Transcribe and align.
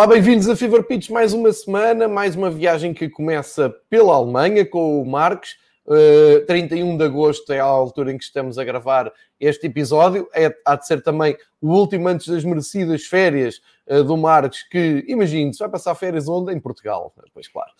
Olá, 0.00 0.06
bem-vindos 0.06 0.48
a 0.48 0.56
Fever 0.56 0.82
Pitch, 0.82 1.10
mais 1.10 1.34
uma 1.34 1.52
semana, 1.52 2.08
mais 2.08 2.34
uma 2.34 2.50
viagem 2.50 2.94
que 2.94 3.06
começa 3.06 3.68
pela 3.90 4.14
Alemanha 4.14 4.64
com 4.64 4.98
o 4.98 5.04
Marcos. 5.04 5.58
Uh, 5.84 6.42
31 6.46 6.96
de 6.96 7.04
agosto 7.04 7.52
é 7.52 7.60
a 7.60 7.64
altura 7.64 8.10
em 8.10 8.16
que 8.16 8.24
estamos 8.24 8.56
a 8.56 8.64
gravar 8.64 9.12
este 9.38 9.66
episódio. 9.66 10.26
É, 10.34 10.56
há 10.64 10.76
de 10.76 10.86
ser 10.86 11.02
também 11.02 11.36
o 11.60 11.74
último 11.74 12.08
antes 12.08 12.28
das 12.28 12.42
merecidas 12.44 13.04
férias 13.04 13.60
uh, 13.88 14.02
do 14.02 14.16
Marcos, 14.16 14.62
que, 14.62 15.04
imagine, 15.06 15.52
se 15.52 15.58
vai 15.58 15.68
passar 15.68 15.94
férias 15.94 16.26
onde? 16.28 16.50
Em 16.50 16.58
Portugal. 16.58 17.12
Pois 17.34 17.46
claro. 17.46 17.70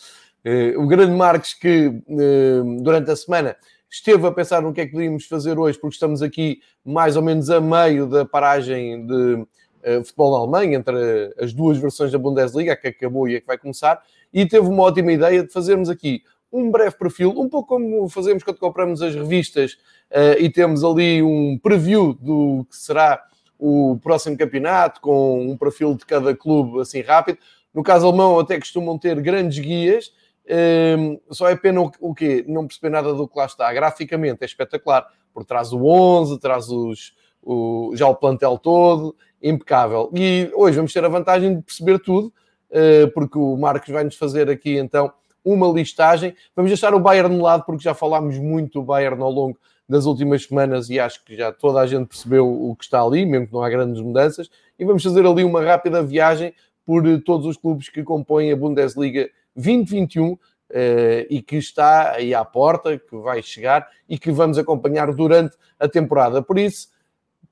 Uh, 0.45 0.79
o 0.79 0.87
grande 0.87 1.15
Marcos 1.15 1.55
que 1.55 1.87
uh, 1.87 2.83
durante 2.83 3.11
a 3.11 3.17
semana 3.17 3.57
esteve 3.91 4.27
a 4.27 4.31
pensar 4.31 4.61
no 4.61 4.75
que 4.75 4.83
é 4.83 4.85
que 4.85 4.93
podíamos 4.93 5.25
fazer 5.25 5.59
hoje, 5.59 5.79
porque 5.79 5.95
estamos 5.95 6.21
aqui 6.21 6.61
mais 6.85 7.17
ou 7.17 7.23
menos 7.23 7.49
a 7.49 7.63
meio 7.63 8.07
da 8.07 8.27
paragem 8.27 9.07
de 9.07 9.47
uh, 9.85 10.05
futebol 10.05 10.35
Alemanha, 10.37 10.79
entre 10.79 11.35
as 11.39 11.53
duas 11.53 11.79
versões 11.79 12.13
da 12.13 12.19
Bundesliga, 12.19 12.73
a 12.73 12.77
que 12.77 12.89
acabou 12.89 13.29
e 13.29 13.37
a 13.37 13.41
que 13.41 13.47
vai 13.47 13.59
começar, 13.59 14.03
e 14.33 14.47
teve 14.47 14.67
uma 14.67 14.83
ótima 14.85 15.13
ideia 15.13 15.43
de 15.43 15.53
fazermos 15.53 15.89
aqui 15.89 16.23
um 16.53 16.71
breve 16.71 16.97
perfil, 16.97 17.31
um 17.37 17.49
pouco 17.49 17.69
como 17.69 18.09
fazemos 18.09 18.43
quando 18.43 18.59
compramos 18.59 19.01
as 19.03 19.15
revistas 19.15 19.75
uh, 20.11 20.39
e 20.39 20.51
temos 20.51 20.83
ali 20.83 21.23
um 21.23 21.59
preview 21.59 22.15
do 22.15 22.67
que 22.69 22.77
será 22.77 23.23
o 23.59 23.99
próximo 24.03 24.37
campeonato, 24.37 25.01
com 25.01 25.51
um 25.51 25.57
perfil 25.57 25.95
de 25.95 26.05
cada 26.05 26.35
clube 26.35 26.81
assim 26.81 27.03
rápido. 27.03 27.39
No 27.73 27.83
caso 27.83 28.07
alemão, 28.07 28.39
até 28.41 28.59
costumam 28.59 28.99
ter 28.99 29.21
grandes 29.21 29.59
guias. 29.59 30.13
Um, 30.49 30.53
ehm, 30.53 31.21
só 31.31 31.49
é 31.49 31.55
pena 31.55 31.83
o, 31.83 31.93
o 32.01 32.15
quê? 32.15 32.45
Não 32.49 32.67
perceber 32.67 32.89
nada 32.89 33.13
do 33.13 33.29
que 33.29 33.39
lá 33.39 33.45
está. 33.45 33.73
Graficamente 33.73 34.43
é 34.43 34.47
espetacular. 34.47 35.07
Por 35.33 35.45
trás 35.45 35.73
o 35.73 35.85
11, 35.85 36.41
traz 36.41 36.71
os, 36.71 37.15
o, 37.43 37.93
já 37.95 38.07
o 38.09 38.15
plantel 38.15 38.59
todo, 38.59 39.15
impecável. 39.43 40.11
E 40.15 40.51
hoje 40.55 40.77
vamos 40.77 40.93
ter 40.93 41.05
a 41.05 41.09
vantagem 41.09 41.57
de 41.57 41.63
perceber 41.63 41.99
tudo, 41.99 42.33
uh, 42.71 43.11
porque 43.13 43.39
o 43.39 43.57
Marcos 43.57 43.89
vai-nos 43.89 44.17
fazer 44.17 44.51
aqui 44.51 44.77
então 44.77 45.13
uma 45.45 45.69
listagem. 45.69 46.35
Vamos 46.55 46.71
deixar 46.71 46.95
o 46.95 47.01
Bayern 47.01 47.35
no 47.35 47.43
lado, 47.43 47.65
porque 47.65 47.83
já 47.83 47.95
falámos 47.95 48.39
muito 48.39 48.81
do 48.81 48.85
Bayern 48.85 49.21
ao 49.23 49.31
longo 49.31 49.59
das 49.89 50.05
últimas 50.05 50.45
semanas 50.45 50.89
e 50.89 51.01
acho 51.01 51.25
que 51.25 51.37
já 51.37 51.51
toda 51.51 51.81
a 51.81 51.87
gente 51.87 52.07
percebeu 52.07 52.47
o 52.47 52.77
que 52.77 52.85
está 52.85 53.03
ali, 53.03 53.27
mesmo 53.27 53.49
que 53.49 53.53
não 53.53 53.63
há 53.63 53.69
grandes 53.69 54.01
mudanças. 54.01 54.49
E 54.79 54.85
vamos 54.85 55.03
fazer 55.03 55.27
ali 55.27 55.43
uma 55.43 55.63
rápida 55.63 56.03
viagem 56.03 56.55
por 56.87 57.03
todos 57.23 57.47
os 57.47 57.57
clubes 57.57 57.89
que 57.89 58.03
compõem 58.03 58.53
a 58.53 58.57
Bundesliga 58.57 59.29
2021 59.57 60.39
Uh, 60.73 61.27
e 61.29 61.43
que 61.43 61.57
está 61.57 62.13
aí 62.13 62.33
à 62.33 62.45
porta, 62.45 62.97
que 62.97 63.17
vai 63.17 63.43
chegar 63.43 63.89
e 64.09 64.17
que 64.17 64.31
vamos 64.31 64.57
acompanhar 64.57 65.13
durante 65.13 65.57
a 65.81 65.89
temporada. 65.89 66.41
Por 66.43 66.61
isso, 66.61 66.87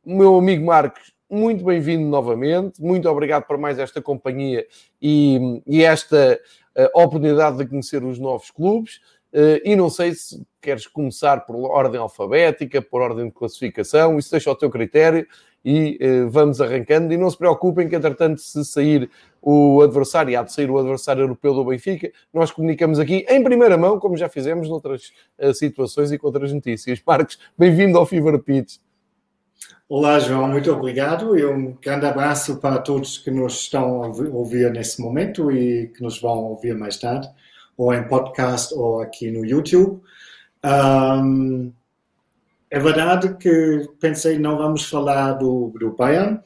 meu 0.09 0.39
amigo 0.39 0.65
Marcos, 0.65 1.13
muito 1.31 1.63
bem-vindo 1.63 2.09
novamente, 2.09 2.83
muito 2.83 3.07
obrigado 3.11 3.45
por 3.45 3.59
mais 3.59 3.79
esta 3.79 4.01
companhia 4.01 4.67
e, 5.03 5.61
e 5.67 5.85
esta 5.85 6.41
uh, 6.75 6.99
oportunidade 6.99 7.59
de 7.59 7.67
conhecer 7.67 8.03
os 8.03 8.19
novos 8.19 8.51
clubes. 8.51 9.01
Uh, 9.31 9.61
e 9.63 9.77
não 9.77 9.91
sei 9.91 10.15
se 10.15 10.43
queres 10.63 10.87
começar 10.87 11.45
por 11.45 11.55
ordem 11.71 12.01
alfabética, 12.01 12.81
por 12.81 13.03
ordem 13.03 13.27
de 13.27 13.33
classificação, 13.33 14.19
isso 14.19 14.31
deixa 14.31 14.49
ao 14.49 14.57
teu 14.57 14.71
critério 14.71 15.27
e 15.63 15.99
uh, 16.01 16.31
vamos 16.31 16.63
arrancando. 16.63 17.13
E 17.13 17.19
não 17.19 17.31
se 17.31 17.37
preocupem 17.37 17.87
que, 17.87 17.95
entretanto, 17.95 18.41
se 18.41 18.65
sair 18.65 19.11
o 19.43 19.83
adversário, 19.83 20.41
há 20.41 20.43
de 20.43 20.55
sair 20.55 20.71
o 20.71 20.79
adversário 20.79 21.21
europeu 21.21 21.53
do 21.53 21.67
Benfica, 21.67 22.11
nós 22.33 22.51
comunicamos 22.51 22.99
aqui 22.99 23.27
em 23.29 23.45
primeira 23.45 23.77
mão, 23.77 24.01
como 24.01 24.17
já 24.17 24.31
fizemos 24.31 24.71
noutras 24.71 25.13
uh, 25.39 25.53
situações 25.53 26.11
e 26.11 26.17
com 26.17 26.29
outras 26.29 26.51
notícias. 26.51 26.99
Marcos, 27.07 27.39
bem-vindo 27.59 27.99
ao 27.99 28.07
Fever 28.07 28.39
Pitch. 28.39 28.79
Olá, 29.91 30.19
João, 30.19 30.47
muito 30.49 30.71
obrigado 30.71 31.35
e 31.35 31.47
um 31.47 31.73
grande 31.81 32.05
abraço 32.05 32.59
para 32.59 32.79
todos 32.79 33.17
que 33.17 33.31
nos 33.31 33.55
estão 33.55 34.03
a 34.03 34.09
ouvir 34.09 34.71
nesse 34.71 35.01
momento 35.01 35.51
e 35.51 35.89
que 35.89 36.03
nos 36.03 36.21
vão 36.21 36.45
ouvir 36.45 36.75
mais 36.75 36.99
tarde, 36.99 37.27
ou 37.75 37.95
em 37.95 38.07
podcast 38.07 38.75
ou 38.75 39.01
aqui 39.01 39.31
no 39.31 39.47
YouTube. 39.47 40.03
Um, 40.63 41.73
é 42.71 42.79
verdade 42.79 43.35
que 43.39 43.89
pensei 43.99 44.39
não 44.39 44.59
vamos 44.59 44.85
falar 44.85 45.33
do, 45.33 45.73
do 45.79 45.93
Bayern, 45.93 46.41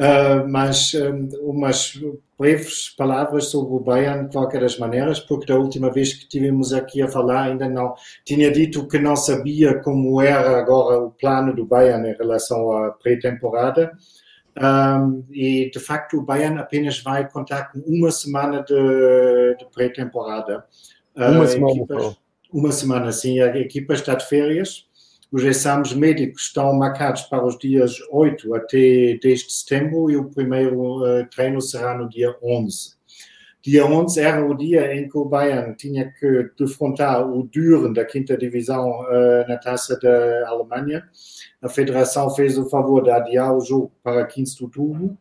Uh, 0.00 0.46
mas 0.48 0.94
um, 0.94 1.28
umas 1.40 2.00
breves 2.38 2.90
palavras 2.90 3.46
sobre 3.46 3.74
o 3.74 3.80
Bayern, 3.80 4.28
de 4.28 4.32
qualquer 4.32 4.60
das 4.60 4.78
maneiras, 4.78 5.18
porque 5.18 5.46
da 5.46 5.58
última 5.58 5.90
vez 5.90 6.14
que 6.14 6.28
tivemos 6.28 6.72
aqui 6.72 7.02
a 7.02 7.08
falar 7.08 7.44
ainda 7.44 7.68
não 7.68 7.94
tinha 8.24 8.50
dito 8.50 8.86
que 8.86 8.98
não 8.98 9.16
sabia 9.16 9.80
como 9.80 10.22
era 10.22 10.58
agora 10.58 10.98
o 10.98 11.10
plano 11.10 11.54
do 11.54 11.66
Bayern 11.66 12.08
em 12.08 12.14
relação 12.14 12.70
à 12.72 12.90
pré-temporada. 12.92 13.92
Um, 14.60 15.24
e 15.30 15.70
de 15.70 15.78
facto 15.78 16.18
o 16.18 16.22
Bayern 16.22 16.58
apenas 16.58 17.00
vai 17.00 17.28
contar 17.28 17.70
com 17.70 17.78
uma 17.80 18.10
semana 18.10 18.62
de, 18.62 19.56
de 19.58 19.66
pré-temporada. 19.72 20.64
Uma 21.16 21.44
uh, 21.44 21.46
semana. 21.46 21.72
Equipas, 21.72 22.16
uma 22.52 22.72
semana, 22.72 23.12
sim. 23.12 23.40
A 23.40 23.56
equipa 23.56 23.94
está 23.94 24.14
de 24.14 24.26
férias 24.26 24.87
os 25.30 25.44
exames 25.44 25.92
médicos 25.92 26.42
estão 26.42 26.72
marcados 26.74 27.22
para 27.22 27.44
os 27.44 27.58
dias 27.58 27.96
8 28.10 28.54
até 28.54 29.18
10 29.22 29.40
de 29.40 29.52
setembro 29.52 30.10
e 30.10 30.16
o 30.16 30.30
primeiro 30.30 31.02
uh, 31.02 31.26
treino 31.30 31.60
será 31.60 31.96
no 31.96 32.08
dia 32.08 32.34
11. 32.42 32.96
Dia 33.60 33.84
11 33.84 34.20
era 34.20 34.46
o 34.46 34.54
dia 34.54 34.94
em 34.94 35.08
que 35.08 35.18
o 35.18 35.24
Bayern 35.24 35.74
tinha 35.76 36.10
que 36.18 36.50
defrontar 36.58 37.28
o 37.28 37.42
Düren 37.42 37.92
da 37.92 38.04
quinta 38.04 38.36
divisão 38.36 38.88
uh, 38.88 39.48
na 39.48 39.58
taça 39.58 39.98
da 39.98 40.48
Alemanha. 40.48 41.06
A 41.60 41.68
federação 41.68 42.30
fez 42.30 42.56
o 42.56 42.68
favor 42.70 43.02
de 43.02 43.10
adiar 43.10 43.54
o 43.54 43.60
jogo 43.60 43.92
para 44.02 44.24
15 44.24 44.56
de 44.56 44.64
outubro 44.64 45.18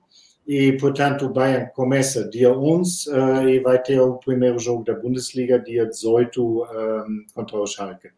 e, 0.47 0.71
portanto, 0.73 1.25
o 1.25 1.29
Bayern 1.29 1.69
começa 1.73 2.29
dia 2.29 2.49
11 2.49 3.09
uh, 3.09 3.13
eh, 3.15 3.55
e 3.55 3.59
vai 3.59 3.81
ter 3.81 3.99
o 3.99 4.13
primeiro 4.13 4.57
jogo 4.57 4.85
da 4.85 4.93
Bundesliga 4.93 5.59
dia 5.59 5.85
18 5.85 6.41
um, 6.41 7.25
contra 7.33 7.57
o 7.57 7.67
Schalke. 7.67 8.16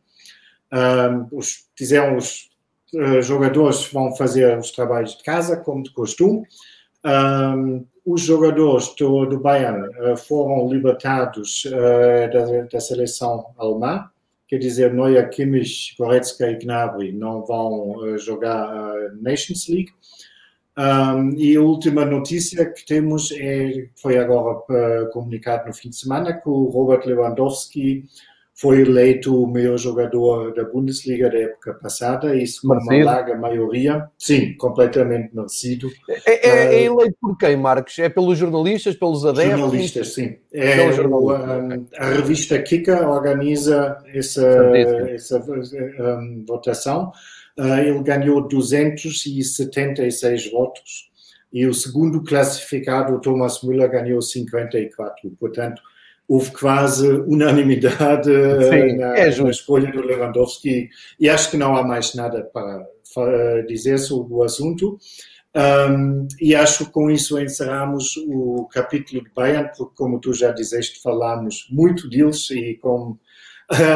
Um, 0.72 1.28
os, 1.38 1.68
fizeram 1.76 2.18
os 2.18 2.50
uh, 2.94 3.22
jogadores 3.22 3.86
vão 3.92 4.16
fazer 4.16 4.58
os 4.58 4.72
trabalhos 4.72 5.18
de 5.18 5.24
casa, 5.24 5.58
como 5.58 5.84
de 5.84 5.92
costume. 5.92 6.44
Um, 7.06 7.86
os 8.06 8.22
jogadores 8.22 8.94
do, 8.96 9.26
do 9.26 9.40
Bayern 9.40 9.88
uh, 9.88 10.18
foram 10.18 10.68
libertados 10.68 11.64
uh, 11.66 12.32
da, 12.32 12.62
da, 12.64 12.80
seleção 12.80 13.48
alemã, 13.58 14.10
quer 14.48 14.58
dizer, 14.58 14.94
Neuer, 14.94 15.30
Kimmich, 15.30 15.96
Goretzka 15.98 16.50
e 16.52 16.58
Gnabry 16.58 17.12
não 17.12 17.46
vão 17.46 18.18
jogar 18.18 18.64
a 18.66 18.94
Nations 19.22 19.68
League. 19.68 19.92
Um, 20.78 21.34
e 21.38 21.56
a 21.56 21.62
última 21.62 22.06
notícia 22.06 22.66
que 22.66 22.86
temos 22.86 23.34
é, 23.34 23.90
foi 24.02 24.18
agora 24.18 24.62
comunicado 25.12 25.68
no 25.68 25.74
fim 25.74 25.90
de 25.90 25.98
semana 25.98 26.34
que 26.34 26.48
o 26.48 26.66
Robert 26.66 27.06
Lewandowski 27.06 28.06
foi 28.60 28.82
eleito 28.82 29.42
o 29.42 29.48
melhor 29.48 29.78
jogador 29.78 30.54
da 30.54 30.66
Bundesliga 30.66 31.30
da 31.30 31.38
época 31.38 31.76
passada, 31.76 32.36
isso 32.36 32.68
com 32.68 32.74
uma 32.74 33.04
larga 33.06 33.38
maioria, 33.38 34.10
sim, 34.18 34.54
completamente 34.58 35.34
merecido. 35.34 35.90
É, 36.26 36.50
é, 36.50 36.76
é, 36.76 36.84
eleito 36.84 37.16
por 37.22 37.38
quem, 37.38 37.56
Marcos? 37.56 37.98
É 38.00 38.10
pelos 38.10 38.38
jornalistas, 38.38 38.98
pelos 38.98 39.26
adeptos? 39.26 39.58
Jornalistas, 39.58 40.14
sim. 40.14 40.36
É, 40.52 40.76
um, 41.08 41.88
a 41.98 42.06
revista 42.08 42.62
Kika 42.62 43.08
organiza 43.08 43.98
essa, 44.14 44.46
essa 45.08 45.40
um, 45.40 46.44
votação. 46.46 47.14
Uh, 47.58 47.80
ele 47.80 48.04
ganhou 48.04 48.46
276 48.46 50.52
votos 50.52 51.10
e 51.54 51.66
o 51.66 51.74
segundo 51.74 52.22
classificado, 52.26 53.22
Thomas 53.22 53.64
Müller, 53.64 53.90
ganhou 53.90 54.22
54. 54.22 55.32
Portanto, 55.40 55.82
houve 56.30 56.52
quase 56.52 57.10
unanimidade 57.10 58.30
Sim, 58.30 58.98
na, 58.98 59.18
é 59.18 59.36
na, 59.36 59.50
escolha 59.50 59.92
do 59.92 60.06
Lewandowski 60.06 60.88
e 61.20 61.28
acho 61.28 61.50
que 61.50 61.58
não 61.58 61.76
há 61.76 61.84
mais 61.84 62.14
nada 62.14 62.44
para, 62.54 62.88
para 63.16 63.66
dizer 63.66 63.98
sobre 63.98 64.32
o 64.36 64.44
assunto. 64.44 65.00
Um, 65.56 66.28
e 66.40 66.54
acho 66.54 66.86
que 66.86 66.92
com 66.92 67.10
isso 67.10 67.40
encerramos 67.40 68.16
o 68.28 68.70
capítulo 68.72 69.24
de 69.24 69.32
Bayern, 69.32 69.72
porque, 69.76 69.96
como 69.96 70.20
tu 70.20 70.32
já 70.32 70.52
disseste, 70.52 71.02
falamos 71.02 71.68
muito 71.72 72.08
deles 72.08 72.48
e 72.52 72.76
com 72.76 73.18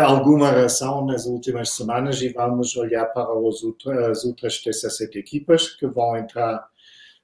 alguma 0.04 0.50
razão 0.50 1.06
nas 1.06 1.28
últimas 1.28 1.70
semanas. 1.70 2.20
E 2.24 2.30
vamos 2.30 2.76
olhar 2.76 3.06
para 3.06 3.30
outra, 3.30 4.10
as 4.10 4.26
outras 4.26 4.60
17 4.60 5.20
equipas 5.20 5.70
que 5.70 5.86
vão 5.86 6.18
entrar 6.18 6.66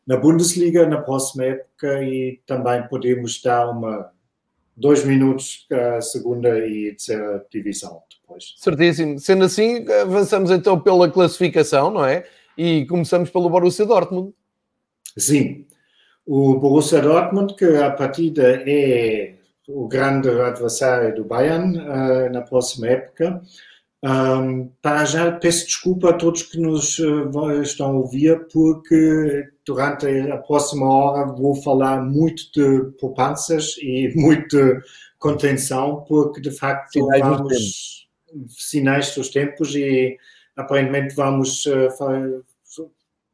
na 0.05 0.17
Bundesliga 0.17 0.87
na 0.87 1.01
próxima 1.01 1.45
época 1.45 2.03
e 2.03 2.39
também 2.45 2.87
podemos 2.87 3.41
dar 3.41 3.71
uma 3.71 4.11
dois 4.79 5.03
minutos 5.03 5.67
a 5.71 6.01
segunda 6.01 6.57
e 6.59 6.91
terceira 6.91 7.45
divisão 7.51 8.01
depois. 8.21 8.53
Certíssimo. 8.57 9.19
Sendo 9.19 9.45
assim, 9.45 9.85
avançamos 9.89 10.51
então 10.51 10.79
pela 10.79 11.09
classificação, 11.09 11.91
não 11.91 12.05
é? 12.05 12.25
E 12.57 12.85
começamos 12.85 13.29
pelo 13.29 13.49
Borussia 13.49 13.85
Dortmund. 13.85 14.33
Sim. 15.17 15.65
O 16.25 16.55
Borussia 16.55 17.01
Dortmund, 17.01 17.55
que 17.55 17.65
a 17.65 17.91
partida 17.91 18.63
é 18.65 19.35
o 19.67 19.87
grande 19.87 20.29
adversário 20.29 21.15
do 21.15 21.23
Bayern 21.23 21.77
uh, 21.77 22.31
na 22.31 22.41
próxima 22.41 22.87
época, 22.87 23.41
Um, 24.01 24.71
para 24.81 25.03
já, 25.03 25.29
peço 25.29 25.65
desculpa 25.65 26.11
a 26.11 26.13
todos 26.13 26.43
que 26.43 26.57
nos 26.57 26.99
uh, 26.99 27.61
estão 27.61 27.87
a 27.87 27.99
ouvir, 27.99 28.47
porque 28.47 29.49
durante 29.65 30.07
a 30.07 30.37
próxima 30.37 30.87
hora 30.87 31.33
vou 31.33 31.53
falar 31.61 32.01
muito 32.01 32.49
de 32.53 32.91
poupanças 32.97 33.75
e 33.81 34.09
muito 34.15 34.55
de 34.55 34.81
contenção, 35.17 36.05
porque 36.07 36.39
de 36.39 36.51
facto 36.51 36.93
sinais 36.93 37.21
vamos 37.21 38.07
sinais 38.47 39.15
dos 39.15 39.29
tempos 39.29 39.75
e 39.75 40.15
aparentemente 40.55 41.13
vamos 41.13 41.65
uh, 41.65 41.89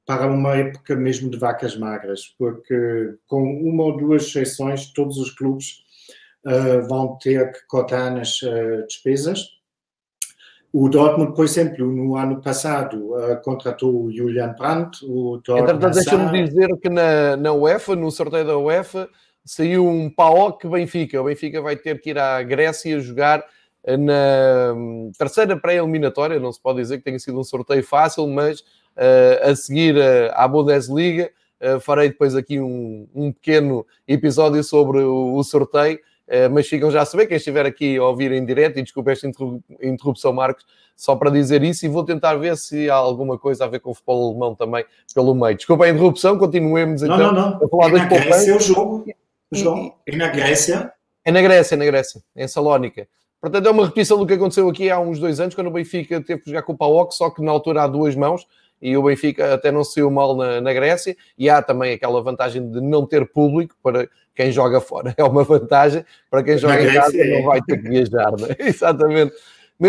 para 0.03 0.25
uma 0.27 0.55
época 0.55 0.95
mesmo 0.95 1.29
de 1.29 1.37
vacas 1.37 1.77
magras, 1.77 2.33
porque 2.39 3.15
com 3.27 3.43
uma 3.43 3.83
ou 3.83 3.97
duas 3.97 4.23
exceções, 4.23 4.91
todos 4.93 5.17
os 5.17 5.29
clubes 5.29 5.83
uh, 6.43 6.87
vão 6.87 7.19
ter 7.21 7.51
que 7.51 7.67
cotar 7.67 8.11
nas 8.11 8.39
despesas 8.87 9.54
o 10.77 10.89
Dortmund, 10.89 11.33
por 11.33 11.45
exemplo, 11.45 11.89
no 11.89 12.17
ano 12.17 12.41
passado 12.41 13.15
uh, 13.15 13.41
contratou 13.41 13.95
o 13.95 14.11
Julian 14.11 14.53
Brandt, 14.59 15.05
o 15.05 15.37
Entretanto, 15.37 15.89
deixa-me 15.89 16.43
dizer 16.43 16.77
que 16.81 16.89
na, 16.89 17.37
na 17.37 17.53
UEFA, 17.53 17.95
no 17.95 18.11
sorteio 18.11 18.45
da 18.45 18.57
UEFA, 18.57 19.07
saiu 19.45 19.87
um 19.87 20.09
PAOK 20.09 20.67
Benfica. 20.67 21.21
O 21.21 21.23
Benfica 21.23 21.61
vai 21.61 21.77
ter 21.77 22.01
que 22.01 22.09
ir 22.09 22.19
à 22.19 22.43
Grécia 22.43 22.99
jogar 22.99 23.41
eh, 23.85 23.95
na 23.95 24.73
hum, 24.75 25.13
terceira 25.17 25.55
pré-eliminatória. 25.55 26.41
Não 26.41 26.51
se 26.51 26.61
pode 26.61 26.81
dizer 26.81 26.97
que 26.97 27.05
tenha 27.05 27.19
sido 27.19 27.39
um 27.39 27.43
sorteio 27.45 27.81
fácil, 27.81 28.27
mas 28.27 28.59
uh, 28.59 29.49
a 29.49 29.55
seguir 29.55 29.95
uh, 29.95 30.33
à 30.33 30.45
Bundesliga, 30.45 31.31
uh, 31.61 31.79
farei 31.79 32.09
depois 32.09 32.35
aqui 32.35 32.59
um, 32.59 33.07
um 33.15 33.31
pequeno 33.31 33.87
episódio 34.05 34.61
sobre 34.61 34.99
o, 34.99 35.35
o 35.35 35.41
sorteio 35.41 35.99
eh, 35.99 36.01
mas 36.51 36.67
ficam 36.67 36.89
já 36.89 37.01
a 37.01 37.05
saber, 37.05 37.27
quem 37.27 37.37
estiver 37.37 37.65
aqui 37.65 37.97
a 37.97 38.03
ouvir 38.03 38.31
em 38.31 38.45
direto, 38.45 38.79
e 38.79 38.83
desculpe 38.83 39.11
esta 39.11 39.29
interrupção, 39.81 40.33
Marcos, 40.33 40.65
só 40.95 41.15
para 41.15 41.29
dizer 41.29 41.61
isso, 41.63 41.85
e 41.85 41.89
vou 41.89 42.03
tentar 42.03 42.35
ver 42.35 42.55
se 42.57 42.89
há 42.89 42.95
alguma 42.95 43.37
coisa 43.37 43.65
a 43.65 43.67
ver 43.67 43.79
com 43.79 43.91
o 43.91 43.93
futebol 43.93 44.29
alemão 44.29 44.55
também 44.55 44.85
pelo 45.13 45.35
meio. 45.35 45.55
Desculpa 45.55 45.85
a 45.85 45.89
interrupção, 45.89 46.37
continuemos 46.37 47.03
então 47.03 47.17
não, 47.17 47.31
não, 47.31 47.49
não. 47.51 47.65
a 47.65 47.69
falar 47.69 47.89
é 47.89 47.91
na 47.91 48.05
Grécia 48.05 48.55
o 48.55 48.59
jogo, 48.59 49.05
João, 49.51 49.93
é 50.05 50.15
na 50.15 50.27
Grécia? 50.29 50.91
É 51.23 51.31
na 51.31 51.41
Grécia, 51.41 51.75
é 51.75 51.77
na 51.77 51.85
Grécia, 51.85 52.21
em 52.35 52.47
Salónica. 52.47 53.07
Portanto, 53.41 53.67
é 53.67 53.71
uma 53.71 53.85
repetição 53.85 54.17
do 54.17 54.25
que 54.25 54.33
aconteceu 54.33 54.67
aqui 54.69 54.89
há 54.89 54.99
uns 54.99 55.19
dois 55.19 55.39
anos, 55.39 55.53
quando 55.53 55.67
o 55.67 55.71
Benfica 55.71 56.21
teve 56.21 56.41
que 56.41 56.49
jogar 56.49 56.63
com 56.63 56.73
o 56.73 56.77
PAOK, 56.77 57.13
só 57.13 57.29
que 57.29 57.43
na 57.43 57.51
altura 57.51 57.83
há 57.83 57.87
duas 57.87 58.15
mãos, 58.15 58.47
e 58.81 58.95
o 58.95 59.03
Benfica 59.03 59.53
até 59.53 59.71
não 59.71 59.83
saiu 59.83 60.11
mal 60.11 60.35
na, 60.35 60.61
na 60.61 60.73
Grécia, 60.73 61.15
e 61.37 61.49
há 61.49 61.61
também 61.61 61.93
aquela 61.93 62.21
vantagem 62.21 62.69
de 62.69 62.81
não 62.81 63.05
ter 63.05 63.25
público 63.25 63.75
para 63.81 64.07
quem 64.35 64.51
joga 64.51 64.81
fora. 64.81 65.13
É 65.17 65.23
uma 65.23 65.43
vantagem 65.43 66.05
para 66.29 66.43
quem 66.43 66.57
joga 66.57 66.83
em 66.83 66.93
casa 66.93 67.17
não 67.25 67.43
vai 67.43 67.61
ter 67.61 67.81
que 67.81 67.89
viajar, 67.89 68.31
não 68.31 68.47
é? 68.47 68.55
Exatamente. 68.67 69.33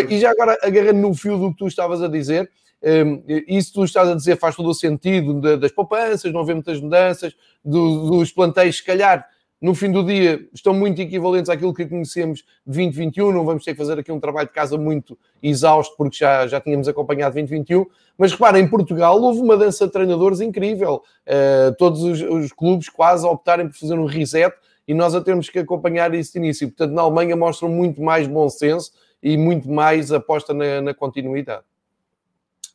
E 0.08 0.18
já 0.18 0.30
agora, 0.30 0.58
agarrando 0.62 1.00
no 1.00 1.14
fio 1.14 1.38
do 1.38 1.50
que 1.52 1.58
tu 1.58 1.66
estavas 1.66 2.02
a 2.02 2.08
dizer, 2.08 2.50
um, 2.82 3.22
isso 3.48 3.72
tu 3.72 3.84
estás 3.84 4.08
a 4.08 4.14
dizer 4.14 4.36
faz 4.36 4.54
todo 4.54 4.68
o 4.68 4.74
sentido 4.74 5.58
das 5.58 5.72
poupanças, 5.72 6.32
não 6.32 6.40
haver 6.40 6.54
muitas 6.54 6.80
mudanças, 6.80 7.34
do, 7.64 8.10
dos 8.10 8.32
planteios, 8.32 8.76
se 8.76 8.84
calhar 8.84 9.26
no 9.60 9.74
fim 9.74 9.90
do 9.90 10.04
dia 10.04 10.46
estão 10.52 10.74
muito 10.74 11.00
equivalentes 11.00 11.48
àquilo 11.48 11.72
que 11.72 11.86
conhecemos 11.86 12.40
de 12.40 12.46
2021. 12.66 13.32
Não 13.32 13.44
vamos 13.44 13.64
ter 13.64 13.72
que 13.72 13.78
fazer 13.78 13.98
aqui 13.98 14.12
um 14.12 14.20
trabalho 14.20 14.48
de 14.48 14.52
casa 14.52 14.76
muito 14.76 15.18
exausto, 15.42 15.96
porque 15.96 16.18
já, 16.18 16.46
já 16.46 16.60
tínhamos 16.60 16.86
acompanhado 16.88 17.34
2021. 17.34 17.86
Mas 18.18 18.32
repara, 18.32 18.58
em 18.58 18.68
Portugal 18.68 19.20
houve 19.20 19.40
uma 19.40 19.56
dança 19.56 19.86
de 19.86 19.92
treinadores 19.92 20.40
incrível. 20.40 21.02
Uh, 21.26 21.74
todos 21.78 22.02
os, 22.02 22.20
os, 22.20 22.52
clubes 22.52 22.88
quase 22.88 23.26
optarem 23.26 23.66
por 23.66 23.76
fazer 23.76 23.98
um 23.98 24.04
reset 24.04 24.54
e 24.86 24.92
nós 24.92 25.14
a 25.14 25.20
termos 25.20 25.48
que 25.48 25.58
acompanhar 25.58 26.12
esse 26.14 26.36
início. 26.38 26.68
Portanto, 26.68 26.92
na 26.92 27.02
Alemanha 27.02 27.34
mostram 27.34 27.70
muito 27.70 28.02
mais 28.02 28.26
bom 28.26 28.48
senso 28.50 28.92
e 29.22 29.38
muito 29.38 29.70
mais 29.70 30.12
aposta 30.12 30.52
na, 30.52 30.82
na 30.82 30.94
continuidade. 30.94 31.64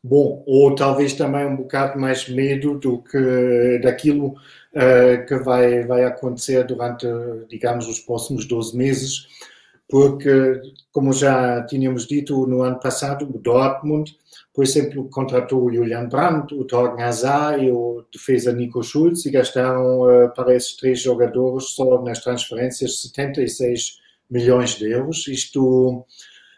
Bom, 0.03 0.43
ou 0.47 0.73
talvez 0.73 1.13
também 1.13 1.45
um 1.45 1.57
bocado 1.57 1.99
mais 1.99 2.27
medo 2.27 2.79
do 2.79 3.03
que 3.03 3.79
daquilo 3.83 4.33
uh, 4.75 5.25
que 5.25 5.35
vai, 5.37 5.83
vai 5.85 6.03
acontecer 6.03 6.63
durante, 6.65 7.07
digamos, 7.49 7.87
os 7.87 7.99
próximos 7.99 8.45
12 8.45 8.75
meses, 8.75 9.27
porque, 9.87 10.61
como 10.91 11.11
já 11.11 11.65
tínhamos 11.65 12.07
dito 12.07 12.47
no 12.47 12.61
ano 12.61 12.79
passado, 12.79 13.25
o 13.25 13.37
Dortmund, 13.37 14.15
por 14.53 14.63
exemplo, 14.63 15.09
contratou 15.09 15.65
o 15.65 15.73
Julian 15.73 16.07
Brandt, 16.07 16.53
o 16.53 16.65
Torgen 16.65 17.03
Hazard 17.03 17.65
e 17.65 17.71
o 17.71 18.05
defesa 18.11 18.53
Nico 18.53 18.83
Schulz 18.83 19.25
e 19.25 19.31
gastaram 19.31 20.01
uh, 20.01 20.33
para 20.33 20.55
esses 20.55 20.75
três 20.75 21.01
jogadores 21.01 21.69
só 21.69 22.01
nas 22.01 22.19
transferências 22.19 23.01
76 23.01 23.99
milhões 24.29 24.75
de 24.75 24.89
euros. 24.89 25.27
Isto 25.27 26.05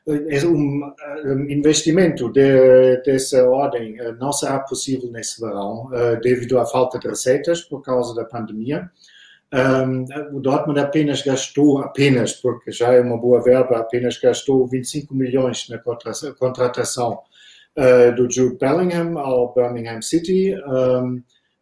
é 0.06 0.46
um 0.46 1.50
investimento 1.50 2.30
de, 2.30 3.02
dessa 3.06 3.48
ordem 3.48 3.98
eh, 4.00 4.12
não 4.14 4.34
será 4.34 4.60
possível 4.60 5.10
nesse 5.10 5.40
verão, 5.40 5.90
eh, 5.94 6.18
devido 6.18 6.60
à 6.60 6.66
falta 6.66 7.00
de 7.00 7.08
receitas 7.08 7.62
por 7.62 7.82
causa 7.82 8.14
da 8.14 8.26
pandemia. 8.26 8.92
o 10.34 10.40
Dortmund 10.40 10.80
apenas 10.80 11.22
gastou, 11.22 11.80
apenas, 11.80 12.34
porque 12.34 12.72
já 12.72 12.92
é 12.94 13.00
uma 13.00 13.18
boa 13.18 13.42
verba, 13.42 13.78
apenas 13.78 14.18
gastou 14.18 14.68
25 14.68 15.14
milhões 15.16 15.70
na 15.70 15.80
contratação 16.34 17.20
eh, 17.76 18.12
do 18.12 18.30
Jude 18.30 18.58
Bellingham 18.58 19.18
ao 19.18 19.54
Birmingham 19.54 20.02
City. 20.02 20.54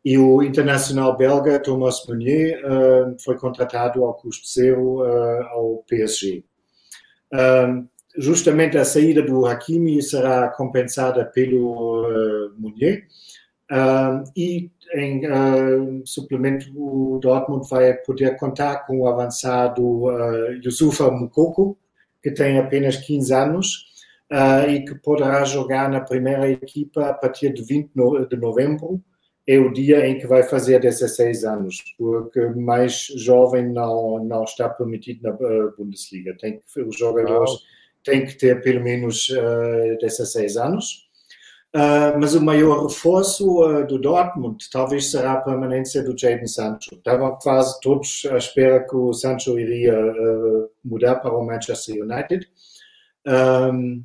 e 0.03 0.17
o 0.17 0.41
internacional 0.41 1.15
belga 1.15 1.59
Thomas 1.59 2.03
Meunier 2.07 2.59
foi 3.23 3.37
contratado 3.37 4.03
ao 4.03 4.15
custo 4.15 4.47
zero 4.49 5.03
ao 5.53 5.83
PSG 5.87 6.43
justamente 8.17 8.77
a 8.77 8.85
saída 8.85 9.21
do 9.21 9.45
Hakimi 9.45 10.01
será 10.01 10.49
compensada 10.49 11.25
pelo 11.25 12.03
uh, 12.03 12.53
Munier. 12.57 13.07
Uh, 13.71 14.23
e 14.35 14.69
em 14.93 15.25
uh, 15.25 16.01
suplemento, 16.05 16.67
o 16.75 17.19
Dortmund 17.19 17.67
vai 17.69 17.93
poder 17.93 18.35
contar 18.37 18.85
com 18.85 18.99
o 18.99 19.07
avançado 19.07 19.81
uh, 19.81 20.51
Yusufa 20.63 21.09
Mukoko, 21.09 21.77
que 22.21 22.31
tem 22.31 22.59
apenas 22.59 22.97
15 22.97 23.33
anos 23.33 23.85
uh, 24.31 24.69
e 24.69 24.83
que 24.83 24.95
poderá 24.95 25.43
jogar 25.45 25.89
na 25.89 26.01
primeira 26.01 26.49
equipa 26.49 27.09
a 27.09 27.13
partir 27.13 27.53
de 27.53 27.63
20 27.63 27.91
de 28.29 28.37
novembro. 28.37 29.01
É 29.47 29.57
o 29.57 29.71
dia 29.71 30.05
em 30.05 30.19
que 30.19 30.27
vai 30.27 30.43
fazer 30.43 30.79
16 30.79 31.43
anos, 31.45 31.83
porque 31.97 32.41
mais 32.47 33.07
jovem 33.15 33.67
não, 33.67 34.23
não 34.23 34.43
está 34.43 34.69
permitido 34.69 35.23
na 35.23 35.31
Bundesliga. 35.75 36.35
Tem 36.39 36.59
que, 36.59 36.81
os 36.81 36.95
jogadores 36.95 37.51
tem 38.03 38.25
que 38.25 38.35
ter 38.35 38.61
pelo 38.61 38.83
menos 38.83 39.29
uh, 39.29 39.97
16 39.99 40.57
anos. 40.57 41.09
Uh, 41.73 42.19
mas 42.19 42.35
o 42.35 42.41
maior 42.41 42.85
reforço 42.85 43.63
uh, 43.63 43.87
do 43.87 43.97
Dortmund 43.97 44.69
talvez 44.69 45.09
será 45.09 45.33
a 45.33 45.41
permanência 45.41 46.03
do 46.03 46.17
Jadon 46.17 46.45
Sancho. 46.45 46.93
Estavam 46.93 47.37
quase 47.41 47.79
todos 47.79 48.23
à 48.29 48.37
espera 48.37 48.85
que 48.85 48.93
o 48.93 49.13
Sancho 49.13 49.57
iria 49.57 49.97
uh, 49.97 50.69
mudar 50.83 51.15
para 51.15 51.33
o 51.33 51.45
Manchester 51.45 52.03
United. 52.03 52.45
Um, 53.25 54.03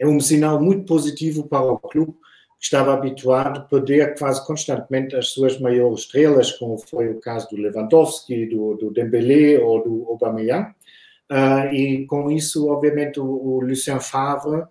é 0.00 0.06
um 0.06 0.18
sinal 0.18 0.60
muito 0.60 0.84
positivo 0.84 1.46
para 1.46 1.62
o 1.62 1.78
clube 1.78 2.12
que 2.58 2.64
estava 2.64 2.92
habituado 2.92 3.60
a 3.60 3.62
perder 3.62 4.18
quase 4.18 4.44
constantemente 4.44 5.14
as 5.14 5.28
suas 5.28 5.60
maiores 5.60 6.00
estrelas, 6.00 6.50
como 6.52 6.76
foi 6.76 7.08
o 7.08 7.20
caso 7.20 7.48
do 7.50 7.56
Lewandowski, 7.56 8.46
do, 8.46 8.74
do 8.74 8.90
Dembélé 8.90 9.60
ou 9.60 9.82
do 9.82 10.06
Aubameyang. 10.08 10.74
Uh, 11.30 11.74
e 11.74 12.06
com 12.06 12.30
isso, 12.30 12.68
obviamente, 12.68 13.20
o, 13.20 13.26
o 13.26 13.60
Lucien 13.60 14.00
Favre, 14.00 14.62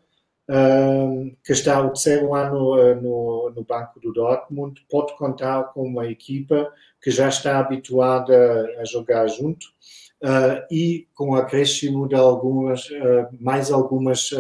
uh, 0.50 1.38
que 1.44 1.54
está 1.54 1.80
o 1.80 1.90
terceiro 1.90 2.34
ano 2.34 2.76
uh, 2.76 2.96
no, 3.00 3.52
no 3.56 3.64
banco 3.64 4.00
do 4.00 4.12
Dortmund, 4.12 4.84
pode 4.90 5.16
contar 5.18 5.66
com 5.66 5.84
uma 5.84 6.08
equipa 6.08 6.72
que 7.02 7.12
já 7.12 7.28
está 7.30 7.60
habituada 7.60 8.68
a 8.80 8.86
jogar 8.86 9.28
junto 9.28 9.68
e 10.72 11.08
com 11.14 11.30
o 11.30 11.36
acréscimo 11.36 12.08
de 12.08 12.16
algumas, 12.16 12.90
mais 13.40 13.72
algumas 13.72 14.32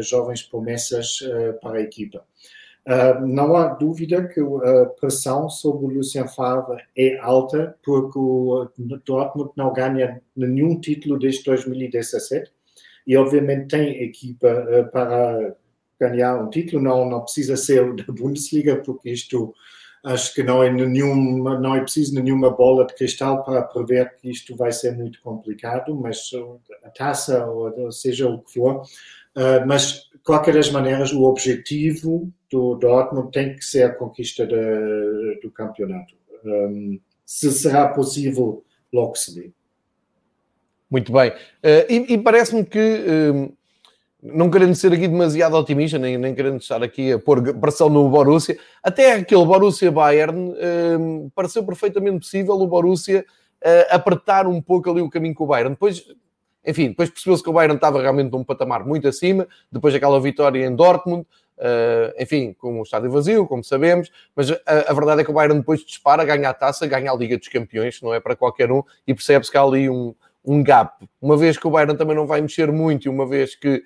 jovens 0.00 0.42
promessas 0.42 1.20
para 1.60 1.78
a 1.78 1.80
equipa. 1.80 2.24
Uh, 2.84 3.24
não 3.24 3.54
há 3.54 3.68
dúvida 3.68 4.26
que 4.26 4.40
a 4.40 4.86
pressão 5.00 5.48
sobre 5.48 5.86
o 5.86 5.88
Lucien 5.88 6.26
Favre 6.26 6.82
é 6.96 7.16
alta, 7.18 7.76
porque 7.84 8.18
o 8.18 8.68
Dortmund 9.04 9.52
não 9.56 9.72
ganha 9.72 10.20
nenhum 10.34 10.80
título 10.80 11.16
desde 11.16 11.44
2017 11.44 12.50
e, 13.06 13.16
obviamente, 13.16 13.68
tem 13.68 14.02
equipa 14.02 14.48
uh, 14.48 14.90
para 14.90 15.54
ganhar 16.00 16.42
um 16.42 16.50
título. 16.50 16.82
Não, 16.82 17.08
não 17.08 17.20
precisa 17.20 17.56
ser 17.56 17.94
da 17.94 18.04
Bundesliga, 18.12 18.76
porque 18.76 19.10
isto 19.10 19.54
acho 20.04 20.34
que 20.34 20.42
não 20.42 20.62
é, 20.62 20.70
nenhuma, 20.70 21.58
não 21.58 21.76
é 21.76 21.80
preciso 21.80 22.20
nenhuma 22.20 22.50
bola 22.50 22.84
de 22.84 22.94
cristal 22.94 23.44
para 23.44 23.62
prever 23.62 24.16
que 24.16 24.30
isto 24.30 24.56
vai 24.56 24.72
ser 24.72 24.96
muito 24.96 25.20
complicado, 25.22 25.94
mas 25.94 26.30
a 26.84 26.90
taça, 26.90 27.46
ou 27.46 27.92
seja 27.92 28.28
o 28.28 28.40
que 28.40 28.54
for, 28.54 28.82
uh, 28.82 29.66
mas 29.66 30.10
qualquer 30.24 30.54
das 30.54 30.70
maneiras, 30.70 31.12
o 31.12 31.22
objetivo 31.24 32.30
do 32.50 32.74
Dortmund 32.76 33.30
tem 33.32 33.54
que 33.56 33.64
ser 33.64 33.84
a 33.84 33.94
conquista 33.94 34.46
de, 34.46 35.40
do 35.42 35.50
campeonato. 35.50 36.14
Um, 36.44 37.00
se 37.24 37.50
será 37.52 37.88
possível, 37.88 38.64
logo 38.92 39.16
se 39.16 39.34
vê. 39.34 39.50
Muito 40.90 41.10
bem. 41.12 41.30
Uh, 41.30 41.88
e, 41.88 42.14
e 42.14 42.18
parece-me 42.18 42.64
que 42.64 42.78
um, 42.78 43.52
não 44.22 44.50
querendo 44.50 44.74
ser 44.74 44.92
aqui 44.92 45.08
demasiado 45.08 45.56
otimista, 45.56 45.98
nem, 45.98 46.16
nem 46.16 46.34
querendo 46.34 46.60
estar 46.60 46.82
aqui 46.82 47.12
a 47.12 47.18
pôr 47.18 47.42
pressão 47.58 47.88
no 47.88 48.08
Borussia, 48.08 48.56
até 48.82 49.14
aquele 49.14 49.44
Borussia-Bayern 49.44 50.54
um, 50.98 51.30
pareceu 51.34 51.64
perfeitamente 51.64 52.18
possível 52.18 52.54
o 52.54 52.66
Borussia 52.66 53.24
uh, 53.64 53.94
apertar 53.94 54.46
um 54.46 54.60
pouco 54.60 54.90
ali 54.90 55.00
o 55.00 55.10
caminho 55.10 55.34
com 55.34 55.44
o 55.44 55.46
Bayern. 55.46 55.70
Depois, 55.70 56.04
enfim, 56.66 56.88
depois 56.88 57.10
percebeu-se 57.10 57.42
que 57.42 57.50
o 57.50 57.52
Bayern 57.52 57.74
estava 57.74 58.00
realmente 58.00 58.30
num 58.32 58.44
patamar 58.44 58.84
muito 58.84 59.08
acima, 59.08 59.46
depois 59.70 59.92
daquela 59.92 60.20
vitória 60.20 60.64
em 60.64 60.74
Dortmund, 60.74 61.26
uh, 61.58 62.22
enfim, 62.22 62.52
com 62.52 62.80
o 62.80 62.82
estádio 62.82 63.10
vazio, 63.10 63.46
como 63.46 63.64
sabemos, 63.64 64.10
mas 64.34 64.50
a, 64.50 64.56
a, 64.88 64.92
verdade 64.92 65.22
é 65.22 65.24
que 65.24 65.30
o 65.30 65.34
Bayern 65.34 65.58
depois 65.58 65.84
dispara, 65.84 66.24
ganha 66.24 66.48
a 66.48 66.54
taça, 66.54 66.86
ganha 66.86 67.10
a 67.10 67.16
Liga 67.16 67.36
dos 67.36 67.48
Campeões, 67.48 68.00
não 68.00 68.14
é 68.14 68.20
para 68.20 68.36
qualquer 68.36 68.70
um, 68.70 68.82
e 69.06 69.14
percebe-se 69.14 69.50
que 69.50 69.56
há 69.56 69.62
ali 69.62 69.88
um 69.90 70.14
um 70.44 70.62
gap. 70.62 71.08
Uma 71.20 71.36
vez 71.36 71.56
que 71.56 71.66
o 71.66 71.70
Bayern 71.70 71.96
também 71.96 72.16
não 72.16 72.26
vai 72.26 72.40
mexer 72.40 72.70
muito 72.72 73.06
e 73.06 73.08
uma 73.08 73.26
vez 73.26 73.54
que 73.54 73.82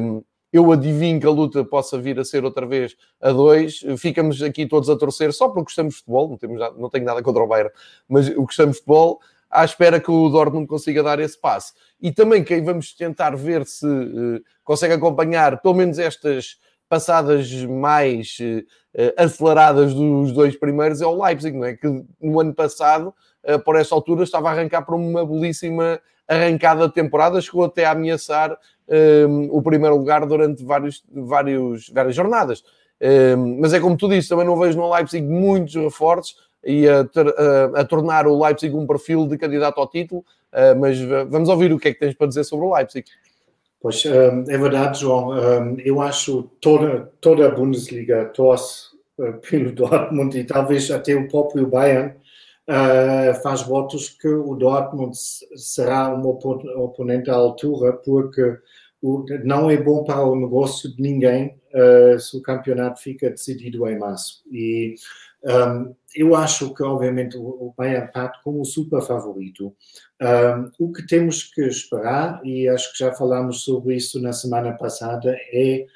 um, 0.00 0.22
eu 0.52 0.72
adivinho 0.72 1.20
que 1.20 1.26
a 1.26 1.30
luta 1.30 1.64
possa 1.64 1.98
vir 1.98 2.18
a 2.18 2.24
ser 2.24 2.44
outra 2.44 2.66
vez 2.66 2.96
a 3.20 3.32
dois, 3.32 3.84
ficamos 3.98 4.42
aqui 4.42 4.66
todos 4.66 4.88
a 4.88 4.96
torcer 4.96 5.32
só 5.32 5.48
porque 5.48 5.64
gostamos 5.64 5.94
de 5.94 5.98
futebol, 6.00 6.28
não, 6.28 6.36
temos 6.38 6.58
não 6.78 6.88
tenho 6.88 7.04
nada 7.04 7.22
contra 7.22 7.42
o 7.42 7.46
Bayern, 7.46 7.70
mas 8.08 8.28
gostamos 8.30 8.76
de 8.76 8.78
futebol, 8.82 9.20
à 9.50 9.64
espera 9.64 10.00
que 10.00 10.10
o 10.10 10.28
Dortmund 10.28 10.66
consiga 10.66 11.02
dar 11.02 11.18
esse 11.20 11.40
passo. 11.40 11.72
E 12.00 12.12
também 12.12 12.44
quem 12.44 12.62
vamos 12.62 12.94
tentar 12.94 13.36
ver 13.36 13.64
se 13.66 13.86
uh, 13.86 14.42
consegue 14.64 14.94
acompanhar 14.94 15.60
pelo 15.60 15.74
menos 15.74 15.98
estas 15.98 16.56
passadas 16.88 17.52
mais 17.64 18.36
uh, 18.40 19.12
aceleradas 19.16 19.94
dos 19.94 20.32
dois 20.32 20.56
primeiros 20.56 21.00
é 21.00 21.06
o 21.06 21.22
Leipzig, 21.22 21.56
não 21.56 21.66
é? 21.66 21.74
Que 21.74 21.86
no 22.20 22.40
ano 22.40 22.54
passado 22.54 23.14
eh, 23.48 23.56
por 23.56 23.76
essa 23.76 23.94
altura, 23.94 24.24
estava 24.24 24.50
a 24.50 24.52
arrancar 24.52 24.82
para 24.82 24.94
uma 24.94 25.24
belíssima 25.24 25.98
arrancada 26.28 26.86
de 26.86 26.92
temporada, 26.92 27.40
chegou 27.40 27.64
até 27.64 27.86
a 27.86 27.92
ameaçar 27.92 28.52
um, 28.86 28.94
ehm, 28.94 29.48
o 29.50 29.62
primeiro 29.62 29.96
lugar 29.96 30.26
durante 30.26 30.62
vários, 30.62 31.02
vários, 31.10 31.88
várias 31.88 32.14
jornadas. 32.14 32.62
Um, 33.00 33.06
ehm, 33.06 33.60
mas 33.60 33.72
é 33.72 33.80
como 33.80 33.96
tu 33.96 34.06
disse, 34.06 34.28
também 34.28 34.44
não 34.44 34.58
vejo 34.58 34.76
no 34.76 34.92
Leipzig 34.92 35.26
muitos 35.26 35.74
reforços 35.76 36.36
e 36.64 36.88
a, 36.88 37.04
ter, 37.04 37.26
a, 37.28 37.80
a, 37.80 37.84
tornar 37.84 38.26
o 38.26 38.42
Leipzig 38.42 38.74
um 38.74 38.86
perfil 38.86 39.26
de 39.26 39.38
candidato 39.38 39.78
ao 39.78 39.88
título, 39.88 40.24
uh, 40.52 40.78
mas 40.78 40.98
vamos 41.28 41.48
ouvir 41.48 41.72
o 41.72 41.78
que 41.78 41.88
é 41.88 41.94
que 41.94 42.00
tens 42.00 42.14
para 42.14 42.26
dizer 42.26 42.44
sobre 42.44 42.66
o 42.66 42.74
Leipzig. 42.74 43.06
Pois, 43.80 44.04
ehm, 44.04 44.44
é 44.48 44.58
verdade, 44.58 45.00
João. 45.00 45.32
eu 45.78 46.00
acho 46.00 46.50
toda, 46.60 47.12
toda 47.20 47.46
a 47.46 47.50
Bundesliga 47.50 48.24
torce 48.34 48.88
eh, 49.20 49.32
pelo 49.48 49.70
Dortmund 49.72 50.36
e 50.36 50.42
talvez 50.42 50.90
até 50.90 51.14
o 51.14 51.28
próprio 51.28 51.68
Bayern 51.68 52.14
faz 53.40 53.62
votos 53.62 54.08
que 54.08 54.28
o 54.28 54.54
Dortmund 54.56 55.16
será 55.54 56.12
um 56.12 56.26
oponente 56.26 57.30
à 57.30 57.34
altura, 57.34 57.92
porque 57.92 58.58
não 59.44 59.70
é 59.70 59.76
bom 59.76 60.02
para 60.02 60.24
o 60.24 60.34
negócio 60.34 60.94
de 60.94 61.00
ninguém 61.00 61.56
se 62.18 62.36
o 62.36 62.42
campeonato 62.42 63.00
fica 63.00 63.30
decidido 63.30 63.88
em 63.88 63.96
março. 63.96 64.42
E 64.52 64.96
um, 65.44 65.94
eu 66.14 66.34
acho 66.34 66.74
que, 66.74 66.82
obviamente, 66.82 67.36
o, 67.36 67.74
Bayern 67.76 68.10
parte 68.12 68.42
como 68.42 68.64
super 68.64 69.02
favorito. 69.02 69.74
Um, 70.20 70.86
o 70.86 70.92
que 70.92 71.06
temos 71.06 71.44
que 71.44 71.62
esperar, 71.62 72.40
e 72.44 72.68
acho 72.68 72.92
que 72.92 72.98
já 72.98 73.12
falamos 73.12 73.62
sobre 73.64 73.96
isso 73.96 74.20
na 74.20 74.32
semana 74.32 74.72
passada, 74.72 75.36
é 75.52 75.86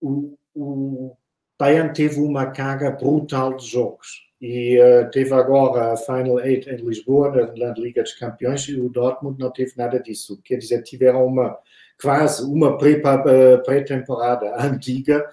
o, 0.00 0.36
o 0.54 1.16
Bayern 1.58 1.92
teve 1.92 2.20
uma 2.20 2.46
carga 2.46 2.90
brutal 2.90 3.56
de 3.56 3.66
jogos 3.66 4.24
e 4.40 4.78
uh, 4.78 5.10
teve 5.10 5.32
agora 5.32 5.92
a 5.92 5.96
Final 5.96 6.40
Eight 6.40 6.68
em 6.68 6.76
Lisboa, 6.76 7.30
na, 7.30 7.68
na, 7.68 7.74
Liga 7.74 8.02
dos 8.02 8.12
Campeões, 8.14 8.68
e 8.68 8.78
o 8.78 8.88
Dortmund 8.88 9.38
não 9.38 9.50
teve 9.50 9.72
nada 9.76 9.98
disso. 9.98 10.40
Quer 10.44 10.56
dizer, 10.56 10.82
tiveram 10.82 11.24
uma 11.24 11.56
quase 12.00 12.44
uma 12.44 12.76
eh, 12.82 13.56
pré-temporada 13.58 14.50
pré 14.50 14.66
antiga, 14.66 15.26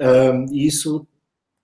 um, 0.00 0.46
isso 0.52 1.06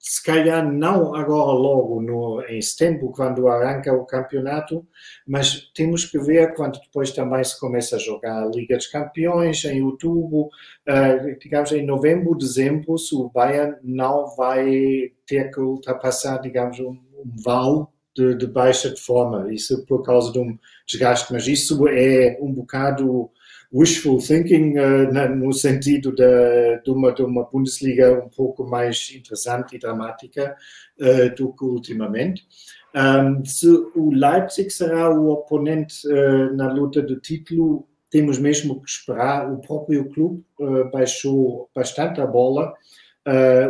se 0.03 0.21
calhar 0.21 0.69
não 0.69 1.15
agora 1.15 1.53
logo 1.53 2.03
no, 2.03 2.45
em 2.49 2.61
setembro, 2.61 3.13
quando 3.13 3.47
arranca 3.47 3.93
o 3.93 4.05
campeonato, 4.05 4.85
mas 5.25 5.71
temos 5.73 6.05
que 6.05 6.19
ver 6.19 6.55
quando 6.55 6.81
depois 6.81 7.13
também 7.13 7.45
se 7.45 7.59
começa 7.61 7.95
a 7.95 8.01
jogar 8.01 8.43
a 8.43 8.47
Liga 8.47 8.77
dos 8.77 8.89
Campeões, 8.89 9.65
em 9.65 9.81
outubro, 9.81 10.49
uh, 10.89 11.39
digamos 11.41 11.71
em 11.71 11.87
novembro, 11.87 12.37
dezembro, 12.37 12.99
se 12.99 13.15
o 13.15 13.31
Bayern 13.31 13.77
não 13.85 14.27
vai 14.35 15.13
ter 15.25 15.53
que 15.53 15.61
ultrapassar, 15.61 16.39
digamos, 16.39 16.81
um, 16.81 16.99
um 17.25 17.87
de, 18.15 18.35
de, 18.35 18.47
baixa 18.49 18.91
de 18.91 19.01
forma, 19.01 19.55
isso 19.55 19.87
por 19.87 20.03
causa 20.03 20.33
de 20.33 20.39
um 20.41 20.59
desgaste, 20.85 21.33
mas 21.33 21.47
isso 21.47 21.87
é 21.87 22.37
um 22.43 22.53
bocado 22.53 23.31
wishful 23.73 24.21
thinking 24.21 24.79
uh, 24.79 25.11
no 25.35 25.53
sentido 25.53 26.13
de, 26.13 26.81
de, 26.85 26.91
uma, 26.91 27.13
de 27.13 27.23
uma 27.23 27.45
Bundesliga 27.45 28.13
um 28.13 28.29
pouco 28.29 28.65
mais 28.65 29.13
interessante 29.15 29.77
e 29.77 29.79
dramática 29.79 30.55
uh, 31.01 31.35
do 31.35 31.53
que 31.53 31.65
ultimamente. 31.65 32.47
Um, 32.95 33.43
se 33.45 33.67
o 33.67 34.11
Leipzig 34.13 34.71
será 34.71 35.11
o 35.11 35.31
oponente 35.31 36.07
uh, 36.07 36.55
na 36.55 36.71
luta 36.71 37.01
do 37.01 37.19
título, 37.19 37.89
temos 38.11 38.39
mesmo 38.39 38.83
que 38.83 38.91
esperar. 38.91 39.51
O 39.51 39.59
próprio 39.59 40.11
clube 40.11 40.45
baixou 40.93 41.71
bastante 41.75 42.21
a 42.21 42.27
bola. 42.27 42.75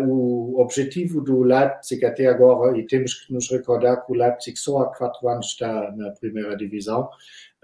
O 0.06 0.60
objetivo 0.60 1.20
do 1.20 1.42
Leipzig 1.42 2.04
até 2.04 2.26
agora, 2.26 2.78
e 2.78 2.86
temos 2.86 3.14
que 3.14 3.32
nos 3.32 3.50
recordar 3.50 4.04
que 4.04 4.12
o 4.12 4.14
Leipzig 4.14 4.58
só 4.58 4.82
há 4.82 4.86
quatro 4.94 5.28
anos 5.28 5.46
está 5.46 5.92
na 5.92 6.10
primeira 6.12 6.56
divisão, 6.56 7.10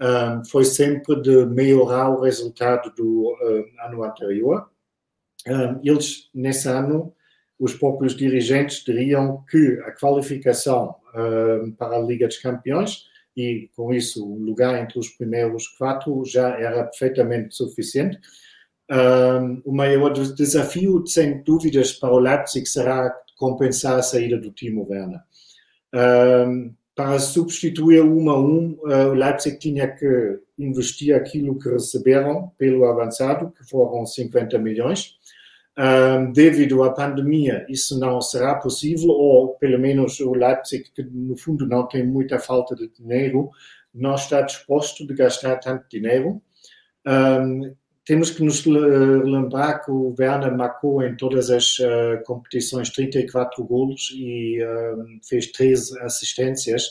um, 0.01 0.45
foi 0.45 0.63
sempre 0.63 1.21
de 1.21 1.45
melhorar 1.45 2.09
o 2.09 2.21
resultado 2.21 2.93
do 2.95 3.33
uh, 3.33 3.85
ano 3.85 4.03
anterior. 4.03 4.69
Um, 5.47 5.79
eles, 5.83 6.29
nesse 6.33 6.69
ano, 6.69 7.13
os 7.59 7.73
próprios 7.73 8.15
dirigentes 8.15 8.83
diriam 8.85 9.43
que 9.49 9.79
a 9.85 9.91
qualificação 9.91 10.95
para 11.77 11.97
a 11.97 11.99
Liga 11.99 12.27
dos 12.27 12.37
Campeões 12.37 13.09
e, 13.35 13.69
com 13.75 13.93
isso, 13.93 14.25
o 14.25 14.37
lugar 14.37 14.81
entre 14.81 14.99
os 14.99 15.09
primeiros 15.09 15.67
quatro 15.69 16.23
já 16.25 16.49
era 16.57 16.83
perfeitamente 16.83 17.55
suficiente. 17.55 18.19
Um, 18.91 19.61
o 19.65 19.71
maior 19.71 20.11
desafio, 20.11 21.05
sem 21.05 21.43
dúvidas, 21.43 21.93
para 21.93 22.13
o 22.13 22.19
Leipzig 22.19 22.67
será 22.67 23.15
compensar 23.37 23.99
a 23.99 24.01
saída 24.01 24.37
do 24.37 24.51
Timo 24.51 24.87
Werner. 24.89 25.21
Um, 25.93 26.73
para 26.99 27.17
substituir 27.17 28.03
um 28.03 28.29
a 28.29 28.37
um, 28.37 28.77
eh, 28.89 29.05
o 29.05 29.13
Leipzig 29.13 29.57
tinha 29.57 29.87
que 29.87 30.39
investir 30.57 31.15
aquilo 31.15 31.57
que 31.57 31.69
receberam 31.69 32.51
pelo 32.57 32.83
avançado, 32.83 33.53
que 33.57 33.63
foram 33.69 34.05
50 34.05 34.59
milhões. 34.59 35.17
Um, 35.77 36.33
devido 36.33 36.83
à 36.83 36.91
pandemia, 36.91 37.65
isso 37.69 37.97
não 37.97 38.19
será 38.19 38.55
possível, 38.55 39.11
ou 39.11 39.55
pelo 39.55 39.79
menos 39.79 40.19
o 40.19 40.33
Leipzig, 40.33 40.91
que 40.93 41.01
no 41.01 41.37
fundo 41.37 41.65
não 41.65 41.87
tem 41.87 42.05
muita 42.05 42.37
falta 42.37 42.75
de 42.75 42.89
dinheiro, 42.89 43.49
não 43.93 44.15
está 44.15 44.41
disposto 44.41 45.07
a 45.09 45.15
gastar 45.15 45.55
tanto 45.55 45.85
dinheiro. 45.89 46.41
Um, 47.07 47.73
temos 48.09 48.31
que 48.31 48.43
nos 48.43 48.65
lembrar 48.65 49.85
que 49.85 49.91
o 49.91 50.15
Werner 50.17 50.57
marcou 50.57 51.03
em 51.03 51.15
todas 51.15 51.51
as 51.51 51.77
uh, 51.77 52.23
competições 52.25 52.89
34 52.89 53.63
golos 53.63 54.11
e 54.15 54.57
uh, 54.63 55.05
fez 55.23 55.45
13 55.51 55.99
assistências. 55.99 56.85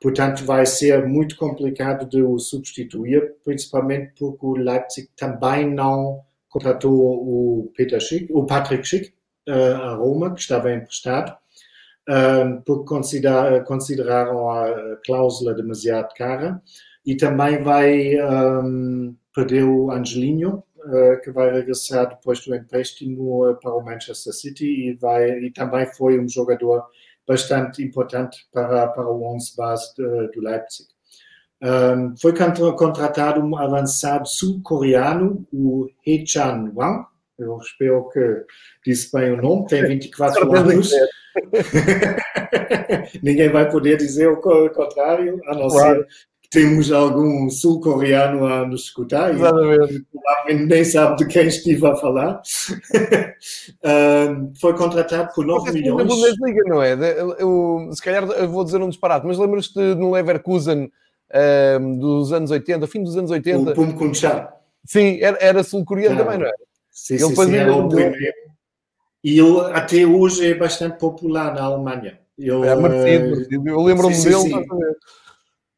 Portanto, 0.00 0.44
vai 0.44 0.64
ser 0.64 1.04
muito 1.04 1.34
complicado 1.34 2.08
de 2.08 2.22
o 2.22 2.38
substituir, 2.38 3.34
principalmente 3.44 4.12
porque 4.16 4.46
o 4.46 4.54
Leipzig 4.54 5.08
também 5.16 5.68
não 5.68 6.20
contratou 6.48 6.92
o, 6.92 7.72
Peter 7.76 8.00
Schick, 8.00 8.28
o 8.32 8.46
Patrick 8.46 8.86
Schick 8.86 9.12
uh, 9.48 9.82
a 9.82 9.94
Roma, 9.96 10.32
que 10.32 10.42
estava 10.42 10.72
emprestado, 10.72 11.36
porque 12.64 12.84
consider, 12.86 13.64
consideraram 13.64 14.48
a 14.48 14.96
cláusula 15.04 15.54
demasiado 15.54 16.14
cara. 16.14 16.62
E 17.04 17.16
também 17.16 17.60
vai 17.60 18.14
um, 18.20 19.16
perdeu 19.34 19.90
Angelino, 19.90 20.64
uh, 20.78 21.20
que 21.22 21.30
vai 21.30 21.50
regressar 21.52 22.08
depois 22.08 22.44
do 22.44 22.54
empréstimo 22.54 23.48
uh, 23.48 23.54
para 23.60 23.74
o 23.74 23.84
Manchester 23.84 24.32
City 24.32 24.66
e, 24.66 24.94
vai, 24.94 25.30
e 25.40 25.50
também 25.50 25.86
foi 25.86 26.18
um 26.18 26.28
jogador 26.28 26.84
bastante 27.26 27.82
importante 27.82 28.46
para, 28.52 28.88
para 28.88 29.08
o 29.08 29.34
11 29.34 29.56
base 29.56 29.94
do 29.96 30.40
Leipzig. 30.40 30.88
Um, 31.62 32.16
foi 32.16 32.34
contratado 32.74 33.40
um 33.40 33.56
avançado 33.56 34.26
sul-coreano, 34.26 35.46
o 35.52 35.88
Hee-chan 36.04 36.72
Wang, 36.74 37.06
eu 37.38 37.56
espero 37.58 38.08
que 38.08 38.44
disse 38.84 39.12
bem 39.12 39.32
o 39.32 39.40
nome, 39.40 39.66
tem 39.66 39.86
24 39.86 40.52
anos. 40.54 40.90
Ninguém 43.22 43.48
vai 43.48 43.70
poder 43.70 43.96
dizer 43.96 44.28
o 44.28 44.40
contrário, 44.40 45.40
a 45.46 45.54
não 45.54 45.68
claro. 45.68 46.00
ser 46.00 46.08
temos 46.52 46.92
algum 46.92 47.48
sul-coreano 47.48 48.46
a 48.46 48.66
nos 48.66 48.82
escutar 48.82 49.34
Exatamente. 49.34 50.04
e 50.48 50.54
nem 50.54 50.84
sabe 50.84 51.16
de 51.16 51.26
quem 51.26 51.46
estive 51.46 51.86
a 51.86 51.96
falar. 51.96 52.42
um, 53.82 54.52
foi 54.60 54.76
contratado 54.76 55.32
por 55.34 55.46
9 55.46 55.72
milhões. 55.72 56.06
Na 56.06 56.14
Bundesliga, 56.14 56.62
não 56.66 56.82
é? 56.82 56.92
Eu, 57.38 57.88
se 57.92 58.02
calhar 58.02 58.26
vou 58.48 58.64
dizer 58.64 58.82
um 58.82 58.90
disparate, 58.90 59.26
mas 59.26 59.38
lembras-te 59.38 59.78
no 59.78 60.12
Leverkusen 60.12 60.92
um, 61.80 61.98
dos 61.98 62.34
anos 62.34 62.50
80, 62.50 62.86
fim 62.86 63.02
dos 63.02 63.16
anos 63.16 63.30
80? 63.30 63.70
O 63.70 63.74
Pum 63.74 63.92
Kun 63.92 64.12
Sim, 64.84 65.20
era, 65.22 65.38
era 65.40 65.64
sul-coreano 65.64 66.18
também, 66.18 66.38
não 66.38 66.46
é? 66.46 66.52
Sim, 66.90 67.14
ele 67.14 67.22
sim, 67.22 67.34
sim 67.34 67.56
era 67.56 67.74
o 67.74 67.88
primeiro. 67.88 68.34
E 69.24 69.38
ele 69.38 69.60
até 69.72 70.04
hoje 70.04 70.50
é 70.50 70.54
bastante 70.54 70.98
popular 70.98 71.54
na 71.54 71.62
Alemanha. 71.62 72.18
Ele, 72.38 72.66
é 72.66 72.76
merecido, 72.76 73.68
eu 73.68 73.80
lembro-me 73.80 74.14
dele. 74.14 74.36
Sim. 74.36 74.66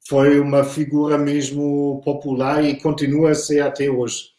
Foi 0.06 0.38
uma 0.38 0.64
figura 0.64 1.16
mesmo 1.16 2.00
popular 2.04 2.64
e 2.64 2.80
continua 2.80 3.30
a 3.30 3.34
ser 3.34 3.60
até 3.60 3.88
hoje. 3.88 4.34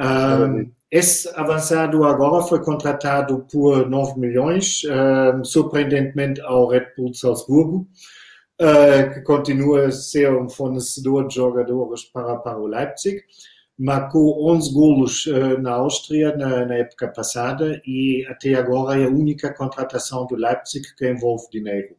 Um, 0.00 0.70
esse 0.90 1.28
avançado 1.34 2.04
agora 2.04 2.42
foi 2.44 2.62
contratado 2.62 3.46
por 3.50 3.88
9 3.88 4.18
milhões, 4.18 4.82
um, 4.84 5.44
surpreendentemente 5.44 6.40
ao 6.40 6.68
Red 6.68 6.86
Bull 6.96 7.10
de 7.10 7.18
Salzburgo, 7.18 7.86
uh, 8.60 9.12
que 9.12 9.20
continua 9.22 9.86
a 9.86 9.92
ser 9.92 10.32
um 10.32 10.48
fornecedor 10.48 11.28
de 11.28 11.34
jogadores 11.34 12.04
para, 12.04 12.36
para 12.36 12.58
o 12.58 12.66
Leipzig 12.66 13.22
marcou 13.78 14.48
11 14.52 14.72
golos 14.72 15.26
uh, 15.26 15.60
na 15.60 15.72
Áustria 15.72 16.36
na, 16.36 16.64
na, 16.64 16.76
época 16.76 17.08
passada 17.08 17.80
e 17.84 18.24
até 18.28 18.54
agora 18.54 19.00
é 19.00 19.04
a 19.04 19.08
única 19.08 19.52
contratação 19.52 20.26
do 20.26 20.36
Leipzig 20.36 20.94
que 20.96 21.10
envolve 21.10 21.48
dinheiro. 21.50 21.96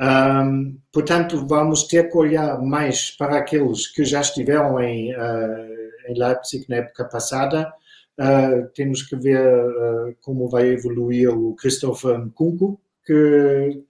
Um, 0.00 0.78
portanto, 0.92 1.46
vamos 1.46 1.84
ter 1.84 2.10
que 2.10 2.16
olhar 2.16 2.60
mais 2.60 3.10
para 3.10 3.38
aqueles 3.38 3.86
que 3.86 4.04
já 4.04 4.20
estiveram 4.20 4.80
em, 4.80 5.14
uh, 5.14 6.08
em 6.08 6.18
Leipzig 6.18 6.66
na 6.68 6.76
época 6.76 7.04
passada. 7.04 7.72
Uh, 8.18 8.68
temos 8.74 9.02
que 9.02 9.16
ver 9.16 10.16
como 10.20 10.48
vai 10.48 10.68
evoluir 10.68 11.30
o 11.30 11.54
Christopher 11.54 12.18
Nkunku, 12.18 12.80
que 13.04 13.82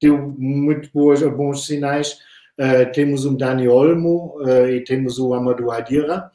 deu 0.00 0.34
muito 0.36 0.90
boas, 0.92 1.22
bons 1.22 1.66
sinais 1.66 2.18
Uh, 2.60 2.92
temos 2.92 3.24
o 3.24 3.34
Dani 3.34 3.66
Olmo 3.68 4.36
uh, 4.42 4.68
e 4.68 4.84
temos 4.84 5.18
o 5.18 5.32
Amadou 5.32 5.70
Adira, 5.70 6.30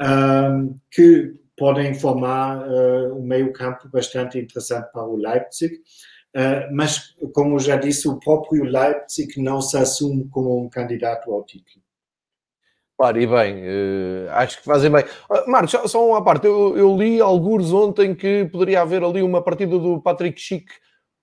um, 0.00 0.78
que 0.88 1.34
podem 1.56 1.92
formar 1.92 2.64
uh, 2.68 3.18
um 3.18 3.22
meio-campo 3.22 3.88
bastante 3.88 4.38
interessante 4.38 4.88
para 4.92 5.02
o 5.02 5.16
Leipzig. 5.16 5.74
Mas, 6.72 7.14
como 7.32 7.58
já 7.58 7.76
disse, 7.76 8.08
o 8.08 8.18
próprio 8.18 8.64
Leipzig 8.64 9.40
não 9.40 9.60
se 9.60 9.76
assume 9.76 10.28
como 10.28 10.62
um 10.62 10.68
candidato 10.68 11.32
ao 11.32 11.42
título. 11.44 11.84
Claro, 12.98 13.20
e 13.20 13.26
bem, 13.26 13.62
acho 14.30 14.58
que 14.58 14.64
fazem 14.64 14.90
bem. 14.90 15.04
Marcos, 15.46 15.90
só, 15.90 16.08
uma 16.08 16.24
parte, 16.24 16.46
eu, 16.46 16.76
eu 16.78 16.96
li 16.96 17.20
alguns 17.20 17.70
ontem 17.72 18.14
que 18.14 18.46
poderia 18.46 18.80
haver 18.80 19.04
ali 19.04 19.22
uma 19.22 19.42
partida 19.42 19.78
do 19.78 20.00
Patrick 20.00 20.40
Schick 20.40 20.66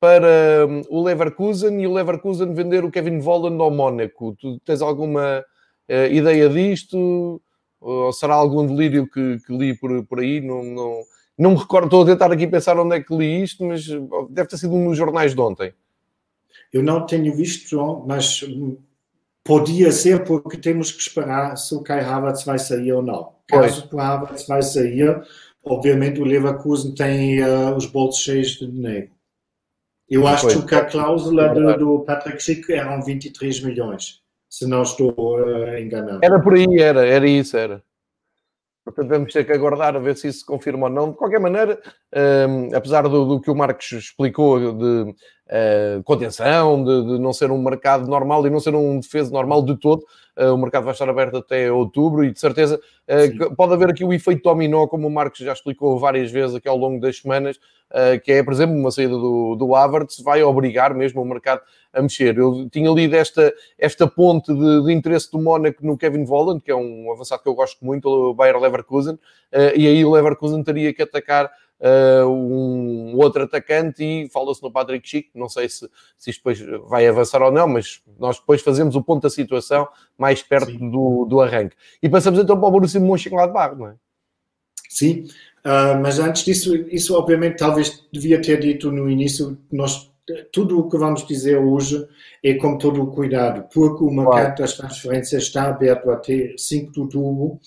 para 0.04 0.68
hum, 0.68 0.82
o 0.90 1.02
Leverkusen 1.02 1.82
e 1.82 1.88
o 1.88 1.94
Leverkusen 1.94 2.54
vender 2.54 2.84
o 2.84 2.92
Kevin 2.92 3.20
Volland 3.20 3.62
ao 3.62 3.72
Mónaco. 3.72 4.36
Tu 4.38 4.60
tens 4.60 4.82
alguma 4.82 5.40
uh, 5.40 6.12
ideia 6.12 6.50
disto? 6.50 7.42
Ou 7.80 8.12
será 8.12 8.34
algum 8.34 8.68
delírio 8.68 9.10
que, 9.10 9.38
que 9.40 9.58
li 9.58 9.74
por, 9.74 10.06
por 10.06 10.20
aí? 10.20 10.42
Não, 10.42 10.62
não, 10.62 11.02
não 11.38 11.52
me 11.52 11.58
recordo, 11.58 11.86
estou 11.86 12.04
a 12.04 12.06
tentar 12.06 12.32
aqui 12.32 12.48
pensar 12.48 12.80
onde 12.80 12.96
é 12.96 13.02
que 13.02 13.16
li 13.16 13.44
isto, 13.44 13.64
mas 13.66 13.86
deve 14.30 14.50
ter 14.50 14.58
sido 14.58 14.76
nos 14.76 14.98
jornais 14.98 15.34
de 15.34 15.42
ontem. 15.42 15.74
Eu 16.72 16.84
não 16.84 17.06
tenho 17.06 17.34
visto, 17.36 18.04
mas 18.08 18.44
podia 19.44 19.92
ser 19.92 20.24
porque 20.24 20.58
temos 20.58 20.92
que 20.92 21.02
esperar 21.02 21.56
se 21.58 21.76
o 21.76 21.82
Kai 21.82 22.02
Havertz 22.02 22.44
vai 22.44 22.58
sair 22.60 22.92
ou 22.94 23.02
não. 23.02 23.34
Caso 23.48 23.88
o 23.92 24.00
Havertz 24.00 24.48
vai 24.48 24.62
sair, 24.62 25.22
obviamente 25.64 26.22
o 26.22 26.26
Leverkusen 26.26 26.94
tem 26.96 27.44
uh, 27.44 27.76
os 27.76 27.86
bolsos 27.86 28.24
cheios 28.24 28.52
de 28.52 28.68
dinheiro. 28.68 29.10
Eu 30.10 30.28
acho 30.28 30.66
que 30.66 30.76
a 30.76 30.86
cláusula 30.86 31.50
do, 31.50 31.78
do 31.78 32.00
Patrick 32.00 32.42
Schick 32.42 32.72
eram 32.72 33.02
23 33.02 33.62
milhões, 33.64 34.22
se 34.50 34.68
não 34.68 34.84
estou 34.84 35.14
uh, 35.18 35.78
enganado. 35.78 36.20
Era 36.22 36.40
por 36.40 36.54
aí, 36.54 36.80
era, 36.80 37.06
era 37.06 37.28
isso, 37.28 37.58
era. 37.58 37.84
Portanto, 38.84 39.10
vamos 39.10 39.32
ter 39.32 39.46
que 39.46 39.54
aguardar 39.54 39.96
a 39.96 40.00
ver 40.00 40.18
se 40.18 40.28
isso 40.28 40.40
se 40.40 40.46
confirma 40.46 40.88
ou 40.88 40.94
não. 40.94 41.12
De 41.12 41.18
qualquer 41.18 41.40
maneira, 41.40 41.82
um, 42.14 42.20
ehm, 42.20 42.76
apesar 42.76 43.04
do, 43.04 43.26
do, 43.26 43.42
que 43.42 43.50
o 43.50 43.56
Marcos 43.56 43.92
explicou 43.92 44.74
de 44.74 45.16
uh, 45.54 46.04
contenção, 46.04 46.84
de, 46.84 47.06
de, 47.06 47.20
não 47.20 47.32
ser 47.32 47.52
um 47.52 47.62
mercado 47.62 48.08
normal 48.08 48.46
e 48.48 48.50
não 48.50 48.60
ser 48.60 48.74
um 48.74 49.00
defesa 49.00 49.32
normal 49.32 49.62
de 49.64 49.78
todo, 49.78 50.04
uh, 50.38 50.54
o 50.54 50.58
mercado 50.58 50.84
vai 50.84 50.94
estar 50.94 51.08
aberto 51.08 51.38
até 51.38 51.72
outubro 51.72 52.26
e 52.26 52.32
de 52.32 52.40
certeza 52.40 52.80
uh, 53.08 53.56
pode 53.56 53.74
haver 53.74 53.92
aqui 53.92 54.04
o 54.04 54.12
efeito 54.12 54.44
dominó, 54.44 54.88
como 54.88 55.08
o 55.08 55.12
Marcos 55.12 55.40
já 55.40 55.54
explicou 55.54 56.00
várias 56.00 56.32
vezes 56.32 56.56
aqui 56.56 56.68
ao 56.68 56.78
longo 56.78 57.00
das 57.00 57.18
semanas, 57.18 57.60
que 58.24 58.32
é, 58.32 58.42
por 58.42 58.52
exemplo, 58.52 58.76
uma 58.76 58.90
saída 58.90 59.14
do, 59.14 59.56
do 59.56 59.76
Havertz, 59.76 60.20
vai 60.20 60.42
obrigar 60.42 60.96
mesmo 60.96 61.22
o 61.22 61.26
mercado 61.26 61.62
a 61.94 62.02
mexer. 62.02 62.36
Eu 62.36 62.68
tinha 62.72 62.90
lido 62.90 63.16
esta, 63.16 63.54
esta 63.78 64.08
ponte 64.08 64.52
de, 64.52 64.86
de 64.86 64.92
interesse 64.92 65.32
do 65.32 65.40
Mónaco 65.40 65.86
no 65.86 65.96
Kevin 65.96 66.26
Volland, 66.26 66.60
que 66.60 66.72
é 66.72 66.76
um 66.76 67.12
avançado 67.12 67.44
que 67.44 67.50
eu 67.50 67.54
gosto 67.54 67.86
muito, 67.86 68.10
o 68.10 68.34
Bayer 68.34 68.58
Leverkusen, 68.58 69.20
e 69.76 69.88
aí 69.88 70.04
o 70.04 70.10
Leverkusen 70.10 70.64
teria 70.64 70.92
que 70.92 71.04
atacar 71.04 71.52
Uh, 71.84 72.26
um 72.30 73.18
outro 73.18 73.44
atacante 73.44 74.02
e 74.02 74.30
fala-se 74.30 74.64
no 74.64 74.72
Patrick 74.72 75.08
Chico. 75.08 75.32
Não 75.36 75.50
sei 75.50 75.68
se, 75.68 75.90
se 76.18 76.30
isto 76.30 76.40
depois 76.40 76.60
vai 76.88 77.06
avançar 77.06 77.42
ou 77.42 77.52
não, 77.52 77.68
mas 77.68 78.02
nós 78.18 78.40
depois 78.40 78.62
fazemos 78.62 78.96
o 78.96 79.04
ponto 79.04 79.24
da 79.24 79.30
situação 79.30 79.88
mais 80.18 80.42
perto 80.42 80.72
do, 80.72 81.26
do 81.26 81.42
arranque. 81.42 81.76
E 82.02 82.08
passamos 82.08 82.40
então 82.40 82.58
para 82.58 82.70
o 82.70 82.72
Borussia 82.72 83.02
de 83.02 83.06
Mönchengladbach, 83.06 83.76
não 83.76 83.88
é? 83.88 83.96
Sim, 84.88 85.28
Uh, 85.66 85.96
mas 86.02 86.20
antes 86.20 86.44
disso, 86.44 86.76
isso 86.92 87.16
obviamente 87.16 87.58
talvez 87.58 88.06
devia 88.12 88.42
ter 88.42 88.60
dito 88.60 88.92
no 88.92 89.10
início, 89.10 89.58
nós, 89.72 90.12
tudo 90.52 90.78
o 90.78 90.90
que 90.90 90.98
vamos 90.98 91.26
dizer 91.26 91.58
hoje 91.58 92.06
é 92.44 92.56
com 92.56 92.78
todo 92.78 93.02
o 93.02 93.12
cuidado, 93.12 93.66
porque 93.74 94.04
o 94.04 94.12
mercado 94.12 94.58
das 94.58 94.76
transferências 94.76 95.44
está 95.44 95.70
aberto 95.70 96.12
até 96.12 96.54
5 96.58 96.92
de 96.92 97.00
outubro. 97.00 97.60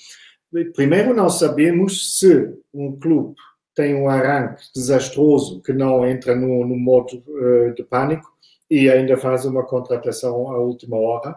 Primeiro, 0.74 1.14
não 1.14 1.30
sabemos 1.30 2.18
se 2.18 2.54
um 2.72 2.98
clube 2.98 3.34
tem 3.76 3.94
um 3.94 4.08
arranque 4.08 4.64
desastroso 4.74 5.60
que 5.60 5.72
não 5.72 6.04
entra 6.04 6.34
no, 6.34 6.66
no 6.66 6.76
modo 6.76 7.22
uh, 7.28 7.74
de 7.74 7.84
pânico 7.84 8.34
e 8.68 8.90
ainda 8.90 9.18
faz 9.18 9.44
uma 9.44 9.64
contratação 9.64 10.50
à 10.50 10.58
última 10.58 10.96
hora. 10.96 11.36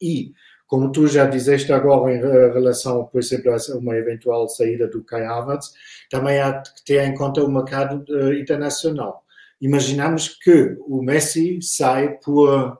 E 0.00 0.32
como 0.66 0.90
tu 0.90 1.06
já 1.06 1.24
disseste 1.24 1.72
agora 1.72 2.12
em 2.12 2.20
relação, 2.20 3.04
por 3.06 3.20
exemplo, 3.20 3.52
a 3.52 3.78
uma 3.78 3.96
eventual 3.96 4.48
saída 4.48 4.88
do 4.88 5.04
Kai 5.04 5.24
Havertz, 5.24 5.72
também 6.10 6.40
há 6.40 6.60
que 6.60 6.84
ter 6.84 7.06
em 7.06 7.14
conta 7.14 7.44
o 7.44 7.50
mercado 7.50 8.04
uh, 8.12 8.34
internacional. 8.34 9.24
Imaginamos 9.60 10.28
que 10.28 10.76
o 10.80 11.00
Messi 11.00 11.62
sai 11.62 12.18
por 12.24 12.76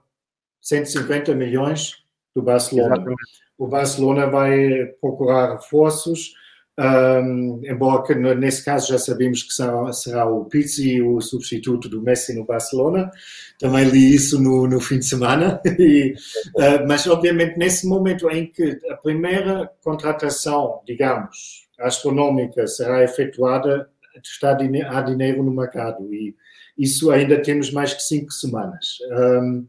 150 0.60 1.32
milhões 1.36 2.02
do 2.34 2.42
Barcelona. 2.42 2.96
Exatamente. 2.96 3.22
O 3.56 3.68
Barcelona 3.68 4.26
vai 4.26 4.86
procurar 5.00 5.52
reforços, 5.52 6.32
um, 6.78 7.60
embora 7.64 8.02
que 8.02 8.14
nesse 8.14 8.64
caso 8.64 8.88
já 8.88 8.98
sabemos 8.98 9.42
que 9.42 9.52
será, 9.52 9.92
será, 9.92 10.26
o 10.26 10.46
Pizzi 10.46 11.02
o 11.02 11.20
substituto 11.20 11.88
do 11.88 12.02
Messi 12.02 12.34
no 12.34 12.46
Barcelona. 12.46 13.10
Também 13.58 13.84
li 13.88 14.14
isso 14.14 14.40
no, 14.40 14.66
no 14.66 14.80
fim 14.80 14.98
de 14.98 15.06
semana. 15.06 15.60
E, 15.78 16.14
uh, 16.56 16.86
mas, 16.86 17.06
obviamente, 17.06 17.58
nesse 17.58 17.86
momento 17.86 18.30
em 18.30 18.46
que 18.46 18.78
a 18.90 18.96
primeira 18.96 19.70
contratação, 19.82 20.80
digamos, 20.86 21.66
astronómica 21.80 22.66
será 22.66 23.02
efetuada, 23.02 23.88
está 24.22 24.52
há 24.52 25.02
dinheiro 25.02 25.42
no 25.42 25.52
mercado. 25.52 26.12
E 26.12 26.34
isso 26.78 27.10
ainda 27.10 27.40
temos 27.42 27.70
mais 27.70 27.92
que 27.94 28.02
cinco 28.02 28.32
semanas. 28.32 28.98
Um, 29.10 29.66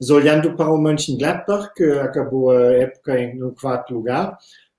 mas 0.00 0.10
olhando 0.10 0.56
para 0.56 0.70
o 0.70 0.78
Mönchengladbach, 0.78 1.72
que 1.74 1.84
acabou 1.84 2.50
a 2.50 2.72
época 2.72 3.32
no 3.34 3.54
quarto 3.54 3.94
lugar, 3.94 4.36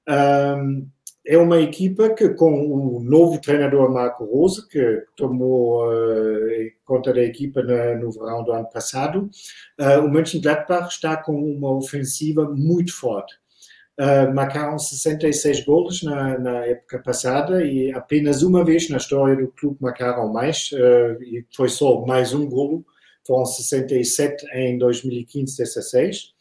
um, 0.10 0.88
é 1.26 1.38
uma 1.38 1.60
equipa 1.60 2.14
que, 2.14 2.30
com 2.30 2.68
o 2.70 3.04
novo 3.04 3.42
treinador 3.42 3.92
Marco 3.92 4.26
Rose, 4.26 4.68
que 4.68 5.04
tomou 5.16 5.88
uh, 5.88 6.72
conta 6.86 7.12
da 7.12 7.22
equipa 7.22 7.64
na, 7.64 7.96
no 7.96 8.12
verão 8.12 8.44
do 8.44 8.52
ano 8.52 8.70
passado, 8.70 9.30
uh, 9.80 10.06
o 10.06 10.10
Mönchengladbach 10.10 10.90
está 10.90 11.18
com 11.18 11.34
uma 11.34 11.76
ofensiva 11.76 12.48
muito 12.50 12.96
forte. 12.96 13.34
Uh, 14.00 14.32
marcaram 14.36 14.78
66 14.78 15.66
golos 15.66 16.04
na, 16.04 16.38
na, 16.38 16.66
época 16.66 17.00
passada 17.00 17.66
e 17.66 17.92
apenas 17.94 18.44
uma 18.44 18.64
vez 18.64 18.90
na 18.90 18.98
história 18.98 19.36
do 19.36 19.48
clube 19.48 19.78
marcaram 19.80 20.32
mais, 20.32 20.70
e 21.22 21.46
foi 21.56 21.70
só 21.70 22.06
mais 22.06 22.34
um 22.34 22.46
golo, 22.48 22.86
foram 23.26 23.46
67 23.46 24.46
em 24.54 24.78
2015-16 24.78 26.35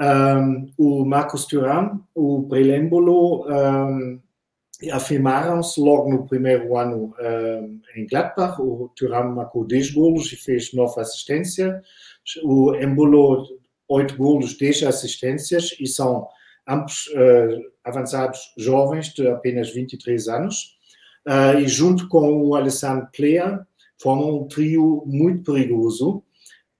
um, 0.00 0.72
o 0.78 1.04
Marcos 1.04 1.44
Thuram, 1.44 2.02
o 2.14 2.40
Brelembolo, 2.40 3.46
um, 3.46 4.18
afirmaram-se 4.90 5.78
logo 5.78 6.10
no 6.10 6.26
primeiro 6.26 6.74
ano 6.78 7.14
um, 7.20 7.80
em 7.94 8.06
Gladbach. 8.06 8.60
O 8.60 8.90
Thuram 8.96 9.34
marcou 9.34 9.66
10 9.66 9.90
golos 9.90 10.32
e 10.32 10.36
fez 10.36 10.72
9 10.72 11.00
assistências. 11.00 11.82
O 12.42 12.74
Embolo, 12.74 13.46
8 13.88 14.16
golos, 14.16 14.56
10 14.56 14.84
assistências 14.84 15.76
e 15.78 15.86
são 15.86 16.26
ambos 16.66 17.08
uh, 17.08 17.60
avançados 17.84 18.54
jovens 18.56 19.12
de 19.12 19.28
apenas 19.28 19.70
23 19.70 20.28
anos. 20.28 20.78
Uh, 21.28 21.58
e 21.58 21.68
junto 21.68 22.08
com 22.08 22.42
o 22.42 22.54
Alessandro 22.54 23.06
Plea, 23.14 23.66
formam 24.00 24.40
um 24.40 24.48
trio 24.48 25.02
muito 25.06 25.52
perigoso. 25.52 26.22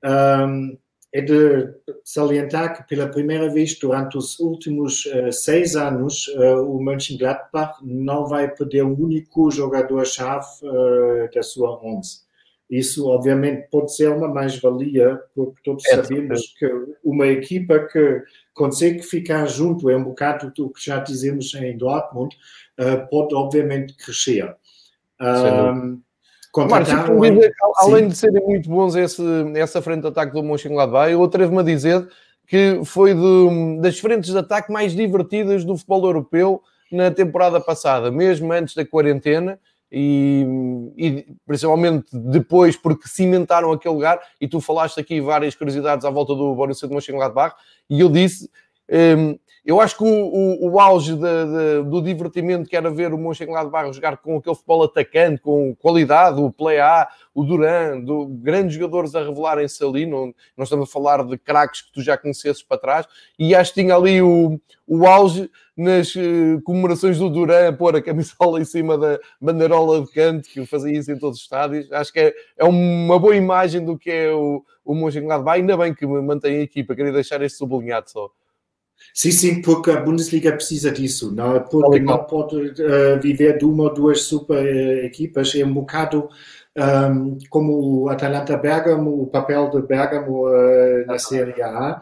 Um, 0.02 0.78
é 1.12 1.20
de 1.20 1.68
salientar 2.04 2.76
que 2.76 2.88
pela 2.88 3.08
primeira 3.08 3.48
vez 3.50 3.76
durante 3.78 4.16
os 4.16 4.38
últimos 4.38 5.06
uh, 5.06 5.32
seis 5.32 5.74
anos 5.74 6.28
uh, 6.28 6.62
o 6.62 6.80
Mönchengladbach 6.82 7.78
não 7.82 8.26
vai 8.26 8.48
perder 8.48 8.84
um 8.84 8.94
único 8.94 9.50
jogador-chave 9.50 10.46
uh, 10.62 11.28
da 11.34 11.42
sua 11.42 11.80
11. 11.84 12.20
Isso, 12.70 13.08
obviamente, 13.08 13.68
pode 13.68 13.92
ser 13.92 14.10
uma 14.10 14.28
mais-valia, 14.28 15.20
porque 15.34 15.60
todos 15.64 15.84
é, 15.86 15.96
sabemos 15.96 16.54
é. 16.54 16.58
que 16.58 16.94
uma 17.02 17.26
equipa 17.26 17.80
que 17.80 18.22
consegue 18.54 19.02
ficar 19.02 19.44
junto, 19.46 19.90
é 19.90 19.96
um 19.96 20.04
bocado 20.04 20.52
do 20.54 20.70
que 20.70 20.84
já 20.84 21.00
dizemos 21.00 21.52
em 21.54 21.76
Dortmund, 21.76 22.36
pode, 23.10 23.34
obviamente, 23.34 23.96
crescer. 23.96 24.54
Um, 25.20 26.00
Contrataram... 26.52 27.18
Marcos, 27.18 27.30
dizer, 27.30 27.54
além 27.76 28.08
de 28.08 28.16
serem 28.16 28.44
muito 28.44 28.68
bons 28.68 28.96
esse, 28.96 29.22
essa 29.54 29.80
frente 29.80 30.02
de 30.02 30.08
ataque 30.08 30.32
do 30.32 30.42
Mönchengladbach, 30.42 31.10
eu 31.10 31.22
atrevo-me 31.22 31.60
a 31.60 31.62
dizer 31.62 32.08
que 32.46 32.80
foi 32.84 33.14
de, 33.14 33.80
das 33.80 33.98
frentes 33.98 34.30
de 34.30 34.38
ataque 34.38 34.72
mais 34.72 34.92
divertidas 34.92 35.64
do 35.64 35.76
futebol 35.76 36.04
europeu 36.06 36.62
na 36.90 37.10
temporada 37.10 37.60
passada, 37.60 38.10
mesmo 38.10 38.52
antes 38.52 38.74
da 38.74 38.84
quarentena, 38.84 39.60
e, 39.92 40.44
e, 40.96 41.26
principalmente 41.46 42.06
depois 42.12 42.76
porque 42.76 43.08
cimentaram 43.08 43.72
aquele 43.72 43.94
lugar. 43.94 44.20
E 44.40 44.48
tu 44.48 44.60
falaste 44.60 44.98
aqui 44.98 45.20
várias 45.20 45.54
curiosidades 45.54 46.04
à 46.04 46.10
volta 46.10 46.34
do 46.34 46.54
Borussia 46.54 46.88
de 46.88 46.94
Mönchengladbach 46.94 47.54
e 47.88 48.00
eu 48.00 48.08
disse 48.08 48.48
eu 49.64 49.80
acho 49.80 49.96
que 49.96 50.04
o, 50.04 50.06
o, 50.06 50.70
o 50.72 50.80
auge 50.80 51.14
de, 51.14 51.20
de, 51.20 51.88
do 51.88 52.00
divertimento 52.02 52.68
que 52.68 52.76
era 52.76 52.90
ver 52.90 53.12
o 53.12 53.18
Mönchengladbach 53.18 53.92
jogar 53.92 54.16
com 54.16 54.36
aquele 54.36 54.54
futebol 54.54 54.82
atacante, 54.84 55.40
com 55.42 55.76
qualidade, 55.76 56.40
o 56.40 56.50
Play-A, 56.50 57.08
o 57.34 57.44
Duran, 57.44 58.00
do, 58.00 58.26
grandes 58.26 58.74
jogadores 58.74 59.14
a 59.14 59.22
revelarem-se 59.22 59.84
ali, 59.84 60.06
não, 60.06 60.34
nós 60.56 60.66
estamos 60.68 60.88
a 60.88 60.92
falar 60.92 61.24
de 61.24 61.36
craques 61.36 61.82
que 61.82 61.92
tu 61.92 62.02
já 62.02 62.16
conhecesses 62.16 62.62
para 62.62 62.78
trás, 62.78 63.06
e 63.38 63.54
acho 63.54 63.74
que 63.74 63.82
tinha 63.82 63.94
ali 63.94 64.22
o, 64.22 64.58
o 64.88 65.06
auge 65.06 65.50
nas 65.76 66.14
uh, 66.16 66.60
comemorações 66.64 67.18
do 67.18 67.28
Duran 67.28 67.68
a 67.68 67.72
pôr 67.72 67.94
a 67.96 68.02
camisola 68.02 68.60
em 68.60 68.64
cima 68.64 68.96
da 68.96 69.20
bandeirola 69.40 70.00
de 70.00 70.10
canto, 70.10 70.48
que 70.48 70.64
fazia 70.64 70.98
isso 70.98 71.12
em 71.12 71.18
todos 71.18 71.38
os 71.38 71.44
estádios. 71.44 71.90
Acho 71.92 72.12
que 72.12 72.18
é, 72.18 72.34
é 72.58 72.64
uma 72.64 73.18
boa 73.18 73.36
imagem 73.36 73.84
do 73.84 73.98
que 73.98 74.10
é 74.10 74.32
o, 74.32 74.64
o 74.84 74.94
Mönchengladbach, 74.94 75.60
ainda 75.60 75.76
bem 75.76 75.94
que 75.94 76.06
mantém 76.06 76.56
a 76.56 76.62
equipa, 76.62 76.96
queria 76.96 77.12
deixar 77.12 77.42
este 77.42 77.58
sublinhado 77.58 78.10
só. 78.10 78.30
Sim, 79.14 79.30
sim, 79.32 79.62
porque 79.62 79.90
a 79.90 80.00
Bundesliga 80.00 80.52
precisa 80.52 80.90
disso, 80.90 81.34
não? 81.34 81.56
É? 81.56 81.60
porque 81.60 81.98
não 81.98 82.24
pode 82.24 82.56
uh, 82.56 83.20
viver 83.20 83.58
de 83.58 83.64
uma 83.64 83.84
ou 83.84 83.94
duas 83.94 84.22
super 84.22 84.64
uh, 84.64 85.04
equipas. 85.04 85.54
É 85.54 85.64
um 85.64 85.74
bocado 85.74 86.28
um, 86.76 87.36
como 87.48 88.02
o 88.02 88.08
Atalanta 88.08 88.56
Bergamo, 88.56 89.22
o 89.22 89.26
papel 89.26 89.68
de 89.70 89.82
Bergamo 89.82 90.48
uh, 90.48 91.06
na 91.06 91.18
Série 91.18 91.60
A. 91.60 92.00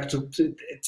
que 0.00 0.08
tu, 0.08 0.28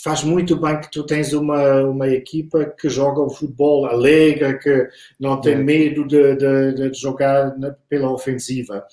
faz 0.02 0.24
muito 0.24 0.56
bem 0.56 0.80
que 0.80 0.90
tu 0.90 1.04
tens 1.04 1.32
uma, 1.32 1.82
uma 1.82 2.08
equipa 2.08 2.64
que 2.64 2.88
joga 2.88 3.20
o 3.20 3.30
futebol 3.30 3.86
alegre, 3.86 4.58
que 4.58 4.88
não 5.18 5.40
tem 5.40 5.56
medo 5.62 6.06
de, 6.06 6.36
de, 6.36 6.90
de 6.90 6.98
jogar 6.98 7.56
na, 7.58 7.76
pela 7.88 8.10
ofensiva. 8.10 8.84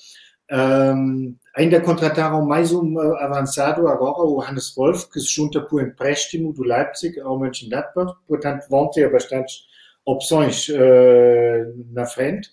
Um, 0.52 1.36
ainda 1.58 1.82
contrataram 1.82 2.46
mais 2.46 2.72
um 2.72 3.00
avançado 3.00 3.88
agora, 3.88 4.22
o 4.22 4.40
Hannes 4.40 4.74
Wolf, 4.76 5.06
que 5.12 5.20
se 5.20 5.28
junta 5.28 5.60
por 5.60 5.82
empréstimo 5.82 6.54
do 6.54 6.64
Leipzig 6.64 7.20
ao 7.20 7.40
Mönchengladbach, 7.40 8.14
portanto 8.28 8.68
vão 8.70 8.90
ter 8.92 9.12
bastantes 9.12 9.66
opções 10.06 10.70
uh, 10.70 11.86
na 11.92 12.06
frente. 12.06 12.50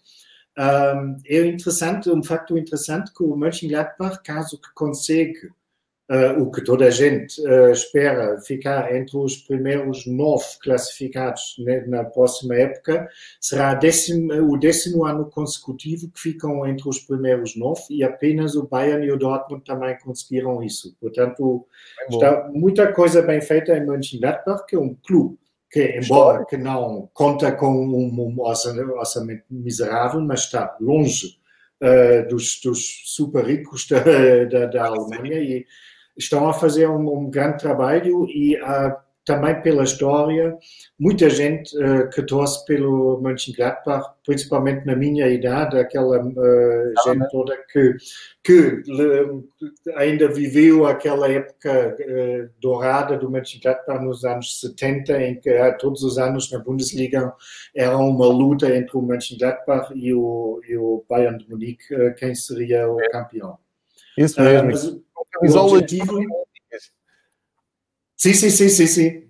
Um, 0.59 1.17
é 1.27 1.45
interessante, 1.47 2.09
um 2.09 2.23
facto 2.23 2.57
interessante 2.57 3.13
que 3.13 3.23
o 3.23 3.37
Mönchengladbach, 3.37 4.23
caso 4.25 4.59
que 4.59 4.73
consiga 4.75 5.51
uh, 6.11 6.43
o 6.43 6.51
que 6.51 6.63
toda 6.63 6.87
a 6.87 6.91
gente 6.91 7.41
uh, 7.43 7.71
espera, 7.71 8.39
ficar 8.41 8.95
entre 8.95 9.17
os 9.17 9.37
primeiros 9.37 10.07
nove 10.07 10.45
classificados 10.63 11.57
né, 11.59 11.85
na 11.87 12.05
próxima 12.05 12.55
época, 12.55 13.09
será 13.41 13.75
décimo, 13.75 14.33
o 14.53 14.59
décimo 14.59 15.05
ano 15.05 15.31
consecutivo 15.31 16.11
que 16.11 16.21
ficam 16.21 16.67
entre 16.67 16.89
os 16.89 16.99
primeiros 16.99 17.57
nove 17.57 17.83
e 17.91 18.05
apenas 18.05 18.55
o 18.55 18.67
Bayern 18.67 19.07
e 19.07 19.13
o 19.13 19.19
Dortmund 19.19 19.65
também 19.65 19.97
conseguiram 19.99 20.63
isso. 20.63 20.97
Portanto, 21.01 21.67
é 22.01 22.15
está 22.15 22.49
muita 22.53 22.93
coisa 22.93 23.23
bem 23.23 23.41
feita 23.41 23.77
em 23.77 23.85
Mönchengladbach, 23.85 24.67
que 24.67 24.77
é 24.77 24.79
um 24.79 24.95
clube 24.95 25.39
que, 25.71 25.99
embora 25.99 26.45
que 26.45 26.57
não 26.57 27.11
conta 27.13 27.51
com 27.51 27.67
um, 27.67 28.07
um 28.07 28.41
orçamento 28.41 29.45
miserável, 29.51 30.21
mas 30.21 30.41
está 30.41 30.77
longe 30.81 31.37
uh, 31.83 32.29
dos, 32.29 32.61
dos, 32.63 33.03
super 33.07 33.45
ricos 33.45 33.89
da, 33.89 33.99
da, 34.45 34.67
da 34.67 34.87
Alemanha 34.87 35.41
e 35.41 35.67
estão 36.17 36.49
a 36.49 36.53
fazer 36.53 36.89
um, 36.89 37.19
um 37.19 37.31
grande 37.31 37.59
trabalho 37.59 38.27
e 38.29 38.57
uh, 38.57 39.05
também 39.25 39.59
pela 39.63 39.85
história, 39.85 40.55
muita 41.01 41.31
gente 41.31 41.75
uh, 41.79 42.11
que 42.11 42.23
torce 42.23 42.63
pelo 42.67 43.19
Mönchengladbach, 43.23 44.07
principalmente 44.25 44.85
na 44.85 44.95
minha 44.95 45.27
idade, 45.29 45.79
aquela 45.79 46.23
uh, 46.23 46.93
gente 47.07 47.31
toda 47.31 47.57
que, 47.73 47.97
que 48.45 48.83
ainda 49.97 50.29
viveu 50.29 50.87
aquela 50.87 51.27
época 51.27 51.97
dourada 52.61 53.17
do 53.17 53.31
Mönchengladbach 53.31 54.05
nos 54.05 54.25
anos 54.25 54.61
70, 54.61 55.23
em 55.23 55.41
que 55.41 55.73
todos 55.79 56.03
os 56.03 56.19
anos 56.19 56.53
na 56.53 56.59
Bundesliga 56.59 57.33
era 57.75 57.97
uma 57.97 58.27
luta 58.27 58.77
entre 58.77 58.97
o 58.99 59.03
Mönchengladbach 59.03 59.91
e 59.95 60.13
o, 60.13 60.61
e 60.69 60.77
o 60.77 61.03
Bayern 61.09 61.39
de 61.39 61.49
Munique, 61.49 62.13
quem 62.19 62.35
seria 62.35 62.91
o 62.91 62.99
campeão. 63.11 63.59
Isso 64.19 64.41
mesmo. 64.41 64.71
Mas, 64.71 65.05
camisola 65.33 65.79
objetivo... 65.79 66.19
Sim, 68.17 68.33
sim, 68.33 68.51
sim, 68.51 68.69
sim, 68.69 68.87
sim. 68.87 69.25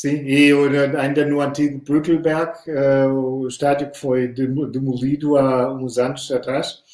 Sim, 0.00 0.22
e 0.26 0.52
ainda 0.96 1.26
no 1.26 1.40
antigo 1.40 1.82
Brückelberg, 1.84 2.52
uh, 2.70 3.12
o 3.12 3.48
estádio 3.48 3.90
que 3.90 3.98
foi 3.98 4.28
demolido 4.28 5.36
há 5.36 5.74
uns 5.74 5.98
anos 5.98 6.30
atrás, 6.30 6.84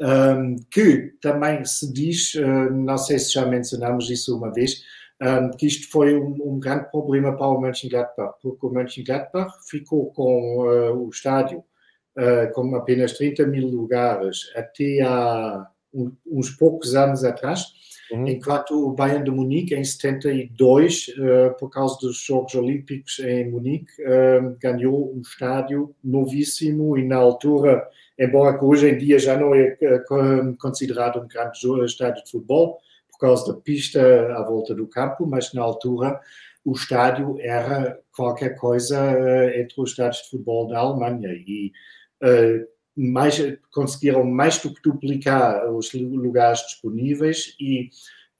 um, 0.00 0.54
que 0.70 1.14
também 1.20 1.64
se 1.64 1.92
diz, 1.92 2.34
uh, 2.34 2.70
não 2.72 2.96
sei 2.96 3.18
se 3.18 3.32
já 3.32 3.44
mencionamos 3.44 4.08
isso 4.08 4.36
uma 4.36 4.52
vez, 4.52 4.84
um, 5.20 5.50
que 5.50 5.66
isto 5.66 5.90
foi 5.90 6.14
um, 6.14 6.36
um, 6.44 6.60
grande 6.60 6.88
problema 6.92 7.36
para 7.36 7.48
o 7.48 7.60
Mönchengladbach, 7.60 8.38
porque 8.40 8.64
o 8.64 8.70
Mönchengladbach 8.70 9.52
ficou 9.68 10.12
com 10.12 10.64
uh, 10.64 11.06
o 11.06 11.10
estádio 11.10 11.64
com 12.54 12.76
apenas 12.76 13.14
30 13.14 13.44
mil 13.48 13.66
lugares 13.66 14.52
até 14.54 15.00
há 15.00 15.66
uns 16.26 16.50
poucos 16.50 16.94
anos 16.94 17.24
atrás, 17.24 17.72
uhum. 18.10 18.26
enquanto 18.26 18.72
o 18.72 18.92
Bayern 18.92 19.24
de 19.24 19.30
Munique, 19.30 19.74
em 19.74 19.84
72, 19.84 21.08
uh, 21.08 21.22
eh, 21.22 21.50
por 21.50 21.70
causa 21.70 21.98
dos 22.00 22.18
Jogos 22.18 22.54
Olímpicos 22.54 23.18
em 23.20 23.50
Munique, 23.50 23.92
uh, 24.02 24.56
ganhou 24.60 25.14
um 25.14 25.20
estádio 25.20 25.94
novíssimo 26.02 26.98
e, 26.98 27.04
na 27.04 27.16
altura, 27.16 27.86
embora 28.18 28.58
que 28.58 28.64
hoje 28.64 28.90
em 28.90 28.98
dia 28.98 29.18
já 29.18 29.36
não 29.36 29.54
é 29.54 29.76
eh, 29.80 30.04
considerado 30.58 31.20
um 31.20 31.28
grande 31.28 31.58
estádio 31.84 32.22
de 32.22 32.30
futebol, 32.30 32.78
por 33.10 33.18
causa 33.18 33.52
da 33.52 33.60
pista 33.60 34.00
à 34.36 34.42
volta 34.42 34.74
do 34.74 34.86
campo, 34.86 35.26
mas 35.26 35.52
na 35.52 35.62
altura 35.62 36.20
o 36.64 36.72
estádio 36.72 37.36
era 37.40 37.98
qualquer 38.14 38.56
coisa 38.56 38.98
entre 39.56 39.74
os 39.78 39.90
estádios 39.90 40.22
de 40.22 40.30
futebol 40.30 40.66
da 40.66 40.78
Alemanha 40.78 41.28
e 41.32 41.72
uh, 42.22 42.73
mais, 42.96 43.40
conseguiram 43.72 44.24
mais 44.24 44.58
do 44.58 44.72
que 44.72 44.82
duplicar 44.82 45.72
os 45.72 45.92
lugares 45.92 46.60
disponíveis 46.60 47.54
e 47.60 47.90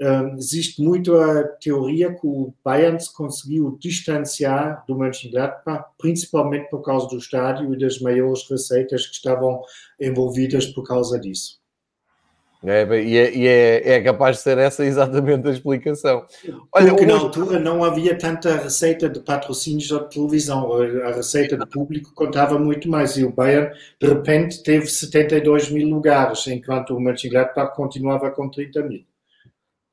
um, 0.00 0.36
existe 0.36 0.82
muito 0.82 1.16
a 1.16 1.44
teoria 1.44 2.12
que 2.12 2.26
o 2.26 2.52
Bayern 2.64 2.98
se 2.98 3.14
conseguiu 3.14 3.78
distanciar 3.80 4.84
do 4.88 4.98
Mönchengladbach, 4.98 5.84
principalmente 5.96 6.68
por 6.68 6.82
causa 6.82 7.06
do 7.06 7.16
estádio 7.16 7.72
e 7.72 7.78
das 7.78 8.00
maiores 8.00 8.48
receitas 8.50 9.06
que 9.06 9.14
estavam 9.14 9.62
envolvidas 10.00 10.66
por 10.66 10.82
causa 10.82 11.18
disso. 11.18 11.63
É, 12.66 12.83
e 13.03 13.18
é, 13.18 13.37
e 13.37 13.46
é, 13.46 13.92
é, 13.96 14.03
capaz 14.03 14.38
de 14.38 14.42
ser 14.42 14.57
essa 14.57 14.87
exatamente 14.87 15.46
a 15.46 15.50
explicação. 15.50 16.24
Olha, 16.72 16.88
Porque 16.88 17.05
hoje... 17.05 17.12
na 17.12 17.18
altura 17.18 17.59
não 17.59 17.85
havia 17.85 18.16
tanta 18.16 18.57
receita 18.57 19.07
de 19.07 19.20
patrocínios 19.20 19.88
da 19.88 20.00
televisão, 20.00 20.72
a 21.03 21.11
receita 21.11 21.59
de 21.59 21.66
público 21.66 22.14
contava 22.14 22.59
muito 22.59 22.88
mais 22.88 23.18
e 23.18 23.24
o 23.24 23.31
Bayern 23.31 23.70
de 24.00 24.09
repente 24.09 24.62
teve 24.62 24.87
72 24.87 25.70
mil 25.70 25.88
lugares, 25.88 26.46
enquanto 26.46 26.96
o 26.96 27.00
Mönchengladbach 27.00 27.77
continuava 27.77 28.31
com 28.31 28.48
30 28.48 28.83
mil. 28.85 29.05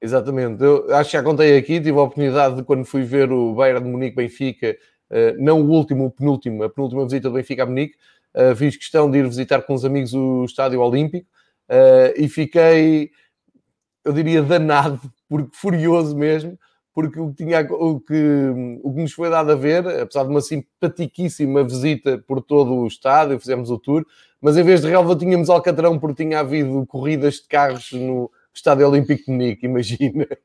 Exatamente, 0.01 0.63
eu 0.63 0.95
acho 0.95 1.11
que 1.11 1.17
já 1.17 1.23
contei 1.23 1.57
aqui, 1.57 1.73
tive 1.73 1.91
a 1.91 2.03
oportunidade 2.03 2.55
de 2.55 2.63
quando 2.63 2.85
fui 2.85 3.03
ver 3.03 3.31
o 3.33 3.53
Bayern 3.53 3.83
de 3.83 3.89
Munique-Benfica, 3.89 4.77
eh, 5.11 5.35
não 5.37 5.61
o 5.61 5.69
último, 5.69 6.05
o 6.05 6.09
penúltimo, 6.09 6.63
a 6.63 6.69
penúltima 6.69 7.03
visita 7.03 7.29
do 7.29 7.35
Benfica 7.35 7.63
a 7.63 7.65
Munique, 7.65 7.95
eh, 8.33 8.55
fiz 8.55 8.77
questão 8.77 9.11
de 9.11 9.19
ir 9.19 9.27
visitar 9.27 9.61
com 9.61 9.73
os 9.73 9.83
amigos 9.83 10.13
o 10.13 10.45
Estádio 10.45 10.79
Olímpico, 10.79 11.27
Uh, 11.71 12.11
e 12.17 12.27
fiquei, 12.27 13.11
eu 14.03 14.11
diria, 14.11 14.43
danado, 14.43 14.99
porque 15.29 15.55
furioso 15.55 16.17
mesmo, 16.17 16.59
porque 16.93 17.17
o 17.17 17.29
que, 17.29 17.45
tinha, 17.45 17.61
o, 17.71 18.01
que, 18.01 18.13
o 18.83 18.93
que 18.93 19.01
nos 19.01 19.13
foi 19.13 19.29
dado 19.29 19.53
a 19.53 19.55
ver, 19.55 19.87
apesar 19.87 20.23
de 20.23 20.29
uma 20.29 20.41
simpatiquíssima 20.41 21.63
visita 21.63 22.17
por 22.27 22.41
todo 22.41 22.73
o 22.73 22.87
estádio, 22.87 23.39
fizemos 23.39 23.71
o 23.71 23.79
tour, 23.79 24.05
mas 24.41 24.57
em 24.57 24.63
vez 24.63 24.81
de 24.81 24.89
relva 24.89 25.15
tínhamos 25.15 25.49
Alcatrão 25.49 25.97
porque 25.97 26.25
tinha 26.25 26.41
havido 26.41 26.85
corridas 26.85 27.35
de 27.35 27.47
carros 27.47 27.93
no, 27.93 28.29
Estádio 28.53 28.87
Olímpico 28.87 29.23
de 29.25 29.31
Munique, 29.31 29.65
imagina. 29.65 30.27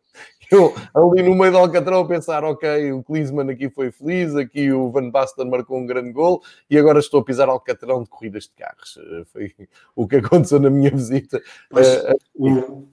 Eu 0.51 0.73
ali 0.95 1.23
no 1.25 1.35
meio 1.35 1.51
do 1.51 1.59
Alcatrão 1.59 2.07
pensar, 2.07 2.45
ok, 2.45 2.92
o 2.92 3.03
Klinsmann 3.03 3.51
aqui 3.51 3.69
foi 3.69 3.90
feliz, 3.90 4.37
aqui 4.37 4.71
o 4.71 4.90
Van 4.90 5.11
Basten 5.11 5.51
marcou 5.51 5.77
um 5.79 5.87
grande 5.87 6.12
gol 6.12 6.40
e 6.71 6.79
agora 6.79 7.01
estou 7.01 7.21
a 7.21 7.25
pisar 7.25 7.49
Alcatrão 7.49 8.05
de 8.05 8.09
corridas 8.09 8.45
de 8.45 8.51
carros. 8.51 8.97
Eh, 8.97 9.25
foi 9.33 9.53
o 9.97 10.07
que 10.07 10.16
aconteceu 10.16 10.61
na 10.61 10.71
minha 10.71 10.90
visita. 10.90 11.42
Mas, 11.71 11.97
uh, 11.97 12.16
o, 12.37 12.87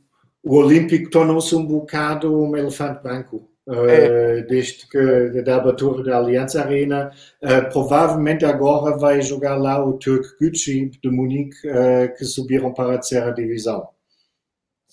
o 0.43 0.55
Olímpico 0.55 1.11
tornou-se 1.11 1.55
um 1.55 1.63
bocado 1.63 2.35
um 2.35 2.57
elefante 2.57 3.03
branco. 3.03 3.47
É. 3.65 4.41
Uh, 4.41 4.47
desde 4.47 4.85
que 4.89 5.41
da 5.41 5.55
abertura 5.55 6.03
da 6.03 6.17
Allianz 6.17 6.53
Arena. 6.55 7.11
Uh, 7.41 7.71
provavelmente 7.71 8.43
agora 8.43 8.97
vai 8.97 9.21
jogar 9.21 9.55
lá 9.55 9.81
o 9.81 9.93
Turk 9.93 10.35
Gücü 10.37 10.91
de 11.01 11.09
Munique, 11.09 11.55
uh, 11.69 12.13
que 12.17 12.25
subiram 12.25 12.73
para 12.73 12.95
a 12.95 12.97
terceira 12.97 13.31
divisão. 13.31 13.87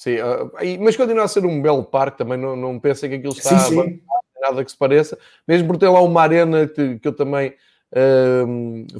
Sim, 0.01 0.17
mas 0.81 0.97
continua 0.97 1.25
a 1.25 1.29
ser 1.29 1.45
um 1.45 1.61
belo 1.61 1.85
parque 1.85 2.17
também, 2.17 2.39
não, 2.39 2.57
não 2.57 2.81
pensem 2.81 3.11
que 3.11 3.17
aquilo 3.17 3.35
está 3.35 3.59
sim, 3.59 3.83
sim. 3.83 4.01
nada 4.41 4.65
que 4.65 4.71
se 4.71 4.77
pareça, 4.79 5.19
mesmo 5.47 5.69
por 5.69 5.77
ter 5.77 5.91
lá 5.91 6.01
uma 6.01 6.23
arena 6.23 6.67
que, 6.67 6.99
que 6.99 7.07
eu 7.07 7.13
também 7.13 7.55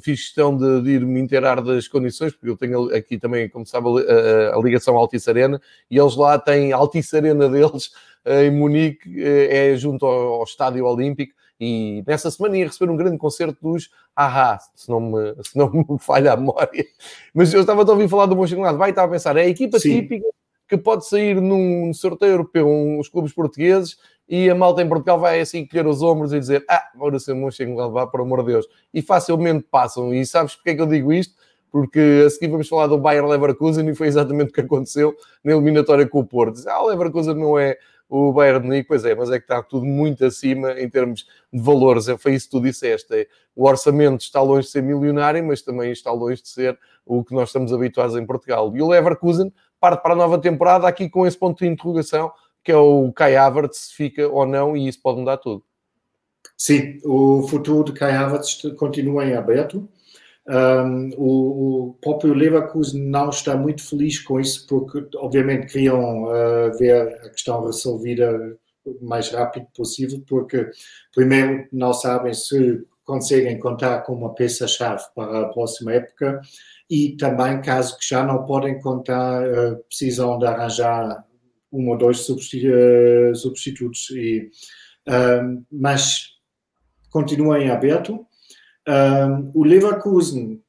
fiz 0.03 0.25
questão 0.25 0.55
de, 0.55 0.83
de, 0.83 0.91
ir 0.91 1.07
me 1.07 1.19
inteirar 1.19 1.63
das 1.63 1.89
condições, 1.89 2.35
porque 2.35 2.51
eu 2.51 2.57
tenho 2.57 2.95
aqui 2.95 3.17
também, 3.17 3.49
como 3.49 3.65
sabe, 3.65 3.87
a, 3.89 4.55
a 4.55 4.61
ligação 4.61 4.95
à 4.95 5.01
Altice 5.01 5.31
Arena, 5.31 5.59
e 5.91 5.99
eles 5.99 6.15
lá 6.17 6.39
têm 6.39 6.71
a 6.71 6.77
Altice 6.77 7.17
Arena 7.17 7.49
deles 7.49 7.93
eh, 8.27 8.45
em 8.45 8.51
Munique, 8.51 9.23
eh, 9.23 9.71
é 9.73 9.77
junto 9.77 10.05
ao, 10.05 10.35
ao 10.35 10.45
Estádio 10.45 10.85
Olímpico, 10.85 11.33
e 11.59 12.05
nessa 12.07 12.31
semana 12.31 12.59
ia 12.59 12.67
receber 12.67 12.93
um 12.93 12.97
grande 12.97 13.17
concerto 13.17 13.57
dos 13.63 13.91
Ahá, 14.15 14.59
se 14.75 14.91
não 14.91 15.01
me, 15.01 15.35
se 15.43 15.57
não 15.57 15.73
me 15.73 15.87
falha 15.99 16.35
a 16.35 16.37
memória. 16.37 16.85
Mas 17.33 17.55
eu 17.55 17.63
estava 17.63 17.85
a 17.85 17.91
ouvir 17.91 18.07
falar 18.07 18.27
do 18.27 18.37
Mönchengladbach, 18.37 18.79
vai 18.79 18.91
estava 18.91 19.09
a 19.09 19.11
pensar, 19.13 19.35
é 19.39 19.45
a 19.45 19.49
equipa 19.49 19.79
Sim. 19.79 20.03
típica 20.03 20.27
que 20.71 20.79
pode 20.79 21.05
sair 21.05 21.41
num 21.41 21.93
sorteio 21.93 22.31
europeu, 22.31 22.69
uns 22.69 23.09
clubes 23.09 23.33
portugueses, 23.33 23.99
e 24.29 24.49
a 24.49 24.55
malta 24.55 24.81
em 24.81 24.89
Portugal 24.89 25.19
vai 25.19 25.41
assim 25.41 25.67
colher 25.67 25.85
os 25.89 26.01
ombros 26.01 26.33
e 26.33 26.39
dizer 26.39 26.65
ah, 26.69 26.89
ser 27.19 27.35
Mönchengladbach, 27.35 28.13
por 28.13 28.21
amor 28.21 28.45
de 28.45 28.53
Deus. 28.53 28.69
E 28.95 29.03
facilmente 29.03 29.67
passam. 29.69 30.15
E 30.15 30.25
sabes 30.25 30.55
porque 30.55 30.71
é 30.71 30.75
que 30.77 30.81
eu 30.81 30.87
digo 30.87 31.13
isto? 31.13 31.35
Porque 31.73 32.23
a 32.25 32.31
seguir 32.31 32.47
vamos 32.47 32.69
falar 32.69 32.87
do 32.87 32.97
Bayern 32.97 33.29
Leverkusen 33.29 33.89
e 33.89 33.95
foi 33.97 34.07
exatamente 34.07 34.51
o 34.51 34.53
que 34.53 34.61
aconteceu 34.61 35.17
na 35.43 35.53
eliminatória 35.53 36.07
com 36.07 36.21
o 36.21 36.25
Porto. 36.25 36.55
Diz, 36.55 36.69
ah, 36.69 36.81
o 36.81 36.87
Leverkusen 36.87 37.35
não 37.35 37.59
é 37.59 37.77
o 38.09 38.33
Bayern 38.33 38.61
de 38.61 38.67
Munique, 38.67 38.89
pois 38.89 39.05
é, 39.05 39.15
mas 39.15 39.31
é 39.31 39.39
que 39.39 39.45
está 39.45 39.63
tudo 39.63 39.85
muito 39.85 40.25
acima 40.25 40.73
em 40.81 40.89
termos 40.89 41.27
de 41.53 41.61
valores. 41.61 42.09
É, 42.09 42.17
foi 42.17 42.35
isso 42.35 42.47
que 42.47 42.53
tu 42.53 42.61
disseste. 42.61 43.13
É, 43.13 43.27
o 43.57 43.67
orçamento 43.67 44.23
está 44.23 44.41
longe 44.41 44.67
de 44.67 44.73
ser 44.73 44.83
milionário, 44.83 45.45
mas 45.45 45.63
também 45.63 45.91
está 45.91 46.13
longe 46.13 46.41
de 46.41 46.49
ser 46.49 46.79
o 47.05 47.25
que 47.25 47.35
nós 47.35 47.49
estamos 47.49 47.73
habituados 47.73 48.15
em 48.15 48.25
Portugal. 48.25 48.73
E 48.77 48.81
o 48.81 48.89
Leverkusen 48.89 49.53
parte 49.81 50.03
para 50.03 50.13
a 50.13 50.17
nova 50.17 50.39
temporada 50.39 50.87
aqui 50.87 51.09
com 51.09 51.27
esse 51.27 51.39
ponto 51.39 51.59
de 51.59 51.67
interrogação 51.67 52.31
que 52.63 52.73
é 52.73 52.77
o 52.77 53.13
Kai 53.13 53.37
Havertz, 53.37 53.89
se 53.89 53.95
fica 53.95 54.29
ou 54.29 54.47
não, 54.47 54.77
e 54.77 54.89
isso 54.89 55.01
pode 55.03 55.19
mudar 55.19 55.39
tudo. 55.39 55.65
Sim, 56.57 56.99
o 57.05 57.47
futuro 57.49 57.85
de 57.85 57.99
Kai 57.99 58.13
Havertz 58.13 58.61
continua 58.77 59.25
em 59.25 59.35
aberto. 59.35 59.89
Um, 60.47 61.11
o, 61.17 61.89
o, 61.89 61.95
próprio 62.01 62.35
Leverkusen 62.35 63.03
não 63.03 63.31
está 63.31 63.57
muito 63.57 63.87
feliz 63.87 64.19
com 64.19 64.41
isso, 64.41 64.67
porque 64.67 65.07
obviamente 65.17 65.73
queriam 65.73 66.25
uh, 66.25 66.77
ver 66.77 67.21
a 67.25 67.31
questão 67.31 67.65
resolvida 67.65 68.59
o 68.85 69.05
mais 69.05 69.31
rápido 69.31 69.67
possível, 69.77 70.23
porque 70.27 70.69
primeiro 71.15 71.69
não 71.73 71.93
sabem 71.93 72.35
se 72.35 72.85
conseguem 73.05 73.59
contar 73.59 74.01
com 74.01 74.15
uma 74.15 74.35
peça-chave 74.35 75.05
para 75.15 75.43
a 75.43 75.49
próxima 75.49 75.93
época 75.93 76.41
e 76.91 77.17
também, 77.17 77.63
caso 77.63 77.97
que 77.97 78.07
já 78.07 78.25
não 78.25 78.45
podem 78.45 78.81
contar, 78.81 79.47
uh, 79.47 79.77
precisam 79.89 80.39
de 80.39 80.47
arranjar 80.47 81.25
um 81.73 81.89
ou 81.89 81.97
dois 81.97 82.27
eh, 82.29 83.33
substitutos, 83.35 84.11
e, 84.11 84.51
um, 85.09 85.65
mas 85.71 86.31
continua 87.11 87.61
em 87.61 87.71
aberto. 87.71 88.27
Um, 88.89 89.53
o 89.55 89.65
Leverkusen, 89.65 90.61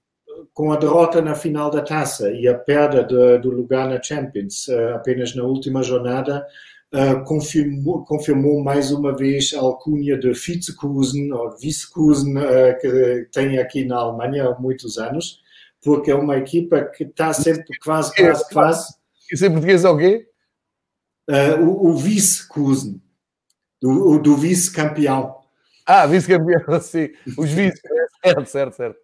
com 0.54 0.72
a 0.72 0.76
derrota 0.76 1.22
na 1.22 1.34
final 1.34 1.72
da 1.72 1.82
taça 1.82 2.32
e 2.32 2.48
a 2.48 2.54
perda 2.54 3.04
de, 3.04 3.40
do 3.40 3.50
lugar 3.50 3.90
na 3.90 4.02
Champions, 4.02 4.68
uh, 4.68 4.96
apenas 4.96 5.36
na 5.36 5.44
última 5.44 5.82
jornada, 5.82 6.46
uh, 6.94 7.24
confirmou, 7.24 8.04
confirmou, 8.04 8.64
mais 8.64 8.92
uma 8.92 9.16
vez 9.16 9.54
a 9.56 9.60
alcunha 9.60 10.18
de 10.18 10.34
Vizekusen, 10.34 11.32
ou 11.32 11.58
Vizekusen, 11.58 12.38
uh, 12.38 12.80
que 12.80 13.28
tem 13.32 13.58
aqui 13.58 13.86
na 13.86 13.98
Alemanha 13.98 14.50
há 14.50 14.60
muitos 14.60 14.98
anos, 14.98 15.42
porque 15.84 16.12
é 16.12 16.15
uma 16.15 16.38
equipa 16.38 16.84
que 16.86 17.04
está 17.04 17.34
sempre 17.34 17.78
quase, 17.84 18.13
quase, 18.15 18.50
quase. 18.50 18.94
Isso 19.32 19.46
em 19.46 19.52
português 19.52 19.84
é 19.84 19.89
o 19.89 19.98
quê? 19.98 20.28
uh, 21.30 21.62
o, 21.62 21.89
o 21.89 21.98
vice-Kusen, 21.98 23.02
do, 23.82 24.20
do 24.20 24.36
vice-campeão. 24.36 25.38
Ah, 25.86 26.06
vice-campeão, 26.06 26.80
sim. 26.82 27.10
Os 27.38 27.50
vice, 27.50 27.82
certo, 28.24 28.46
certo, 28.46 28.76
certo. 28.76 29.00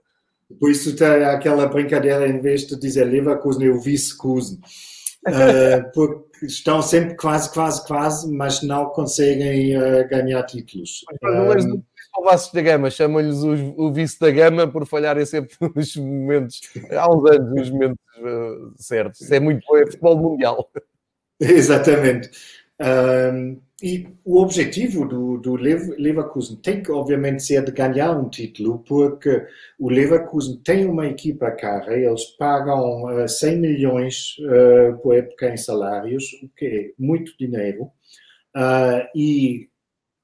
Por 0.60 0.72
isso 0.72 0.96
tem 0.96 1.26
aquela 1.26 1.68
brincadeira, 1.68 2.28
em 2.28 2.40
vez 2.40 2.66
de 2.66 2.80
dizer 2.80 3.06
Leverkusen, 3.06 3.68
é 3.68 3.70
o 3.70 3.82
vice-Kusen. 3.82 4.60
Uh, 5.28 5.92
porque 5.94 6.46
estão 6.46 6.82
sempre 6.82 7.18
quase, 7.18 7.52
quase, 7.52 7.86
quase, 7.86 8.32
mas 8.32 8.62
não 8.62 8.86
conseguem 8.92 9.76
uh, 9.76 10.08
ganhar 10.08 10.42
títulos. 10.44 11.04
Mas 11.22 11.66
um, 11.66 11.84
o 12.18 12.24
Vasco 12.24 12.56
da 12.56 12.62
Gama, 12.62 12.90
chamam-lhes 12.90 13.44
o, 13.44 13.92
vice 13.92 14.20
da 14.20 14.32
Gama 14.32 14.68
por 14.68 14.86
falharem 14.86 15.26
sempre 15.26 15.56
nos 15.76 15.96
momentos, 15.96 16.62
há 16.92 17.14
uns 17.14 17.30
anos, 17.30 17.56
nos 17.56 17.70
momentos 17.70 18.00
uh, 18.18 18.74
certos. 18.78 19.22
Isso 19.22 19.34
é 19.34 19.40
muito 19.40 19.66
bom, 19.68 19.78
é 19.78 19.86
futebol 19.86 20.18
mundial. 20.18 20.70
Exatamente. 21.40 22.30
Um, 22.80 23.60
e 23.82 24.08
o 24.26 24.42
objetivo 24.42 25.08
do, 25.08 25.38
do, 25.38 25.56
Leverkusen 25.56 26.58
tem 26.58 26.82
que, 26.82 26.92
obviamente, 26.92 27.44
ser 27.44 27.64
de 27.64 27.72
ganhar 27.72 28.12
um 28.12 28.28
título, 28.28 28.80
porque 28.80 29.46
o 29.80 29.90
Leverkusen 29.90 30.60
tem 30.64 30.86
uma 30.88 31.06
equipa 31.06 31.52
cara, 31.52 31.96
eles 31.96 32.26
pagam 32.38 33.04
uh, 33.04 33.28
100 33.28 33.58
milhões 33.60 34.36
uh, 34.40 34.98
por 34.98 35.16
época 35.16 35.50
em 35.50 35.58
salários, 35.58 36.24
o 36.42 36.50
que 36.56 36.66
é 36.66 36.92
muito 36.98 37.38
dinheiro, 37.38 37.84
uh, 38.56 39.08
e 39.16 39.70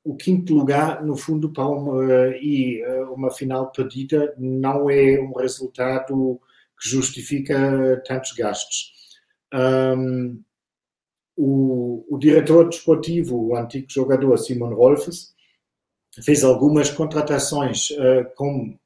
o 0.04 0.16
quinto 0.16 0.54
lugar, 0.54 1.04
no 1.04 1.16
fundo, 1.16 1.50
para 1.52 1.68
uma, 1.68 2.04
e 2.36 2.84
uh, 2.86 3.14
uma 3.14 3.32
final 3.32 3.72
perdida 3.72 4.34
não 4.38 4.90
é 4.90 5.20
um 5.20 5.32
resultado 5.34 6.40
que 6.80 6.90
justifica 6.90 8.02
tantos 8.06 8.34
gastos. 8.34 8.92
Um, 9.54 10.42
o, 11.38 12.06
o 12.10 12.18
diretor 12.18 12.68
desportivo, 12.68 13.48
o 13.48 13.56
antigo 13.56 13.88
jogador 13.90 14.38
Simon 14.38 14.74
Rolfes, 14.76 15.34
fez 16.22 16.44
algumas 16.44 16.92
contratações 16.92 17.90
uh, 17.92 18.26
com 18.36 18.78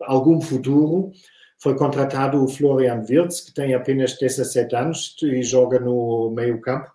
algum 0.00 0.40
futuro. 0.40 1.10
Foi 1.58 1.76
contratado 1.76 2.42
o 2.42 2.48
Florian 2.48 3.04
Wirtz, 3.08 3.40
que 3.40 3.52
tem 3.52 3.74
apenas 3.74 4.16
17 4.16 4.76
anos 4.76 5.16
e 5.22 5.42
joga 5.42 5.80
no 5.80 6.30
meio 6.30 6.60
campo. 6.60 6.93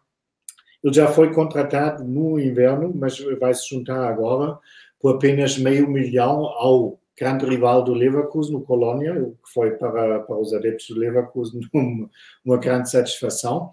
Ele 0.83 0.93
já 0.93 1.07
foi 1.07 1.33
contratado 1.33 2.03
no 2.03 2.39
inverno, 2.39 2.91
mas 2.95 3.19
vai 3.39 3.53
se 3.53 3.69
juntar 3.69 4.07
agora 4.07 4.57
por 4.99 5.15
apenas 5.15 5.57
meio 5.57 5.89
milhão 5.89 6.45
ao 6.45 6.99
grande 7.19 7.45
rival 7.45 7.83
do 7.83 7.93
Leverkusen, 7.93 8.55
o 8.55 8.61
Colônia, 8.61 9.13
que 9.13 9.53
foi 9.53 9.71
para, 9.71 10.19
para 10.21 10.37
os 10.37 10.53
adeptos 10.53 10.87
do 10.87 10.99
Leverkusen 10.99 11.61
uma, 11.73 12.09
uma 12.45 12.57
grande 12.57 12.89
satisfação. 12.89 13.71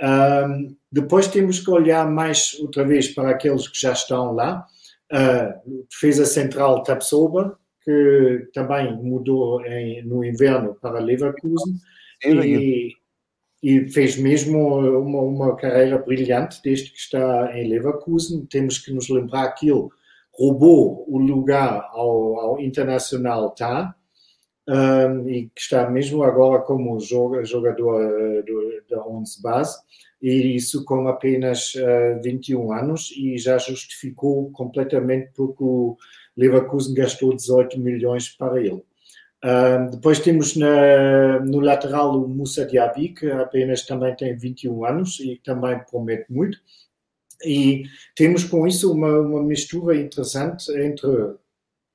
Um, 0.00 0.76
depois 0.90 1.26
temos 1.26 1.60
que 1.60 1.70
olhar 1.70 2.08
mais 2.10 2.56
outra 2.60 2.84
vez 2.84 3.08
para 3.08 3.30
aqueles 3.30 3.68
que 3.68 3.78
já 3.78 3.92
estão 3.92 4.32
lá. 4.32 4.64
Uh, 5.12 5.84
defesa 5.90 6.24
central 6.24 6.82
Tapsoba, 6.82 7.58
que 7.82 8.48
também 8.52 8.94
mudou 8.96 9.64
em, 9.64 10.02
no 10.04 10.24
inverno 10.24 10.74
para 10.80 11.00
Leverkusen 11.00 11.74
e, 12.24 12.92
e, 13.62 13.88
fez 13.88 14.16
mesmo 14.16 14.58
uma, 15.00 15.20
uma, 15.20 15.56
carreira 15.56 15.98
brilhante 15.98 16.60
desde 16.62 16.90
que 16.90 16.98
está 16.98 17.56
em 17.56 17.68
Leverkusen. 17.68 18.46
Temos 18.46 18.78
que 18.78 18.92
nos 18.92 19.08
lembrar 19.08 19.52
que 19.52 19.70
ele 19.70 19.88
roubou 20.32 21.04
o 21.08 21.18
lugar 21.18 21.88
ao, 21.92 22.38
ao 22.38 22.60
Internacional 22.60 23.50
Tá 23.50 23.94
um, 24.68 25.28
e 25.28 25.48
que 25.48 25.60
está 25.60 25.88
mesmo 25.90 26.22
agora 26.22 26.62
como 26.62 27.00
jogador 27.00 28.42
do, 28.44 28.82
da 28.88 29.06
11 29.06 29.42
base, 29.42 29.78
e 30.20 30.56
isso 30.56 30.84
com 30.84 31.08
apenas 31.08 31.74
uh, 31.74 32.22
21 32.22 32.72
anos, 32.72 33.10
e 33.16 33.38
já 33.38 33.56
justificou 33.56 34.50
completamente 34.50 35.30
porque 35.34 35.64
o 35.64 35.96
Leverkusen 36.36 36.94
gastou 36.94 37.34
18 37.34 37.80
milhões 37.80 38.28
para 38.28 38.60
ele. 38.60 38.84
Depois 39.90 40.18
temos 40.18 40.56
na, 40.56 41.38
no 41.40 41.60
lateral 41.60 42.20
o 42.20 42.28
Moussa 42.28 42.66
Diaby, 42.66 43.10
que 43.10 43.30
apenas 43.30 43.86
também 43.86 44.14
tem 44.16 44.36
21 44.36 44.84
anos 44.84 45.20
e 45.20 45.40
também 45.44 45.78
promete 45.88 46.24
muito. 46.28 46.58
E 47.44 47.84
temos 48.16 48.42
com 48.44 48.66
isso 48.66 48.92
uma, 48.92 49.20
uma 49.20 49.42
mistura 49.42 49.96
interessante 49.96 50.70
entre 50.72 51.36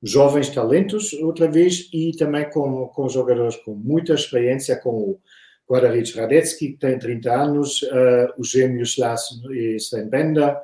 jovens 0.02 0.50
talentos, 0.50 1.12
outra 1.14 1.50
vez, 1.50 1.88
e 1.92 2.12
também 2.16 2.48
com, 2.50 2.86
com 2.88 3.08
jogadores 3.08 3.56
com 3.56 3.74
muita 3.74 4.14
experiência, 4.14 4.76
como 4.76 5.20
Guadaric 5.68 6.16
Radecki, 6.18 6.72
que 6.72 6.78
tem 6.78 6.98
30 6.98 7.32
anos, 7.32 7.82
uh, 7.82 8.32
os 8.38 8.50
gêmeos 8.50 8.98
Lars 8.98 9.22
e 9.50 9.76
Sven 9.76 10.08
Bender, 10.08 10.56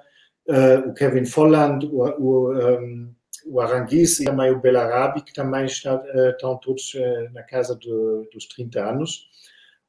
uh, 0.48 0.88
o 0.88 0.94
Kevin 0.94 1.24
Folland, 1.24 1.86
o, 1.86 2.02
o, 2.02 2.52
um, 2.52 3.14
o 3.50 3.60
Aranguiz 3.60 4.20
e 4.20 4.24
também 4.24 4.50
o 4.50 4.60
Belarabi, 4.60 5.22
que 5.22 5.32
também 5.32 5.64
está, 5.64 5.96
uh, 5.96 6.30
estão 6.30 6.56
todos 6.58 6.94
na 7.32 7.42
casa 7.42 7.74
do, 7.74 8.28
dos 8.32 8.46
30 8.46 8.80
anos. 8.80 9.28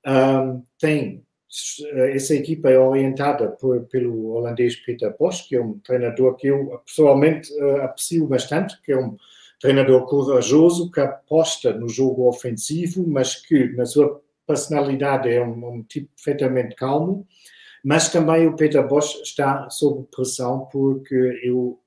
Um, 0.05 0.63
tem 0.79 1.23
essa 2.13 2.33
equipa 2.33 2.69
é 2.69 2.79
orientada 2.79 3.49
por, 3.49 3.81
pelo 3.87 4.35
holandês 4.35 4.77
Peter 4.77 5.13
Bosch, 5.17 5.47
que 5.49 5.57
é 5.57 5.61
um 5.61 5.77
treinador 5.79 6.37
que 6.37 6.47
eu 6.47 6.81
pessoalmente 6.85 7.51
aprecio 7.81 8.25
bastante, 8.25 8.81
que 8.81 8.93
é 8.93 8.97
um 8.97 9.17
treinador 9.59 10.05
corajoso 10.07 10.89
que 10.89 11.01
aposta 11.01 11.73
no 11.73 11.89
jogo 11.89 12.27
ofensivo, 12.27 13.05
mas 13.05 13.35
que 13.35 13.67
na 13.75 13.85
sua 13.85 14.21
personalidade 14.47 15.29
é 15.29 15.43
um, 15.43 15.75
um 15.75 15.83
tipo 15.83 16.09
perfeitamente 16.15 16.75
calmo, 16.75 17.27
mas 17.83 18.09
também 18.09 18.47
o 18.47 18.55
Peter 18.55 18.85
Bosch 18.87 19.21
está 19.21 19.69
sob 19.69 20.07
pressão 20.13 20.67
porque 20.71 21.39
eu 21.43 21.79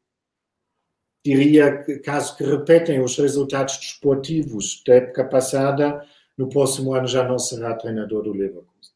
diria 1.24 1.84
caso 2.04 2.36
que 2.36 2.44
repetem 2.44 3.00
os 3.00 3.16
resultados 3.16 3.78
desportivos 3.78 4.82
da 4.86 4.96
época 4.96 5.24
passada, 5.24 6.04
no 6.36 6.48
próximo 6.48 6.94
ano 6.94 7.06
já 7.06 7.26
não 7.26 7.38
será 7.38 7.74
treinador 7.74 8.22
do 8.22 8.32
Leverkusen. 8.32 8.92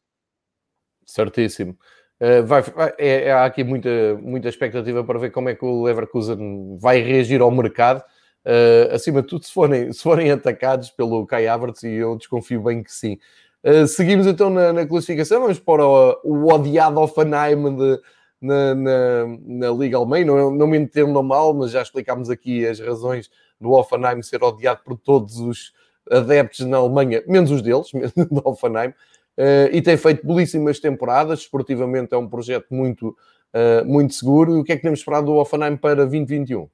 Certíssimo. 1.05 1.77
Uh, 2.21 2.45
vai, 2.45 2.61
é, 2.97 3.23
é, 3.23 3.31
há 3.31 3.45
aqui 3.45 3.63
muita, 3.63 3.89
muita 4.21 4.49
expectativa 4.49 5.03
para 5.03 5.17
ver 5.17 5.31
como 5.31 5.49
é 5.49 5.55
que 5.55 5.65
o 5.65 5.83
Leverkusen 5.83 6.77
vai 6.77 7.01
reagir 7.01 7.41
ao 7.41 7.49
mercado. 7.49 8.03
Uh, 8.45 8.93
acima 8.93 9.21
de 9.21 9.27
tudo, 9.27 9.45
se 9.45 9.51
forem, 9.51 9.91
se 9.91 10.03
forem 10.03 10.29
atacados 10.29 10.89
pelo 10.91 11.25
Kai 11.25 11.47
Havertz, 11.47 11.83
e 11.83 11.93
eu 11.93 12.15
desconfio 12.15 12.61
bem 12.61 12.83
que 12.83 12.91
sim. 12.91 13.17
Uh, 13.63 13.87
seguimos 13.87 14.27
então 14.27 14.49
na, 14.49 14.71
na, 14.71 14.85
classificação, 14.85 15.41
vamos 15.41 15.59
para 15.59 15.85
o, 15.85 16.19
o 16.23 16.53
odiado 16.53 16.99
Offenheim 16.99 17.75
de, 17.75 17.99
na, 18.41 18.75
na, 18.75 19.25
na, 19.45 19.71
Liga 19.71 19.97
Alemã. 19.97 20.23
Não, 20.23 20.51
não 20.51 20.67
me 20.67 20.77
entendam 20.77 21.23
mal, 21.23 21.53
mas 21.53 21.71
já 21.71 21.81
explicámos 21.81 22.29
aqui 22.29 22.65
as 22.65 22.79
razões 22.79 23.29
do 23.59 23.71
Offenheim 23.71 24.21
ser 24.21 24.43
odiado 24.43 24.81
por 24.83 24.97
todos 24.97 25.39
os 25.39 25.73
adeptos 26.09 26.65
na 26.65 26.77
Alemanha, 26.77 27.23
menos 27.27 27.51
os 27.51 27.61
deles, 27.61 27.91
do 28.15 28.41
Offenheim. 28.43 28.89
Uh, 29.37 29.71
e 29.71 29.81
tem 29.81 29.95
feito 29.95 30.25
belíssimas 30.25 30.79
temporadas. 30.79 31.39
Esportivamente 31.39 32.13
é 32.13 32.17
um 32.17 32.27
projeto 32.27 32.67
muito, 32.71 33.15
uh, 33.53 33.85
muito 33.85 34.13
seguro. 34.13 34.57
E 34.57 34.59
o 34.61 34.63
que 34.63 34.73
é 34.73 34.75
que 34.75 34.81
temos 34.81 34.99
esperado 34.99 35.27
do 35.27 35.35
Offenheim 35.35 35.77
para 35.77 35.95
2021? 35.95 36.67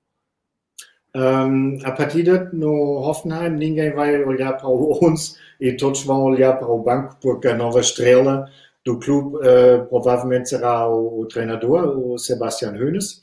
Um, 1.16 1.78
a 1.86 1.92
partida 1.94 2.50
no 2.52 3.00
Hoffenheim, 3.00 3.52
ninguém 3.52 3.90
vai 3.94 4.22
olhar 4.22 4.52
para 4.54 4.68
uns 4.68 5.38
e 5.62 5.72
todos 5.72 6.04
vão 6.04 6.24
olhar 6.24 6.60
para 6.60 6.68
o 6.68 6.84
banco, 6.84 7.16
porque 7.22 7.48
a 7.48 7.56
nova 7.56 7.80
estrela 7.80 8.50
do 8.86 9.00
clube 9.00 9.38
uh, 9.38 9.86
provavelmente 9.88 10.50
será 10.50 10.88
o, 10.88 11.22
o, 11.22 11.28
treinador, 11.28 11.98
o 11.98 12.18
Sebastian 12.18 12.74
Hoeneß. 12.74 13.22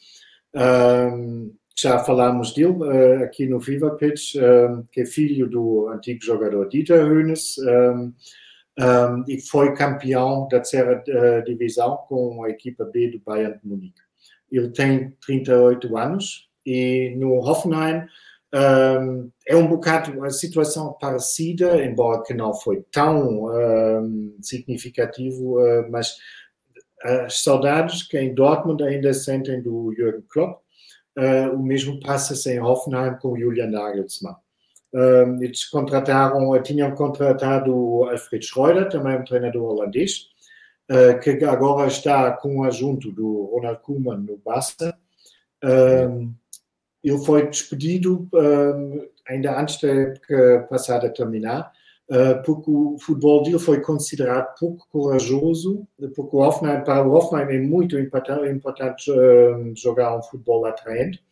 Um, 0.54 1.54
já 1.78 1.98
falámos 2.00 2.52
dele 2.52 2.72
uh, 2.72 3.22
aqui 3.24 3.46
no 3.46 3.60
Fever 3.60 3.94
Pitch, 3.96 4.34
um, 4.36 4.84
que 4.90 5.02
é 5.02 5.06
filho 5.06 5.48
do 5.48 5.88
antigo 5.88 6.22
jogador 6.22 6.68
Dieter 6.68 7.04
Hoeneß 7.04 7.56
e 9.28 9.40
foi 9.40 9.74
campeão 9.74 10.48
da 10.50 10.58
terceira 10.58 11.02
uh, 11.06 11.44
divisão 11.44 11.98
com 12.08 12.42
a 12.44 12.50
equipa 12.50 12.84
B 12.84 13.10
do 13.10 13.20
Bayern 13.20 13.58
de 13.58 13.68
Munique. 13.68 14.00
Ele 14.50 14.70
tem 14.70 15.16
38 15.24 15.96
anos, 15.96 16.48
e 16.64 17.14
no 17.16 17.34
Hoffenheim 17.38 18.04
um, 18.54 19.30
é 19.46 19.56
um 19.56 19.66
bocado 19.66 20.22
a 20.24 20.30
situação 20.30 20.92
parecida, 21.00 21.82
embora 21.84 22.22
que 22.22 22.34
não 22.34 22.52
foi 22.52 22.84
tão 22.92 23.46
um, 23.46 24.36
significativo, 24.42 25.58
uh, 25.58 25.90
mas 25.90 26.16
as 27.02 27.42
saudades 27.42 28.02
que 28.02 28.18
em 28.18 28.34
Dortmund 28.34 28.82
ainda 28.82 29.12
sentem 29.14 29.60
do 29.62 29.92
Jürgen 29.96 30.22
Klopp, 30.28 30.60
uh, 31.18 31.54
o 31.54 31.62
mesmo 31.62 31.98
passa-se 32.00 32.52
em 32.52 32.60
Hoffenheim 32.60 33.16
com 33.20 33.38
Julian 33.38 33.68
Nagelsmann. 33.68 34.36
Um, 34.94 35.42
eles 35.42 35.64
contrataram, 35.64 36.62
tinham 36.62 36.94
contratado 36.94 37.74
o 37.74 38.04
Alfred 38.10 38.44
Schreuder, 38.44 38.90
também 38.90 39.18
um 39.18 39.24
treinador 39.24 39.62
holandês, 39.62 40.26
uh, 40.90 41.18
que 41.20 41.42
agora 41.44 41.86
está 41.86 42.30
com 42.32 42.58
o 42.58 42.64
adjunto 42.64 43.10
do 43.10 43.46
Ronald 43.46 43.80
Koeman 43.80 44.18
no 44.18 44.36
Barça. 44.36 44.94
Um, 45.64 46.34
ele 47.02 47.18
foi 47.18 47.48
despedido 47.48 48.28
ainda 49.28 49.60
antes 49.60 49.80
da 49.80 49.88
época 49.88 50.66
passada 50.68 51.12
terminar, 51.12 51.72
uh, 52.08 52.42
porque 52.44 52.70
o 52.70 52.96
futebol 52.98 53.42
dele 53.42 53.58
foi 53.58 53.80
considerado 53.80 54.54
pouco 54.58 54.86
corajoso, 54.90 55.86
porque 56.14 56.36
o 56.36 56.40
Hoffenheim, 56.40 56.84
para 56.84 57.06
o 57.06 57.12
Hoffenheim 57.12 57.56
é 57.56 57.60
muito 57.60 57.98
importante, 57.98 58.48
importante 58.48 59.10
um, 59.10 59.74
jogar 59.76 60.16
um 60.16 60.22
futebol 60.22 60.64
atraente. 60.66 61.22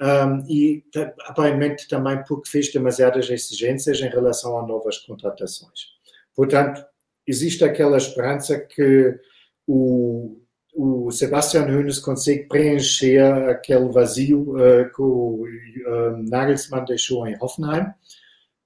Um, 0.00 0.44
e 0.48 0.84
aparentemente 1.26 1.86
também 1.86 2.24
porque 2.26 2.50
fez 2.50 2.72
demasiadas 2.72 3.30
exigências 3.30 4.00
em 4.00 4.08
relação 4.08 4.58
a 4.58 4.66
novas 4.66 4.98
contratações. 4.98 5.92
Portanto, 6.34 6.84
existe 7.24 7.62
aquela 7.62 7.96
esperança 7.96 8.58
que 8.58 9.16
o, 9.64 10.41
o 10.72 11.10
Sebastian 11.10 11.66
Hoeneß 11.66 11.98
consegue 11.98 12.48
preencher 12.48 13.20
aquele 13.50 13.90
vazio 13.90 14.54
uh, 14.56 14.90
que 14.94 15.02
o 15.02 15.44
uh, 15.44 16.16
Nagelsmann 16.28 16.84
deixou 16.84 17.26
em 17.26 17.36
Hoffenheim. 17.40 17.86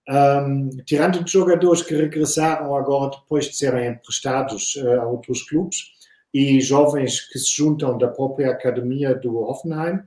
Um, 0.08 0.70
tirando 0.84 1.24
de 1.24 1.32
jogadores 1.32 1.82
que 1.82 1.96
regressaram 1.96 2.76
agora 2.76 3.10
depois 3.10 3.46
de 3.46 3.56
serem 3.56 3.88
emprestados 3.88 4.76
uh, 4.76 5.00
a 5.00 5.06
outros 5.06 5.42
clubes 5.48 5.78
e 6.32 6.60
jovens 6.60 7.20
que 7.28 7.40
se 7.40 7.56
juntam 7.56 7.98
da 7.98 8.06
própria 8.06 8.52
academia 8.52 9.14
do 9.14 9.38
Hoffenheim, 9.38 9.98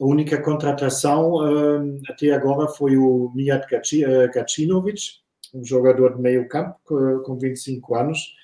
a 0.00 0.04
única 0.04 0.40
contratação 0.40 1.36
até 2.08 2.32
agora 2.32 2.66
foi 2.68 2.96
o 2.96 3.30
Mijat 3.34 3.66
Gacinovic, 4.34 5.00
um 5.54 5.64
jogador 5.64 6.16
de 6.16 6.22
meio 6.22 6.48
campo 6.48 6.78
com 7.24 7.38
25 7.38 7.94
anos, 7.94 8.34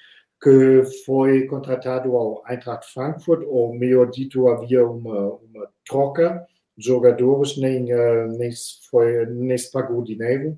que 0.41 0.83
foi 1.05 1.47
contratado 1.47 2.17
ao 2.17 2.45
Eintracht 2.49 2.93
Frankfurt, 2.93 3.45
ou 3.47 3.75
melhor 3.75 4.11
dito, 4.11 4.49
havia 4.49 4.87
uma, 4.87 5.35
uma 5.35 5.69
troca 5.87 6.47
de 6.77 6.87
jogadores, 6.87 7.57
nem, 7.57 7.93
uh, 7.93 8.29
nem, 8.39 8.51
foi, 8.91 9.27
nem 9.27 9.59
se 9.59 9.71
pagou 9.71 10.03
dinheiro. 10.03 10.57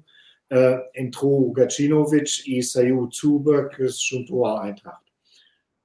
Uh, 0.52 0.82
entrou 0.94 1.48
o 1.48 1.52
Gacinovic 1.52 2.42
e 2.46 2.62
saiu 2.62 3.00
o 3.00 3.10
Zuber, 3.10 3.68
que 3.68 3.88
se 3.88 4.10
juntou 4.10 4.44
ao 4.44 4.66
Eintracht. 4.66 5.00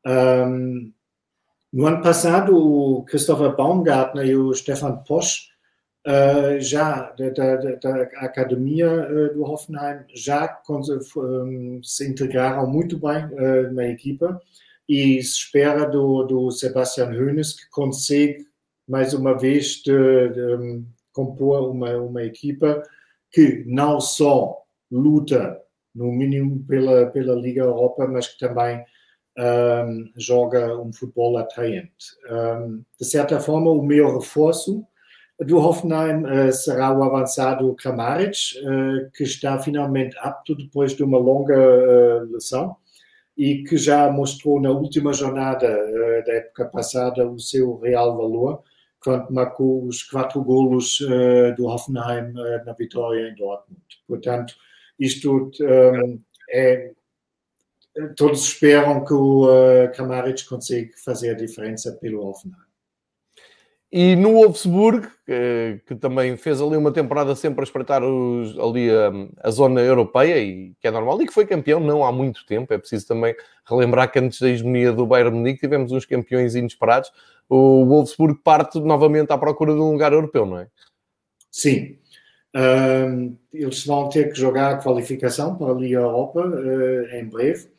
Um, 0.05 0.91
no 1.71 1.88
ano 1.88 2.01
passado, 2.01 2.55
o 2.55 3.03
Christopher 3.03 3.55
Baumgartner 3.55 4.25
e 4.25 4.36
o 4.36 4.53
Stefan 4.53 5.03
Posch 5.08 5.55
Já 6.60 7.12
da, 7.18 7.30
da, 7.30 7.56
da, 7.56 8.02
academia 8.18 9.32
do 9.34 9.44
Hoffenheim 9.44 10.06
já 10.13 10.62
um, 10.70 11.82
se 11.84 12.08
integraram 12.08 12.68
muito 12.68 13.00
bem 13.00 13.26
uh, 13.26 13.74
na 13.74 13.88
equipa 13.88 14.39
e 14.88 15.22
se 15.24 15.39
espera 15.39 15.86
do, 15.89 16.24
do 16.24 16.52
Sebastian 16.52 17.08
Hoeneß 17.08 17.54
que 17.54 17.70
consegue 17.72 18.46
mais 18.88 19.15
uma 19.15 19.36
vez 19.36 19.82
de, 19.84 20.30
de, 20.30 20.84
compor 21.12 21.72
uma, 21.72 21.98
uma 21.98 22.24
equipa 22.24 22.84
que 23.32 23.63
não 23.65 24.00
só 24.00 24.62
luta 24.91 25.60
no 25.94 26.12
mínimo 26.12 26.63
pela, 26.68 27.08
pela 27.08 27.34
Liga 27.34 27.63
Europa, 27.63 28.06
mas 28.08 28.28
que 28.28 28.38
também 28.38 28.84
um, 29.38 30.12
joga 30.15 30.80
um 30.80 30.94
futebol 30.94 31.38
atraente. 31.38 32.15
de 33.00 33.06
certa 33.06 33.39
forma, 33.39 33.72
o 33.72 33.82
meu 33.82 34.20
reforço 34.20 34.86
do 35.43 35.58
Hoffenheim 35.58 36.24
uh, 36.24 36.52
será 36.52 36.98
o 36.98 37.04
avançado 37.04 37.76
Kramaric, 37.76 38.38
uh, 38.60 39.12
que 39.12 39.24
está 39.24 39.60
finalmente 39.60 40.15
apto 40.19 40.56
depois 40.56 40.96
de 40.96 41.04
uma 41.04 41.17
longa 41.17 41.58
uh, 41.58 42.31
lesão 42.31 42.77
e 43.38 43.63
que 43.63 43.75
já 43.75 44.10
mostrou 44.10 44.62
na 44.62 44.71
última 44.71 45.12
jornada 45.12 45.67
da 46.25 46.33
época 46.36 46.65
passada 46.65 47.29
o 47.29 47.38
seu 47.38 47.77
real 47.79 48.15
valor, 48.15 48.63
quando 49.04 49.29
marcou 49.29 49.86
os 49.86 50.02
quatro 50.04 50.42
golos 50.42 51.00
do 51.58 51.65
Hoffenheim 51.65 52.31
na 52.65 52.71
vitória 52.71 53.27
em 53.27 53.36
Dortmund. 53.36 53.81
Portanto, 54.08 54.56
isto 54.98 55.52
um, 55.62 56.21
é. 56.50 56.94
Todos 58.15 58.46
esperam 58.46 59.04
que 59.04 59.13
o 59.13 59.50
Kramaric 59.94 60.46
consiga 60.46 60.94
fazer 61.04 61.31
a 61.31 61.38
diferença 61.38 61.92
pelo 61.92 62.25
Hoffenheim. 62.25 62.65
E 63.98 64.13
no 64.13 64.33
Wolfsburg, 64.33 65.08
que, 65.25 65.79
que, 65.87 65.96
também 65.96 66.35
fez 66.35 66.62
ali 66.62 66.75
uma 66.75 66.91
temporada 66.91 67.33
sempre 67.33 67.62
a 67.62 67.63
espreitar 67.63 68.04
os, 68.04 68.60
ali 68.60 68.89
a, 68.89 69.10
a, 69.41 69.50
zona 69.50 69.79
europeia, 69.79 70.37
e 70.37 70.73
que 70.81 70.87
é 70.89 70.91
normal, 70.91 71.21
e 71.21 71.25
que 71.25 71.33
foi 71.33 71.46
campeão 71.46 71.79
não 71.79 72.04
há 72.04 72.12
muito 72.12 72.46
tempo. 72.46 72.73
É 72.73 72.77
preciso 72.77 73.08
também 73.08 73.33
relembrar 73.65 74.12
que 74.12 74.19
antes 74.19 74.41
da 74.41 74.50
hegemonia 74.50 74.91
do 74.91 75.06
Bayern 75.06 75.37
Munique 75.37 75.62
tivemos 75.62 75.93
uns 75.93 76.06
campeões 76.06 76.56
inesperados. 76.56 77.10
O 77.48 77.85
Wolfsburg 77.85 78.37
parte 78.43 78.81
novamente 78.81 79.31
à 79.31 79.37
procura 79.37 79.73
de 79.73 79.79
um 79.79 79.93
lugar 79.93 80.12
europeu, 80.12 80.46
não 80.46 80.60
é? 80.60 80.67
Sim. 81.50 81.98
Um, 82.54 83.37
eles 83.54 83.85
vão 83.85 84.10
ter 84.10 84.29
que 84.29 84.37
jogar 84.37 84.73
a 84.73 84.77
qualificação 84.77 85.56
para 85.56 85.73
a 85.73 85.81
Europa 85.81 86.46
uh, 86.46 87.15
em 87.15 87.29
breve. 87.29 87.69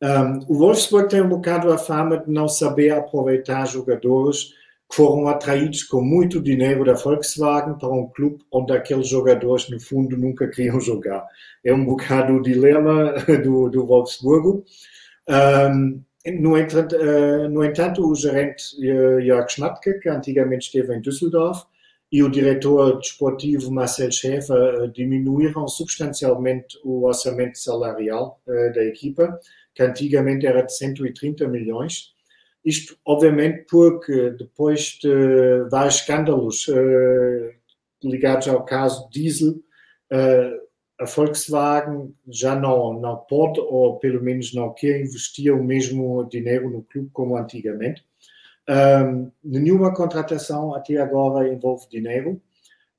Um, 0.00 0.44
o 0.46 0.58
Wolfsburg 0.58 1.08
tem 1.08 1.22
um 1.22 1.28
bocado 1.28 1.72
a 1.72 1.76
fama 1.76 2.18
de 2.18 2.30
não 2.30 2.46
saber 2.46 2.92
aproveitar 2.92 3.66
jogadores 3.66 4.54
que 4.88 4.96
foram 4.96 5.26
atraídos 5.28 5.82
com 5.82 6.00
muito 6.00 6.40
dinheiro 6.40 6.84
da 6.84 6.94
Volkswagen 6.94 7.78
para 7.78 7.88
um 7.88 8.08
clube 8.08 8.44
onde 8.52 8.72
aqueles 8.72 9.08
jogadores, 9.08 9.68
no 9.68 9.80
fundo, 9.80 10.16
nunca 10.16 10.48
queriam 10.48 10.80
jogar. 10.80 11.26
É 11.64 11.72
um 11.72 11.84
bocado 11.84 12.34
o 12.34 12.42
dilema 12.42 13.14
do, 13.42 13.68
do 13.68 13.86
Wolfsburgo. 13.86 14.64
Um, 15.28 16.02
no, 16.40 16.58
entanto, 16.58 16.96
uh, 16.96 17.48
no 17.48 17.64
entanto, 17.64 18.08
o 18.08 18.14
gerente 18.14 18.76
uh, 18.78 19.20
Jörg 19.20 19.48
Schmatke, 19.48 20.00
que 20.00 20.08
antigamente 20.08 20.66
esteve 20.66 20.96
em 20.96 21.00
Düsseldorf, 21.00 21.64
e 22.10 22.22
o 22.22 22.30
diretor 22.30 22.98
desportivo 22.98 23.70
Marcel 23.70 24.10
Schäfer 24.10 24.82
uh, 24.82 24.88
diminuíram 24.88 25.66
substancialmente 25.68 26.78
o 26.84 27.06
orçamento 27.06 27.58
salarial 27.58 28.40
da 28.46 28.84
equipa, 28.84 29.38
que 29.74 29.82
antigamente 29.82 30.46
era 30.46 30.62
de 30.62 30.76
130 30.76 31.46
milhões, 31.48 32.14
isto, 32.66 32.98
obviamente, 33.04 33.64
porque 33.70 34.30
depois 34.30 34.98
de 35.00 35.68
vários 35.70 35.96
escândalos 35.96 36.66
uh, 36.66 37.54
ligados 38.02 38.48
ao 38.48 38.64
caso 38.64 39.08
Diesel, 39.10 39.52
uh, 40.12 40.66
a 40.98 41.04
Volkswagen 41.04 42.12
já 42.26 42.56
não, 42.56 42.98
não 42.98 43.16
pode, 43.16 43.60
ou 43.60 43.98
pelo 43.98 44.20
menos 44.22 44.52
não 44.52 44.72
quer 44.74 45.00
investir 45.00 45.54
o 45.54 45.62
mesmo 45.62 46.24
dinheiro 46.24 46.68
no 46.68 46.82
clube 46.82 47.10
como 47.12 47.36
antigamente. 47.36 48.04
Um, 48.68 49.30
nenhuma 49.44 49.94
contratação 49.94 50.74
até 50.74 50.96
agora 50.96 51.48
envolve 51.48 51.86
dinheiro. 51.88 52.40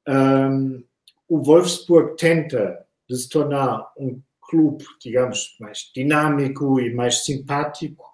Um, 0.08 0.84
o 1.28 1.42
Wolfsburg 1.44 2.16
tenta 2.16 2.86
se 3.10 3.28
tornar 3.28 3.92
um 3.98 4.22
clube, 4.40 4.86
digamos, 5.02 5.58
mais 5.60 5.92
dinâmico 5.94 6.80
e 6.80 6.94
mais 6.94 7.26
simpático, 7.26 8.06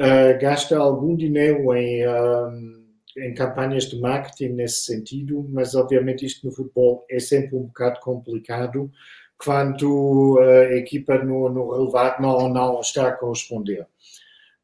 uh, 0.00 0.40
gasta 0.40 0.76
algum 0.76 1.16
dinheiro 1.16 1.74
em, 1.74 2.06
um, 2.08 2.84
em 3.18 3.34
campanhas 3.34 3.84
de 3.84 4.00
marketing 4.00 4.54
nesse 4.54 4.84
sentido, 4.84 5.46
mas 5.50 5.74
obviamente 5.74 6.24
isto 6.26 6.46
no 6.46 6.52
futebol 6.52 7.04
é 7.10 7.18
sempre 7.18 7.56
um 7.56 7.64
bocado 7.64 8.00
complicado 8.00 8.90
quando 9.38 10.38
a 10.40 10.74
equipa 10.74 11.18
no, 11.18 11.48
no 11.48 11.70
relevado 11.70 12.20
não, 12.20 12.48
não 12.48 12.80
está 12.80 13.08
a 13.08 13.12
corresponder. 13.12 13.86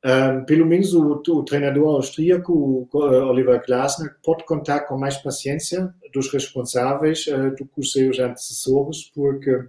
Um, 0.05 0.45
pelo 0.45 0.67
menos 0.67 0.93
o, 0.93 1.13
o, 1.13 1.45
treinador 1.45 1.97
austríaco, 1.97 2.53
o 2.53 2.99
Oliver 2.99 3.65
Glasner, 3.65 4.15
pode 4.23 4.45
contar 4.45 4.81
com 4.81 4.99
mais 4.99 5.17
paciência 5.17 5.95
dos 6.13 6.31
responsáveis 6.31 7.27
uh, 7.27 7.55
do 7.57 7.65
que 7.65 7.81
os 7.81 7.93
seus 7.93 8.19
antecessores, 8.19 9.11
porque 9.15 9.51
uh, 9.55 9.69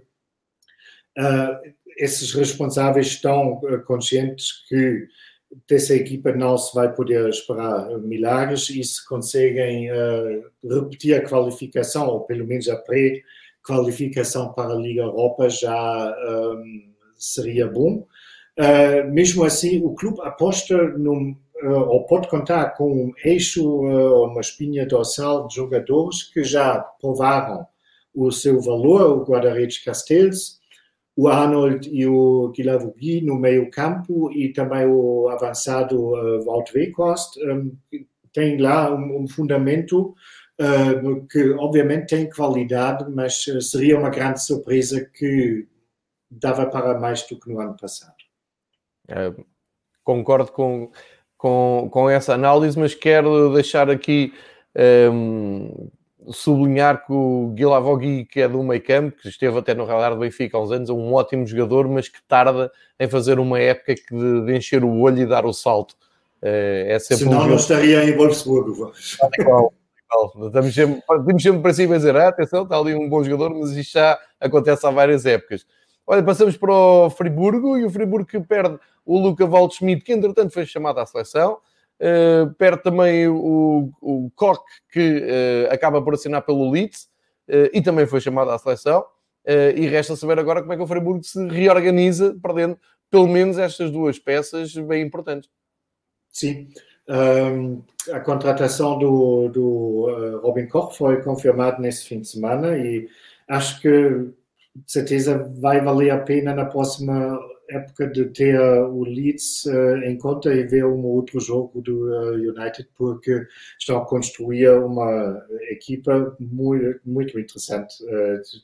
esses 1.96 2.34
responsáveis 2.34 3.06
estão 3.06 3.54
uh, 3.54 3.82
conscientes 3.86 4.62
que 4.68 5.08
dessa 5.68 5.94
equipa 5.94 6.32
não 6.32 6.56
se 6.58 6.74
vai 6.74 6.92
poder 6.92 7.28
esperar 7.28 7.98
milagres 8.00 8.68
e 8.70 8.82
se 8.82 9.06
conseguem 9.06 9.90
uh, 9.90 10.44
repetir 10.62 11.14
a 11.14 11.28
qualificação, 11.28 12.08
ou 12.08 12.20
pelo 12.20 12.46
menos 12.46 12.68
a 12.68 12.76
pré-qualificação 12.76 14.52
para 14.52 14.72
a 14.72 14.76
Liga 14.76 15.02
Europa, 15.02 15.48
já 15.48 16.14
um, 16.14 16.62
ehm, 16.62 16.94
seria 17.16 17.66
bom. 17.68 18.06
Uh, 18.58 19.12
mesmo 19.12 19.44
assim, 19.44 19.84
o 19.84 19.94
clube 19.94 20.20
aposta 20.22 20.76
num, 20.96 21.36
uh, 21.62 21.88
ou 21.88 22.06
pode 22.06 22.28
contar 22.28 22.70
com 22.70 22.90
um 22.90 23.12
eixo 23.24 23.64
ou 23.64 24.28
uma 24.28 24.40
espinha 24.40 24.86
dorsal 24.86 25.46
de 25.46 25.56
jogadores 25.56 26.22
que 26.24 26.42
já 26.42 26.78
provaram 26.78 27.66
o 28.14 28.30
seu 28.30 28.60
valor, 28.60 29.18
o 29.18 29.24
guarda-redes 29.24 29.84
Castells, 29.84 30.55
o 31.16 31.28
Arnold 31.28 31.88
e 31.90 32.06
o 32.06 32.52
Guilavogui 32.54 33.22
no 33.22 33.36
meio 33.36 33.70
campo 33.70 34.30
e 34.30 34.52
também 34.52 34.86
o 34.86 35.28
avançado 35.28 35.98
uh, 35.98 36.44
Walt 36.44 36.74
Weghorst 36.74 37.38
um, 37.38 37.74
tem 38.32 38.58
lá 38.58 38.94
um, 38.94 39.22
um 39.22 39.26
fundamento 39.26 40.14
uh, 40.60 41.26
que 41.26 41.50
obviamente 41.52 42.08
tem 42.08 42.28
qualidade, 42.28 43.10
mas 43.10 43.46
uh, 43.46 43.62
seria 43.62 43.98
uma 43.98 44.10
grande 44.10 44.44
surpresa 44.44 45.10
que 45.14 45.66
dava 46.30 46.66
para 46.66 47.00
mais 47.00 47.26
do 47.26 47.40
que 47.40 47.50
no 47.50 47.60
ano 47.60 47.74
passado. 47.80 48.14
É, 49.08 49.32
concordo 50.04 50.52
com, 50.52 50.90
com, 51.38 51.88
com 51.90 52.10
essa 52.10 52.34
análise, 52.34 52.78
mas 52.78 52.94
quero 52.94 53.54
deixar 53.54 53.88
aqui 53.88 54.34
um, 55.10 55.88
sublinhar 56.32 57.04
que 57.04 57.12
o 57.12 57.52
Guilavogui, 57.54 58.24
que 58.24 58.40
é 58.40 58.48
do 58.48 58.62
meio 58.62 58.82
campo, 58.82 59.16
que 59.20 59.28
esteve 59.28 59.58
até 59.58 59.74
no 59.74 59.84
radar 59.84 60.12
do 60.14 60.20
Benfica 60.20 60.56
há 60.56 60.62
uns 60.62 60.72
anos, 60.72 60.90
é 60.90 60.92
um 60.92 61.12
ótimo 61.12 61.46
jogador, 61.46 61.88
mas 61.88 62.08
que 62.08 62.22
tarda 62.26 62.70
em 62.98 63.08
fazer 63.08 63.38
uma 63.38 63.58
época 63.58 63.94
de, 63.94 64.46
de 64.46 64.56
encher 64.56 64.84
o 64.84 65.00
olho 65.00 65.18
e 65.18 65.26
dar 65.26 65.44
o 65.46 65.52
salto. 65.52 65.94
Eh, 66.42 66.86
é 66.90 66.98
sempre 66.98 67.24
Senão 67.24 67.42
um 67.42 67.48
não 67.48 67.56
estaria 67.56 68.04
em 68.04 68.16
Wolfsburgo. 68.16 68.92
Igual, 69.38 69.72
igual. 70.04 70.46
Estamos 70.46 70.74
sempre, 70.74 70.98
estamos 70.98 71.42
sempre 71.42 71.60
para 71.62 71.74
cima 71.74 71.94
a 71.94 71.98
dizer, 71.98 72.16
ah, 72.16 72.28
atenção, 72.28 72.62
está 72.62 72.76
ali 72.76 72.94
um 72.94 73.08
bom 73.08 73.22
jogador, 73.22 73.54
mas 73.54 73.70
isto 73.72 73.92
já 73.92 74.18
acontece 74.40 74.86
há 74.86 74.90
várias 74.90 75.26
épocas. 75.26 75.66
Olha, 76.06 76.22
passamos 76.22 76.56
para 76.56 76.72
o 76.72 77.10
Friburgo 77.10 77.76
e 77.76 77.84
o 77.84 77.90
Friburgo 77.90 78.26
que 78.26 78.38
perde 78.40 78.78
o 79.04 79.18
Luca 79.18 79.44
Waldschmidt, 79.44 80.04
que 80.04 80.12
entretanto 80.12 80.52
foi 80.52 80.64
chamado 80.64 81.00
à 81.00 81.06
seleção. 81.06 81.58
Uh, 81.98 82.52
perde 82.54 82.82
também 82.82 83.26
o, 83.26 83.90
o 84.02 84.30
Koch, 84.34 84.60
que 84.90 85.18
uh, 85.18 85.72
acaba 85.72 86.02
por 86.02 86.12
assinar 86.12 86.42
pelo 86.42 86.70
Leeds 86.70 87.08
uh, 87.48 87.70
e 87.72 87.80
também 87.80 88.06
foi 88.06 88.20
chamado 88.20 88.50
à 88.50 88.58
seleção. 88.58 89.04
e 89.74 89.86
resta 89.86 90.16
saber 90.16 90.38
agora 90.38 90.60
como 90.60 90.72
é 90.72 90.76
que 90.76 90.82
o 90.82 90.86
Freiburg 90.86 91.26
se 91.26 91.46
reorganiza, 91.48 92.36
perdendo 92.42 92.76
pelo 93.10 93.28
menos 93.28 93.58
estas 93.58 93.90
duas 93.90 94.18
peças 94.18 94.74
bem 94.74 95.02
importantes. 95.02 95.48
Sim. 96.30 96.68
Um, 97.08 97.82
a 98.12 98.18
contratação 98.18 98.98
do, 98.98 99.48
do 99.48 100.40
Robin 100.42 100.66
Koch 100.66 100.96
foi 100.96 101.22
confirmada 101.22 101.78
nesse 101.78 102.04
fim 102.04 102.20
de 102.20 102.28
semana 102.28 102.76
e 102.76 103.08
acho 103.48 103.80
que 103.80 103.88
de 104.74 104.92
certeza 104.92 105.50
vai 105.58 105.80
valer 105.80 106.10
a 106.10 106.18
pena 106.18 106.52
na 106.52 106.64
próxima 106.64 107.38
época 107.70 108.08
de 108.08 108.26
ter 108.26 108.58
o 108.60 109.04
Leeds 109.04 109.64
uh, 109.66 109.96
em 110.04 110.16
conta 110.18 110.52
e 110.52 110.64
ver 110.64 110.84
um 110.84 111.04
outro 111.04 111.40
jogo 111.40 111.80
do 111.80 112.08
uh, 112.08 112.34
United, 112.34 112.88
porque 112.96 113.46
estão 113.78 113.98
a 113.98 114.06
construir 114.06 114.68
uma 114.70 115.42
equipa 115.70 116.36
muito, 116.38 117.00
muito 117.04 117.38
interessante. 117.38 117.94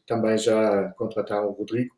Também 0.07 0.39
já 0.39 0.89
contrataram 0.97 1.49
o 1.49 1.53
Rodrigo, 1.53 1.95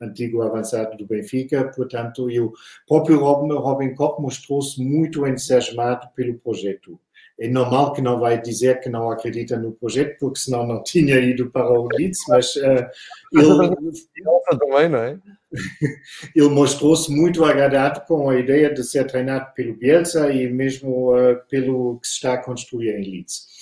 antigo 0.00 0.42
avançado 0.42 0.96
do 0.96 1.06
Benfica, 1.06 1.70
portanto, 1.74 2.30
e 2.30 2.40
o 2.40 2.52
próprio 2.86 3.18
Robin, 3.18 3.54
Robin 3.54 3.94
Koch 3.94 4.20
mostrou-se 4.20 4.82
muito 4.82 5.26
entusiasmado 5.26 6.08
pelo 6.14 6.38
projeto 6.38 7.00
é 7.38 7.48
normal 7.48 7.92
que 7.92 8.00
não 8.00 8.18
vai 8.18 8.40
dizer 8.40 8.80
que 8.80 8.88
não 8.88 9.10
acredita 9.10 9.58
no 9.58 9.72
projeto, 9.72 10.16
porque 10.18 10.38
senão 10.38 10.66
não 10.66 10.82
tinha 10.82 11.18
ido 11.18 11.50
para 11.50 11.70
o 11.70 11.88
Leeds, 11.92 12.18
mas 12.28 12.56
uh, 12.56 12.86
ele, 13.32 14.58
também, 14.58 14.88
não 14.88 14.98
é? 14.98 15.18
ele 16.34 16.48
mostrou-se 16.48 17.10
muito 17.10 17.44
agradado 17.44 18.00
com 18.06 18.30
a 18.30 18.38
ideia 18.38 18.72
de 18.72 18.82
ser 18.82 19.06
treinado 19.06 19.52
pelo 19.54 19.76
Bielsa 19.76 20.32
e 20.32 20.50
mesmo 20.50 21.14
uh, 21.14 21.36
pelo 21.48 21.98
que 22.00 22.08
se 22.08 22.14
está 22.14 22.34
a 22.34 22.42
construir 22.42 22.96
em 22.96 23.10
Leeds. 23.10 23.56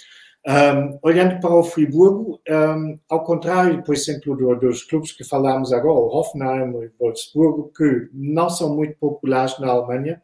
Um, 0.47 0.99
olhando 1.03 1.41
para 1.41 1.55
o 1.55 1.64
Friburgo, 1.64 2.39
um, 2.47 2.99
ao 3.09 3.25
contrário, 3.25 3.83
por 3.83 3.95
exemplo, 3.95 4.37
do, 4.37 4.55
dos 4.57 4.83
clubes 4.83 5.11
que 5.11 5.25
falamos 5.25 5.72
agora, 5.72 5.99
o 5.99 6.14
Hoffenheim 6.14 6.70
e 6.70 6.87
o 6.87 6.93
Wolfsburgo, 7.01 7.72
que 7.75 8.09
não 8.12 8.51
são 8.51 8.77
muito 8.77 8.95
populares 8.99 9.59
na 9.59 9.68
Alemanha, 9.68 10.20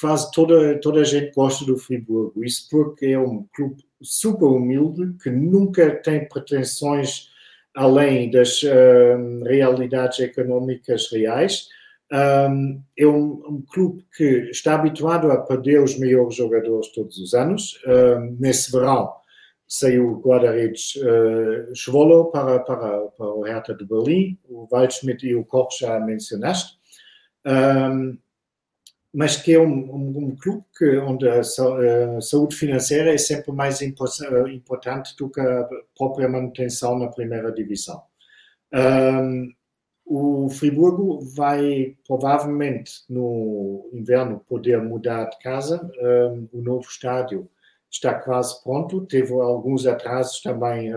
quase 0.00 0.30
toda, 0.32 0.78
toda 0.80 1.00
a 1.00 1.04
gente 1.04 1.32
gosta 1.34 1.64
do 1.64 1.78
Friburgo. 1.78 2.44
Isso 2.44 2.68
porque 2.70 3.06
é 3.06 3.18
um 3.18 3.46
clube 3.54 3.82
super 4.02 4.46
humilde, 4.46 5.14
que 5.22 5.30
nunca 5.30 5.96
tem 5.96 6.28
pretensões 6.28 7.28
além 7.74 8.30
das 8.30 8.62
realidades 9.44 10.20
económicas 10.20 11.10
reais. 11.12 11.68
Um, 12.12 12.82
é 12.98 13.06
um, 13.06 13.42
um, 13.48 13.64
clube 13.72 14.04
que 14.16 14.50
está 14.50 14.74
habituado 14.74 15.30
a 15.30 15.40
perder 15.42 15.80
os 15.80 15.96
melhores 15.96 16.34
jogadores 16.34 16.88
todos 16.92 17.16
os 17.18 17.34
anos. 17.34 17.80
nesse 18.38 18.72
verão 18.72 19.12
saiu 19.70 20.14
o 20.14 20.20
guarda-redes 20.20 20.96
uh, 20.96 21.72
Schwolo 21.72 22.32
para, 22.32 22.58
para, 22.58 23.06
para 23.06 23.26
o 23.26 23.42
Hertha 23.42 23.72
de 23.72 23.84
Berlim, 23.84 24.36
o 24.48 24.66
Waldschmidt 24.68 25.24
e 25.24 25.36
o 25.36 25.44
Koch 25.44 25.78
já 25.78 26.00
mencionaste. 26.00 26.76
Um, 27.46 28.18
mas 29.12 29.36
que 29.36 29.54
é 29.54 29.60
um, 29.60 29.66
um, 29.66 30.18
um 30.26 30.36
clube 30.36 30.64
que, 30.76 30.98
onde 30.98 31.28
a, 31.28 31.42
saúde 32.20 32.54
financeira 32.56 33.12
é 33.12 33.18
sempre 33.18 33.52
mais 33.52 33.82
importante 33.82 35.16
do 35.16 35.28
que 35.28 35.40
a 35.40 35.68
própria 35.96 36.28
manutenção 36.28 36.98
na 36.98 37.08
primeira 37.08 37.52
divisão. 37.52 38.02
Um, 38.72 39.52
o 40.06 40.48
Friburgo 40.48 41.20
vai 41.20 41.96
provavelmente 42.06 43.04
no 43.08 43.88
inverno 43.92 44.40
poder 44.48 44.82
mudar 44.82 45.26
de 45.26 45.38
casa. 45.38 45.88
O 46.52 46.60
novo 46.60 46.88
estádio 46.88 47.48
está 47.88 48.14
quase 48.14 48.60
pronto. 48.62 49.06
Teve 49.06 49.32
alguns 49.34 49.86
atrasos 49.86 50.40
também 50.40 50.92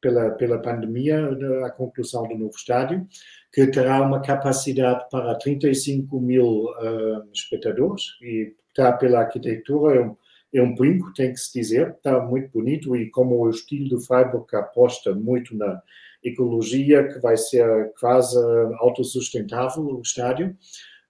pela, 0.00 0.30
pela 0.30 0.58
pandemia, 0.58 1.30
a 1.64 1.70
conclusão 1.70 2.26
do 2.26 2.36
novo 2.36 2.54
estádio, 2.56 3.06
que 3.52 3.66
terá 3.66 4.00
uma 4.02 4.20
capacidade 4.20 5.06
para 5.10 5.34
35 5.36 6.20
mil 6.20 6.64
uh, 6.66 7.28
espectadores 7.32 8.02
e 8.22 8.54
está 8.68 8.92
pela 8.92 9.20
arquitetura, 9.20 9.96
é 9.96 10.00
um, 10.00 10.16
é 10.54 10.62
um 10.62 10.74
brinco, 10.74 11.12
tem 11.14 11.32
que 11.32 11.40
se 11.40 11.58
dizer, 11.58 11.90
está 11.90 12.20
muito 12.20 12.50
bonito 12.50 12.94
e 12.96 13.10
como 13.10 13.36
o 13.36 13.50
estilo 13.50 13.88
do 13.88 14.00
Freiburg 14.00 14.46
aposta 14.54 15.14
muito 15.14 15.56
na 15.56 15.82
ecologia, 16.22 17.08
que 17.08 17.18
vai 17.20 17.36
ser 17.36 17.92
quase 17.98 18.36
autossustentável 18.78 19.84
o 19.84 20.02
estádio. 20.02 20.56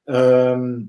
Um, 0.08 0.88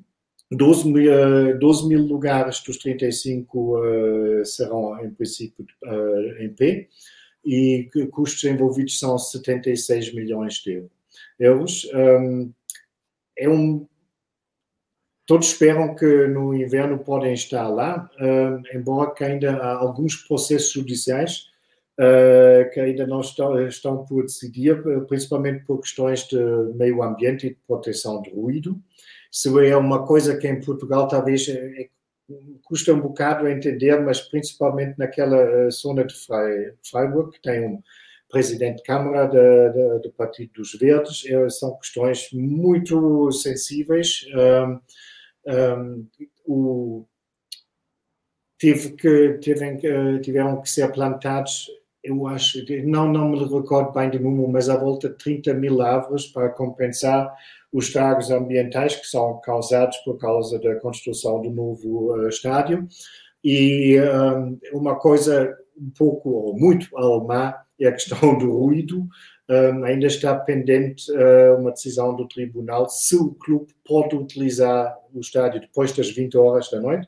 12 0.51 0.91
mil, 0.91 1.59
12 1.59 1.87
mil 1.87 2.01
lugares 2.01 2.59
dos 2.61 2.77
35 2.77 3.77
uh, 3.77 4.45
serão, 4.45 4.99
em 5.03 5.11
princípio, 5.11 5.65
uh, 5.83 6.41
em 6.41 6.49
pé 6.49 6.87
e 7.45 7.89
custos 8.11 8.43
envolvidos 8.43 8.99
são 8.99 9.17
76 9.17 10.13
milhões 10.13 10.55
de 10.55 10.83
euros. 11.39 11.89
Um, 11.93 12.51
é 13.37 13.49
um, 13.49 13.87
todos 15.25 15.47
esperam 15.47 15.95
que 15.95 16.27
no 16.27 16.53
inverno 16.53 16.99
podem 16.99 17.33
estar 17.33 17.67
lá, 17.67 18.09
um, 18.19 18.77
embora 18.77 19.13
que 19.13 19.23
ainda 19.23 19.57
há 19.57 19.77
alguns 19.77 20.15
processos 20.15 20.71
judiciais 20.71 21.49
uh, 21.99 22.69
que 22.71 22.79
ainda 22.79 23.05
não 23.05 23.21
estão, 23.21 23.67
estão 23.67 24.05
por 24.05 24.23
decidir, 24.23 24.81
principalmente 25.07 25.65
por 25.65 25.79
questões 25.79 26.23
de 26.27 26.37
meio 26.75 27.03
ambiente 27.03 27.47
e 27.47 27.49
de 27.51 27.59
proteção 27.67 28.21
de 28.21 28.29
ruído. 28.31 28.81
Isso 29.31 29.59
é 29.59 29.75
uma 29.77 30.05
coisa 30.05 30.37
que 30.37 30.47
em 30.47 30.59
Portugal 30.59 31.07
talvez 31.07 31.47
é, 31.47 31.81
é, 31.83 31.89
custa 32.63 32.93
um 32.93 32.99
bocado 33.01 33.45
a 33.45 33.51
entender, 33.51 33.99
mas 34.01 34.21
principalmente 34.21 34.97
naquela 34.97 35.37
eh, 35.37 35.69
zona 35.71 36.03
de 36.03 36.13
Freiburg, 36.83 37.31
que 37.31 37.41
tem 37.41 37.65
um 37.65 37.81
presidente 38.29 38.77
de 38.77 38.83
Câmara 38.83 39.27
do 39.27 40.11
Partido 40.11 40.53
dos 40.53 40.73
Verdes, 40.75 41.25
é, 41.25 41.49
são 41.49 41.75
questões 41.77 42.29
muito 42.31 43.31
sensíveis. 43.31 44.25
Um, 44.35 44.79
um, 45.51 46.07
o, 46.45 47.05
tive 48.59 48.91
que, 48.91 49.37
tive, 49.39 50.19
tiveram 50.21 50.61
que 50.61 50.69
ser 50.69 50.91
plantados, 50.91 51.67
eu 52.03 52.27
acho, 52.27 52.59
não, 52.85 53.11
não 53.11 53.29
me 53.29 53.39
recordo 53.39 53.91
bem 53.93 54.09
de 54.09 54.19
número, 54.19 54.47
mas 54.47 54.69
à 54.69 54.77
volta 54.77 55.09
de 55.09 55.15
30 55.15 55.53
mil 55.55 55.81
árvores 55.81 56.27
para 56.27 56.49
compensar 56.49 57.35
os 57.71 57.85
estragos 57.85 58.31
ambientais 58.31 58.95
que 58.95 59.05
são 59.05 59.39
causados 59.41 59.97
por 59.99 60.17
causa 60.17 60.59
da 60.59 60.75
construção 60.75 61.41
do 61.41 61.49
novo 61.49 62.13
uh, 62.13 62.27
estádio. 62.27 62.87
E 63.43 63.97
um, 64.01 64.59
uma 64.73 64.95
coisa 64.95 65.55
um 65.77 65.91
pouco 65.97 66.29
ou 66.29 66.57
muito 66.57 66.87
alemã 66.97 67.53
é 67.79 67.87
a 67.87 67.93
questão 67.93 68.37
do 68.37 68.51
ruído. 68.51 69.07
Um, 69.49 69.83
ainda 69.83 70.05
está 70.05 70.35
pendente 70.35 71.11
uh, 71.11 71.57
uma 71.59 71.71
decisão 71.71 72.15
do 72.15 72.27
tribunal 72.27 72.87
se 72.87 73.15
o 73.15 73.33
clube 73.33 73.73
pode 73.83 74.15
utilizar 74.15 74.95
o 75.13 75.19
estádio 75.19 75.61
depois 75.61 75.91
das 75.91 76.09
20 76.11 76.37
horas 76.37 76.69
da 76.69 76.79
noite 76.79 77.07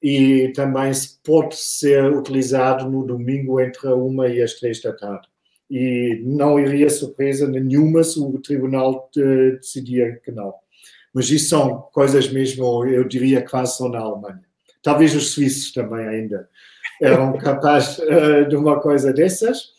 e 0.00 0.52
também 0.54 0.92
se 0.94 1.18
pode 1.24 1.56
ser 1.56 2.04
utilizado 2.12 2.88
no 2.88 3.04
domingo 3.04 3.60
entre 3.60 3.88
a 3.88 3.94
uma 3.94 4.28
e 4.28 4.40
as 4.40 4.54
três 4.54 4.80
da 4.80 4.92
tarde 4.92 5.26
e 5.70 6.22
não 6.24 6.58
iria 6.58 6.90
surpresa 6.90 7.48
nenhuma 7.48 8.04
se 8.04 8.20
o 8.20 8.38
tribunal 8.38 9.10
decidir 9.14 10.20
que 10.22 10.30
não. 10.30 10.54
Mas 11.12 11.30
isso 11.30 11.48
são 11.48 11.88
coisas 11.92 12.30
mesmo, 12.30 12.84
eu 12.86 13.04
diria, 13.04 13.42
quase 13.42 13.76
só 13.76 13.88
na 13.88 14.00
Alemanha. 14.00 14.42
Talvez 14.82 15.14
os 15.14 15.30
suíços 15.30 15.72
também 15.72 16.06
ainda 16.06 16.48
eram 17.00 17.32
capazes 17.38 17.98
uh, 17.98 18.48
de 18.48 18.56
uma 18.56 18.80
coisa 18.80 19.12
dessas. 19.12 19.74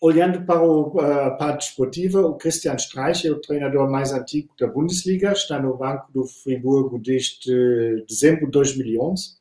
Olhando 0.00 0.42
para 0.42 0.62
o, 0.62 1.00
a 1.00 1.32
parte 1.32 1.66
desportiva, 1.66 2.20
o 2.20 2.36
Christian 2.36 2.76
Streich 2.76 3.26
é 3.26 3.32
o 3.32 3.40
treinador 3.40 3.90
mais 3.90 4.12
antigo 4.12 4.54
da 4.58 4.68
Bundesliga, 4.68 5.32
está 5.32 5.60
no 5.60 5.76
banco 5.76 6.12
do 6.12 6.24
Friburgo 6.24 7.00
desde 7.00 8.04
dezembro 8.08 8.46
de 8.46 8.52
2011. 8.52 9.36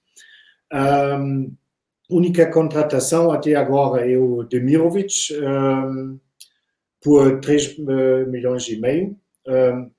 Um, 0.74 1.56
única 2.10 2.50
contratação 2.52 3.32
até 3.32 3.56
agora 3.56 4.10
é 4.10 4.18
o 4.18 4.44
Demirovic, 4.44 5.34
um, 5.34 6.20
por 7.02 7.40
3 7.40 7.78
eh, 7.80 8.26
milhões 8.26 8.68
e 8.68 8.80
meio. 8.80 9.18
Um, 9.48 9.92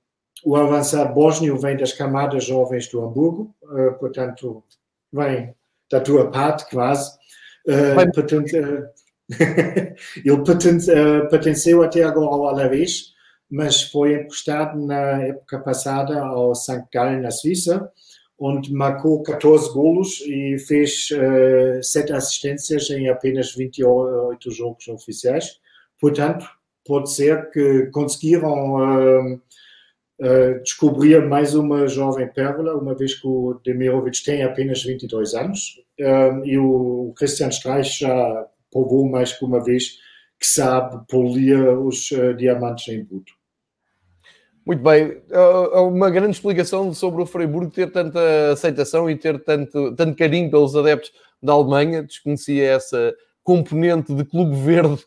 o 0.43 0.55
avançado 0.55 1.13
bósnio 1.13 1.57
vem 1.57 1.75
das 1.75 1.93
camadas 1.93 2.45
jovens 2.45 2.87
do 2.87 3.03
Hamburgo, 3.03 3.55
uh, 3.63 3.93
portanto, 3.99 4.63
vem 5.11 5.53
da 5.91 5.99
tua 5.99 6.29
parte, 6.31 6.69
quase. 6.69 7.11
Uh, 7.67 8.11
portanto, 8.13 8.51
uh, 8.53 8.87
ele 10.23 10.43
pertenceu 11.29 11.83
até 11.83 12.03
agora 12.03 12.27
ao 12.27 12.47
Alavés, 12.47 13.13
mas 13.49 13.83
foi 13.83 14.13
emprestado 14.13 14.79
na 14.85 15.23
época 15.23 15.59
passada 15.59 16.21
ao 16.21 16.53
St. 16.55 16.85
Gallen, 16.93 17.21
na 17.21 17.31
Suíça, 17.31 17.91
onde 18.39 18.73
marcou 18.73 19.21
14 19.21 19.73
golos 19.73 20.21
e 20.21 20.57
fez 20.59 21.09
uh, 21.11 21.83
7 21.83 22.13
assistências 22.13 22.89
em 22.89 23.09
apenas 23.09 23.53
28 23.53 24.51
jogos 24.51 24.87
oficiais. 24.87 25.59
Portanto, 25.99 26.45
pode 26.85 27.11
ser 27.11 27.49
que 27.51 27.87
conseguiram 27.87 28.75
uh, 28.75 29.33
uh, 29.35 30.63
descobrir 30.63 31.27
mais 31.27 31.53
uma 31.53 31.87
jovem 31.87 32.27
pérola, 32.29 32.77
uma 32.77 32.95
vez 32.95 33.13
que 33.15 33.27
o 33.27 33.59
Demirovic 33.63 34.23
tem 34.23 34.43
apenas 34.43 34.83
22 34.83 35.33
anos 35.33 35.81
e 36.45 36.57
o 36.57 37.13
Christian 37.17 37.49
Streich 37.49 37.99
já 37.99 38.47
provou 38.71 39.09
mais 39.09 39.33
que 39.33 39.43
uma 39.43 39.61
vez 39.61 39.97
que 40.39 40.47
sabe 40.47 41.05
polir 41.09 41.59
os 41.77 42.09
diamantes 42.37 42.87
em 42.87 43.03
bruto. 43.03 43.38
Muito 44.69 44.83
bem, 44.83 45.19
é, 45.31 45.35
é 45.35 45.79
uma 45.79 46.11
grande 46.11 46.35
explicação 46.35 46.93
sobre 46.93 47.23
o 47.23 47.25
Freiburg 47.25 47.71
ter 47.71 47.91
tanta 47.91 48.51
aceitação 48.51 49.09
e 49.09 49.15
ter 49.15 49.43
tanto, 49.43 49.95
tanto 49.95 50.15
carinho 50.15 50.51
pelos 50.51 50.75
adeptos 50.75 51.11
da 51.41 51.53
Alemanha. 51.53 52.03
Desconhecia 52.03 52.73
essa 52.73 53.15
componente 53.43 54.13
de 54.13 54.23
clube 54.23 54.55
verde 54.55 55.03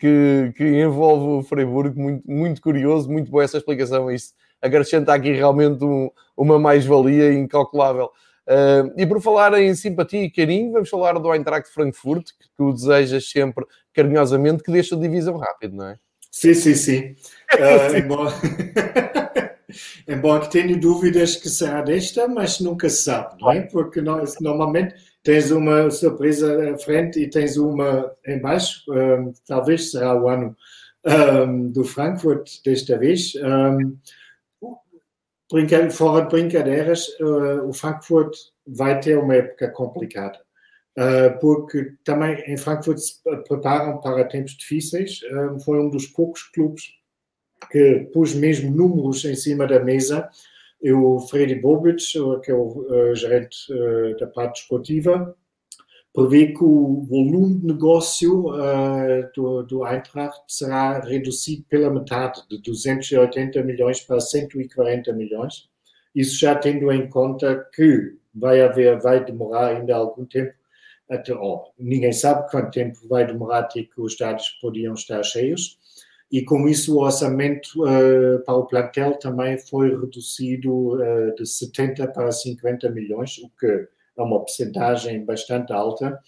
que, 0.00 0.54
que 0.56 0.64
envolve 0.64 1.40
o 1.40 1.42
Freiburg. 1.46 1.94
Muito, 1.94 2.26
muito 2.26 2.62
curioso, 2.62 3.12
muito 3.12 3.30
boa 3.30 3.44
essa 3.44 3.58
explicação. 3.58 4.10
Isso 4.10 4.32
acrescenta 4.62 5.12
aqui 5.12 5.32
realmente 5.32 5.84
um, 5.84 6.10
uma 6.34 6.58
mais-valia 6.58 7.34
incalculável. 7.34 8.06
Uh, 8.48 8.96
e 8.96 9.06
por 9.06 9.20
falar 9.20 9.60
em 9.60 9.74
simpatia 9.74 10.24
e 10.24 10.30
carinho, 10.30 10.72
vamos 10.72 10.88
falar 10.88 11.18
do 11.18 11.34
Eintracht 11.34 11.68
Frankfurt, 11.68 12.28
que 12.28 12.48
tu 12.56 12.72
desejas 12.72 13.28
sempre 13.28 13.66
carinhosamente 13.92 14.62
que 14.62 14.72
deixa 14.72 14.96
a 14.96 14.98
divisão 14.98 15.36
rápido, 15.36 15.76
não 15.76 15.88
é? 15.88 15.98
Sim, 16.32 16.54
sim, 16.54 16.74
sim. 16.74 17.16
Uh, 17.54 17.96
embora... 17.96 18.32
embora 20.08 20.40
que 20.40 20.50
tenha 20.50 20.76
dúvidas 20.76 21.36
que 21.36 21.48
será 21.48 21.82
desta, 21.82 22.26
mas 22.26 22.60
nunca 22.60 22.88
se 22.88 23.04
sabe, 23.04 23.40
não 23.40 23.50
é? 23.52 23.60
Porque 23.62 24.00
nós, 24.00 24.34
normalmente 24.40 24.94
tens 25.22 25.50
uma 25.50 25.90
surpresa 25.90 26.74
à 26.74 26.78
frente 26.78 27.20
e 27.20 27.30
tens 27.30 27.56
uma 27.56 28.12
embaixo. 28.26 28.82
Um, 28.90 29.32
talvez 29.46 29.90
será 29.90 30.20
o 30.20 30.28
ano 30.28 30.56
um, 31.04 31.68
do 31.68 31.84
Frankfurt 31.84 32.62
desta 32.64 32.98
vez. 32.98 33.32
Um, 33.36 33.96
fora 35.90 36.24
de 36.24 36.28
brincadeiras, 36.30 37.06
uh, 37.20 37.68
o 37.68 37.72
Frankfurt 37.72 38.34
vai 38.66 38.98
ter 39.00 39.18
uma 39.18 39.36
época 39.36 39.68
complicada. 39.68 40.38
Uh, 40.98 41.38
porque 41.40 41.94
também 42.04 42.38
em 42.46 42.56
Frankfurt 42.58 42.98
se 42.98 43.14
preparam 43.48 43.98
para 43.98 44.24
tempos 44.24 44.52
difíceis. 44.52 45.20
Uh, 45.22 45.58
foi 45.60 45.80
um 45.80 45.88
dos 45.88 46.06
poucos 46.06 46.42
clubes 46.42 46.92
que 47.70 48.10
pus 48.12 48.34
mesmo 48.34 48.70
números 48.70 49.24
em 49.24 49.34
cima 49.34 49.66
da 49.66 49.80
mesa. 49.80 50.28
E 50.82 50.92
o 50.92 51.20
Freddy 51.20 51.54
Bobic, 51.54 52.02
que 52.42 52.50
é 52.50 52.54
o 52.54 52.66
uh, 52.66 53.14
gerente 53.14 53.56
da 54.18 54.26
parte 54.26 54.62
esportiva, 54.62 55.34
prevê 56.12 56.48
que 56.48 56.62
o 56.62 57.06
volume 57.08 57.60
de 57.60 57.66
negócio 57.68 58.48
do, 59.34 59.62
do 59.62 59.86
Eintracht 59.86 60.42
será 60.46 60.98
reduzido 60.98 61.64
pela 61.70 61.88
metade, 61.88 62.42
de 62.50 62.60
280 62.60 63.62
milhões 63.62 64.00
para 64.02 64.20
140 64.20 65.10
milhões. 65.14 65.70
Isso 66.14 66.38
já 66.38 66.54
tendo 66.54 66.92
em 66.92 67.08
conta 67.08 67.66
que 67.74 68.14
vai 68.34 68.60
haver, 68.60 69.00
vai 69.00 69.24
demorar 69.24 69.68
ainda 69.68 69.96
algum 69.96 70.26
tempo 70.26 70.52
até, 71.12 71.34
oh, 71.34 71.64
ninguém 71.78 72.12
sabe 72.12 72.50
quanto 72.50 72.70
tempo 72.70 72.98
vai 73.08 73.26
demorar 73.26 73.60
até 73.60 73.82
que 73.82 74.00
os 74.00 74.12
estádios 74.12 74.48
podiam 74.60 74.94
estar 74.94 75.22
cheios, 75.22 75.78
e 76.30 76.42
com 76.42 76.66
isso 76.66 76.96
o 76.96 77.02
orçamento 77.02 77.84
uh, 77.84 78.42
para 78.44 78.54
o 78.54 78.66
plantel 78.66 79.18
também 79.18 79.58
foi 79.58 79.90
reduzido 79.90 80.94
uh, 80.94 81.34
de 81.36 81.46
70 81.46 82.08
para 82.08 82.32
50 82.32 82.88
milhões, 82.90 83.36
o 83.38 83.50
que 83.60 83.66
é 84.16 84.22
uma 84.22 84.40
percentagem 84.40 85.24
bastante 85.24 85.72
alta. 85.72 86.18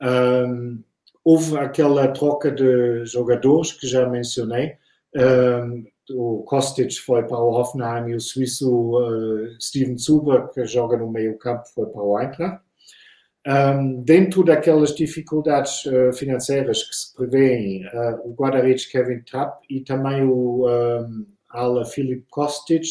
Um, 0.00 0.82
houve 1.24 1.58
aquela 1.58 2.08
troca 2.08 2.50
de 2.50 3.04
jogadores 3.06 3.72
que 3.72 3.88
já 3.88 4.08
mencionei. 4.08 4.76
Um, 5.16 5.84
o 6.12 6.42
Kostic 6.44 6.92
foi 7.04 7.24
para 7.24 7.38
o 7.38 7.52
Hoffenheim 7.52 8.10
e 8.10 8.14
o 8.14 8.20
suíço 8.20 8.98
uh, 8.98 9.60
Steven 9.60 9.98
Zuber, 9.98 10.48
que 10.48 10.64
joga 10.64 10.96
no 10.96 11.10
meio 11.10 11.36
campo, 11.38 11.64
foi 11.74 11.86
para 11.86 12.02
o 12.02 12.18
Eintracht. 12.18 12.60
Um, 13.46 14.02
dentro 14.02 14.44
daquelas 14.44 14.94
dificuldades 14.94 15.86
uh, 15.86 16.12
financeiras 16.12 16.82
que 16.82 16.94
se 16.94 17.14
prevêem, 17.14 17.86
uh, 17.86 18.28
o 18.28 18.34
guarda-redes 18.34 18.84
Kevin 18.86 19.20
Trapp 19.22 19.64
e 19.70 19.80
também 19.80 20.22
o 20.22 20.66
um, 20.68 21.26
ala 21.48 21.86
Philip 21.86 22.26
Kostic 22.30 22.84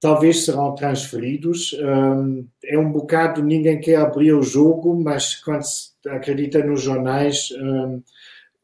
talvez 0.00 0.44
serão 0.44 0.74
transferidos. 0.74 1.72
Um, 1.74 2.48
é 2.64 2.76
um 2.76 2.90
bocado, 2.90 3.42
ninguém 3.42 3.80
quer 3.80 3.96
abrir 3.96 4.32
o 4.32 4.42
jogo, 4.42 5.00
mas 5.00 5.36
quando 5.36 5.62
se 5.62 5.92
acredita 6.08 6.64
nos 6.64 6.82
jornais, 6.82 7.50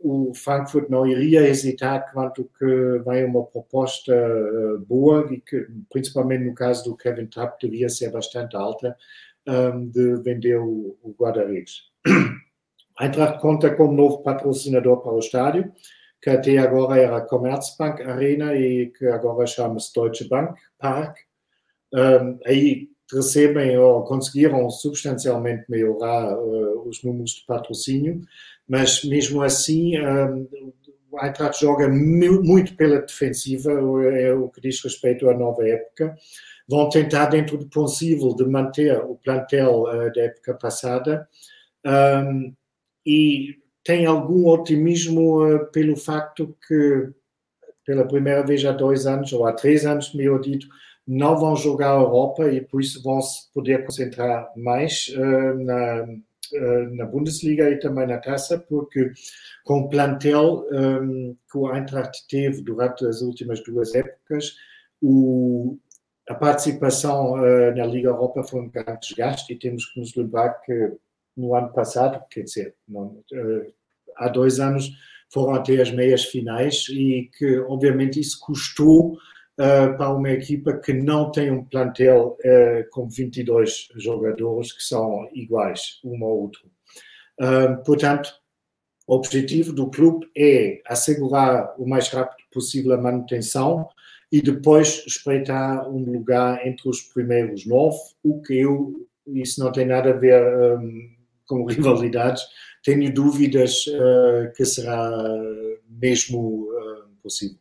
o 0.05 0.35
Frankfurt 0.35 0.91
não 0.91 1.07
iria 1.07 1.49
hesitar 1.49 2.13
quanto 2.13 2.51
que 2.59 2.99
vai 3.05 3.25
uma 3.25 3.43
proposta 3.43 4.13
uh, 4.15 4.79
boa 4.81 5.27
e 5.33 5.41
que, 5.41 5.67
principalmente 5.91 6.45
no 6.45 6.55
caso 6.55 6.85
do 6.85 6.97
Kevin 6.97 7.27
Trapp, 7.27 7.57
devia 7.59 7.89
ser 7.89 8.11
bastante 8.11 8.55
alta 8.55 8.95
um, 9.47 9.87
de 9.89 10.17
vender 10.23 10.59
o, 10.59 10.97
o 11.03 11.15
guarda-redes. 11.19 11.83
Eintracht 13.01 13.41
conta 13.41 13.75
como 13.75 13.93
novo 13.93 14.23
patrocinador 14.23 15.03
para 15.03 15.13
o 15.13 15.19
estádio, 15.19 15.73
que 16.23 16.31
até 16.31 16.57
agora 16.59 17.01
era 17.01 17.21
Commerzbank 17.21 18.03
Arena 18.03 18.55
e 18.55 18.91
que 18.91 19.07
agora 19.07 19.47
chama-se 19.47 19.93
Deutsche 19.93 20.29
Bank 20.29 20.55
Park. 20.79 21.19
Um, 21.93 22.39
aí 22.47 22.89
recebem 23.13 23.77
ou 23.79 24.05
conseguiram 24.05 24.71
substancialmente 24.71 25.65
melhorar 25.69 26.37
uh, 26.39 26.89
os 26.89 27.03
números 27.03 27.33
de 27.33 27.45
patrocínio, 27.47 28.21
mas 28.67 29.05
mesmo 29.05 29.43
assim 29.43 29.99
um, 30.01 30.49
o 31.11 31.25
Eintracht 31.25 31.61
joga 31.61 31.89
muito 31.89 32.77
pela 32.77 33.01
defensiva, 33.01 33.73
é 34.17 34.33
o 34.33 34.49
que 34.49 34.61
diz 34.61 34.83
respeito 34.83 35.29
à 35.29 35.35
nova 35.37 35.67
época 35.69 36.17
vão 36.69 36.89
tentar, 36.89 37.27
dentro 37.27 37.59
do 37.59 37.69
possível, 37.69 38.35
de 38.35 38.45
manter 38.45 38.99
o 38.99 39.17
plantel 39.17 39.83
uh, 39.83 40.13
da 40.13 40.23
época 40.23 40.55
passada. 40.55 41.29
Um, 41.87 42.55
e 43.07 43.57
tem 43.85 44.07
algum 44.07 44.47
otimismo 44.49 45.45
uh, 45.45 45.67
pelo 45.71 45.97
facto 45.97 46.57
que, 46.67 47.11
pela 47.85 48.07
primeira 48.07 48.45
vez 48.45 48.65
há 48.65 48.73
dois 48.73 49.07
anos, 49.07 49.33
ou 49.33 49.47
há 49.47 49.53
três 49.53 49.85
anos, 49.85 50.15
melhor 50.15 50.41
dito, 50.41 50.67
não 51.07 51.37
vão 51.37 51.55
jogar 51.55 51.93
a 51.93 52.01
Europa 52.01 52.49
e 52.51 52.63
por 52.63 52.81
isso 52.81 53.03
vão 53.03 53.21
se 53.21 53.53
poder 53.53 53.85
concentrar 53.85 54.51
mais 54.57 55.09
uh, 55.19 55.65
na, 55.65 56.07
na 56.93 57.05
Bundesliga 57.05 57.69
e 57.69 57.79
também 57.79 58.07
na 58.07 58.19
taça, 58.19 58.59
porque 58.59 59.13
com 59.65 59.81
o 59.81 59.89
plantel 59.89 60.67
um, 60.73 61.37
que 61.51 61.59
o 61.59 61.75
Eintracht 61.75 62.27
teve 62.29 62.63
durante 62.63 63.05
as 63.07 63.21
últimas 63.21 63.63
duas 63.63 63.95
épocas, 63.95 64.55
o, 65.03 65.77
a 66.29 66.35
participação 66.35 67.35
uh, 67.35 67.75
na 67.77 67.85
Liga 67.85 68.09
Europa 68.09 68.43
foi 68.45 68.61
um 68.61 68.69
grande 68.69 69.01
desgaste 69.01 69.53
e 69.53 69.59
temos 69.59 69.85
que 69.87 70.01
nos 70.01 70.15
lembrar 70.15 70.55
que 70.61 70.93
no 71.37 71.55
ano 71.55 71.73
passado, 71.73 72.23
quer 72.31 72.43
dizer, 72.43 72.75
não, 72.89 73.23
uh, 73.33 73.75
há 74.17 74.29
dois 74.29 74.59
anos, 74.59 74.91
foram 75.31 75.55
até 75.55 75.81
as 75.81 75.91
meias 75.91 76.25
finais 76.25 76.87
e 76.89 77.31
que, 77.37 77.59
obviamente, 77.61 78.21
isso 78.21 78.39
custou 78.41 79.13
uh, 79.13 79.97
para 79.99 80.11
uma 80.11 80.31
equipa 80.31 80.79
que 80.79 80.93
não 80.93 81.31
tem 81.31 81.51
um 81.51 81.65
plantel 81.65 82.39
com 82.91 83.09
22 83.09 83.89
jogadores 83.97 84.73
que 84.73 84.83
são 84.83 85.29
iguais, 85.33 86.01
um 86.05 86.25
ao 86.25 86.39
outro. 86.39 86.63
portanto, 87.85 88.33
o 89.07 89.17
objetivo 89.17 89.73
do 89.73 89.91
clube 89.91 90.31
é 90.37 90.81
assegurar 90.87 91.75
o 91.79 91.87
mais 91.87 92.09
rápido 92.09 92.45
possível 92.51 92.93
a 92.93 92.97
manutenção 92.97 93.89
e 94.35 94.43
depois 94.43 95.05
espreitar 95.07 95.89
um 95.89 96.11
lugar 96.11 96.67
entre 96.67 96.89
os 96.89 97.01
primeiros 97.01 97.65
nove, 97.65 97.97
o 98.25 98.43
que 98.43 98.59
eu, 98.59 99.07
isso 99.29 99.63
não 99.63 99.71
tem 99.71 99.87
nada 99.87 100.11
a 100.11 100.13
ver 100.13 100.43
um, 100.77 101.09
com 101.47 101.65
rivalidades, 101.71 102.43
tenho 102.83 103.15
dúvidas 103.15 103.87
uh, 103.87 104.53
que 104.57 104.65
será 104.65 105.09
mesmo 105.89 106.65
uh, 106.65 107.09
possível. 107.23 107.57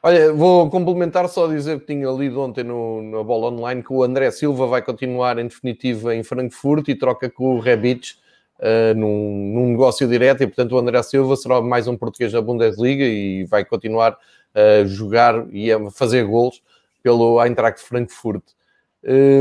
Olha, 0.00 0.32
vou 0.32 0.70
complementar 0.70 1.28
só 1.28 1.48
dizer 1.48 1.80
que 1.80 1.86
tinha 1.86 2.08
lido 2.08 2.40
ontem 2.40 2.62
no, 2.62 3.02
na 3.02 3.24
bola 3.24 3.50
online 3.50 3.82
que 3.82 3.92
o 3.92 4.04
André 4.04 4.30
Silva 4.30 4.68
vai 4.68 4.80
continuar 4.80 5.40
em 5.40 5.48
definitiva 5.48 6.14
em 6.14 6.22
Frankfurt 6.22 6.86
e 6.86 6.94
troca 6.94 7.28
com 7.28 7.56
o 7.56 7.58
Rebic 7.58 8.12
uh, 8.60 8.94
num, 8.96 9.52
num, 9.52 9.70
negócio 9.70 10.06
direto 10.06 10.44
e 10.44 10.46
portanto 10.46 10.70
o 10.70 10.78
André 10.78 11.02
Silva 11.02 11.34
será 11.34 11.60
mais 11.60 11.88
um 11.88 11.96
português 11.96 12.32
na 12.32 12.40
Bundesliga 12.40 13.04
e 13.04 13.42
vai 13.46 13.64
continuar 13.64 14.16
a 14.54 14.84
jogar 14.84 15.46
e 15.50 15.70
a 15.72 15.90
fazer 15.90 16.24
gols 16.24 16.62
pelo 17.02 17.42
Eintracht 17.42 17.80
Frankfurt. 17.80 18.42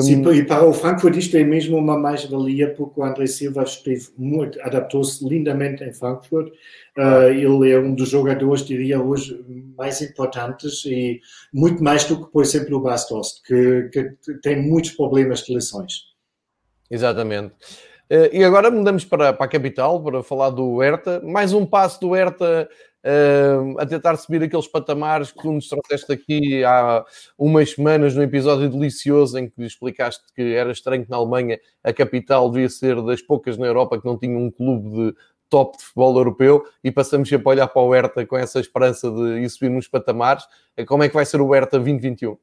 Sim, 0.02 0.30
e 0.34 0.44
para 0.44 0.66
o 0.66 0.74
Frankfurt 0.74 1.16
isto 1.16 1.38
é 1.38 1.44
mesmo 1.44 1.78
uma 1.78 1.98
mais-valia 1.98 2.74
porque 2.74 3.00
o 3.00 3.04
André 3.04 3.28
Silva 3.28 3.64
esteve 3.64 4.10
muito, 4.18 4.62
adaptou-se 4.62 5.26
lindamente 5.26 5.82
em 5.86 5.94
Frankfurt. 5.94 6.52
Uh, 6.98 7.30
ele 7.30 7.72
é 7.72 7.80
um 7.80 7.96
dos 7.96 8.10
jogadores, 8.10 8.66
diria 8.66 9.02
hoje, 9.02 9.42
mais 9.78 10.02
importantes 10.02 10.84
e 10.86 11.22
muito 11.54 11.82
mais 11.82 12.04
do 12.04 12.26
que, 12.26 12.30
por 12.30 12.44
exemplo, 12.44 12.76
o 12.76 12.82
Bastos, 12.82 13.42
que, 13.48 13.90
que 13.94 14.34
tem 14.42 14.62
muitos 14.62 14.92
problemas 14.92 15.40
de 15.44 15.54
lesões. 15.54 15.94
Exatamente. 16.92 17.54
Uh, 18.12 18.28
e 18.34 18.44
agora 18.44 18.70
mudamos 18.70 19.06
para, 19.06 19.32
para 19.32 19.46
a 19.46 19.50
capital 19.50 20.04
para 20.04 20.22
falar 20.22 20.50
do 20.50 20.80
Hertha. 20.80 21.22
Mais 21.24 21.54
um 21.54 21.66
passo 21.66 22.02
do 22.02 22.12
Hertha 22.12 22.68
uh, 23.04 23.80
a 23.80 23.86
tentar 23.86 24.16
subir 24.18 24.44
aqueles 24.44 24.68
patamares 24.68 25.32
que 25.32 25.42
tu 25.42 25.52
nos 25.52 25.68
trouxeste 25.68 26.12
aqui 26.12 26.64
há 26.64 27.06
umas 27.38 27.72
semanas 27.72 28.16
no 28.16 28.24
episódio 28.24 28.70
delicioso 28.70 29.38
em 29.38 29.50
que 29.50 29.64
explicaste 29.64 30.24
que 30.36 30.54
era 30.54 30.72
estranho 30.72 31.04
que 31.04 31.12
na 31.12 31.18
Alemanha 31.18 31.60
a 31.84 31.94
capital 31.94 32.50
devia 32.50 32.70
ser 32.70 33.02
das 33.02 33.22
poucas 33.22 33.58
na 33.58 33.66
Europa 33.66 34.00
que 34.00 34.06
não 34.06 34.18
tinha 34.18 34.38
um 34.38 34.50
clube 34.50 34.90
de 34.90 35.16
top 35.50 35.78
de 35.78 35.84
futebol 35.84 36.18
europeu 36.18 36.64
e 36.84 36.92
passamos 36.92 37.30
sempre 37.30 37.48
a 37.48 37.52
olhar 37.52 37.68
para 37.68 37.82
o 37.82 37.94
Hertha 37.94 38.26
com 38.26 38.38
essa 38.38 38.60
esperança 38.60 39.12
de 39.12 39.42
ir 39.42 39.50
subir 39.50 39.70
nos 39.70 39.88
patamares. 39.88 40.46
Como 40.88 41.04
é 41.04 41.08
que 41.08 41.14
vai 41.14 41.26
ser 41.26 41.42
o 41.42 41.52
Hertha 41.52 41.78
2021? 41.78 42.38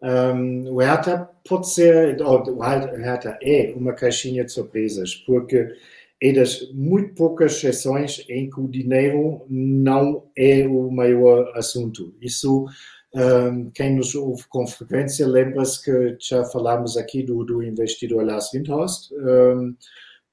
Um, 0.00 0.72
o 0.72 0.80
Hertha 0.80 1.28
pode 1.48 1.68
ser, 1.68 2.20
ou 2.22 2.42
o 2.56 2.60
Hertha 2.60 3.38
é 3.42 3.72
uma 3.76 3.92
caixinha 3.92 4.44
de 4.44 4.52
surpresas, 4.52 5.14
porque 5.14 5.72
é 6.20 6.32
das 6.32 6.70
muito 6.72 7.14
poucas 7.14 7.52
exceções 7.52 8.24
em 8.28 8.50
que 8.50 8.60
o 8.60 8.68
dinheiro 8.68 9.46
não 9.48 10.24
é 10.36 10.66
o 10.66 10.90
maior 10.90 11.52
assunto. 11.56 12.14
Isso, 12.20 12.66
um, 13.14 13.70
quem 13.70 13.94
nos 13.94 14.14
ouve 14.14 14.44
com 14.48 14.66
frequência, 14.66 15.26
lembra-se 15.26 15.84
que 15.84 16.16
já 16.20 16.44
falámos 16.44 16.96
aqui 16.96 17.22
do, 17.22 17.44
do 17.44 17.62
investidor 17.62 18.24
Lars 18.24 18.50
Windhorst, 18.52 19.12
um, 19.12 19.76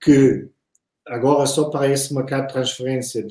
que 0.01 0.47
agora 1.07 1.45
só 1.45 1.69
para 1.69 1.87
esse 1.87 2.13
mercado 2.13 2.47
de 2.47 2.53
transferência 2.53 3.23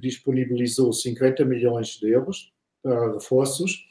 disponibilizou 0.00 0.92
50 0.92 1.44
milhões 1.44 1.98
de 2.00 2.10
euros 2.10 2.52
para 2.82 3.12
reforços 3.12 3.86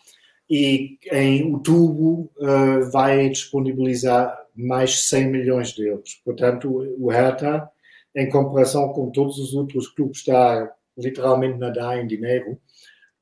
e 0.49 0.97
em 1.11 1.51
outubro 1.51 2.29
uh, 2.37 2.91
vai 2.91 3.29
disponibilizar 3.29 4.37
mais 4.53 5.07
100 5.07 5.31
milhões 5.31 5.69
de 5.69 5.87
euros. 5.87 6.21
Portanto, 6.23 6.69
o 6.99 7.09
Hertha 7.09 7.69
em 8.15 8.29
comparação 8.29 8.89
com 8.93 9.11
todos 9.11 9.37
os 9.37 9.53
outros 9.53 9.87
clubes, 9.89 10.19
está 10.19 10.73
literalmente 10.97 11.59
nadar 11.59 11.99
em 11.99 12.07
dinheiro. 12.07 12.57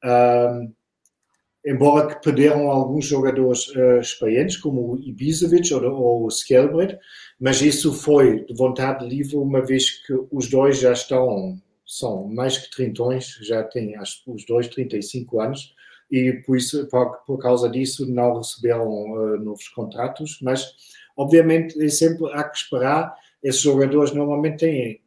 Um, 0.03 0.71
embora 1.65 2.07
que 2.07 2.21
perderam 2.21 2.69
alguns 2.69 3.05
jogadores 3.05 3.67
uh, 3.69 3.99
experientes, 3.99 4.57
como 4.57 4.93
o 4.93 4.99
Ibisevic 4.99 5.73
ou, 5.73 5.83
ou 5.83 6.25
o 6.25 6.27
Skelbred, 6.27 6.97
mas 7.39 7.61
isso 7.61 7.93
foi 7.93 8.45
de 8.45 8.53
vontade 8.53 9.07
livre, 9.07 9.37
uma 9.37 9.61
vez 9.61 9.89
que 10.05 10.13
os 10.31 10.49
dois 10.49 10.79
já 10.79 10.91
estão, 10.91 11.57
são 11.85 12.27
mais 12.27 12.57
que 12.57 12.69
trintões, 12.69 13.39
já 13.41 13.63
têm 13.63 13.95
os 14.27 14.45
dois 14.45 14.67
35 14.67 15.39
anos, 15.39 15.73
e 16.11 16.33
por, 16.45 16.57
isso, 16.57 16.85
por, 16.89 17.23
por 17.25 17.37
causa 17.39 17.69
disso 17.69 18.05
não 18.11 18.37
receberam 18.37 18.87
uh, 18.87 19.39
novos 19.39 19.67
contratos, 19.69 20.37
mas 20.41 20.75
obviamente 21.17 21.81
é 21.83 21.89
sempre 21.89 22.31
há 22.33 22.43
que 22.43 22.57
esperar 22.57 23.15
esses 23.43 23.61
jogadores 23.61 24.13
normalmente 24.13 24.59
têm 24.59 25.03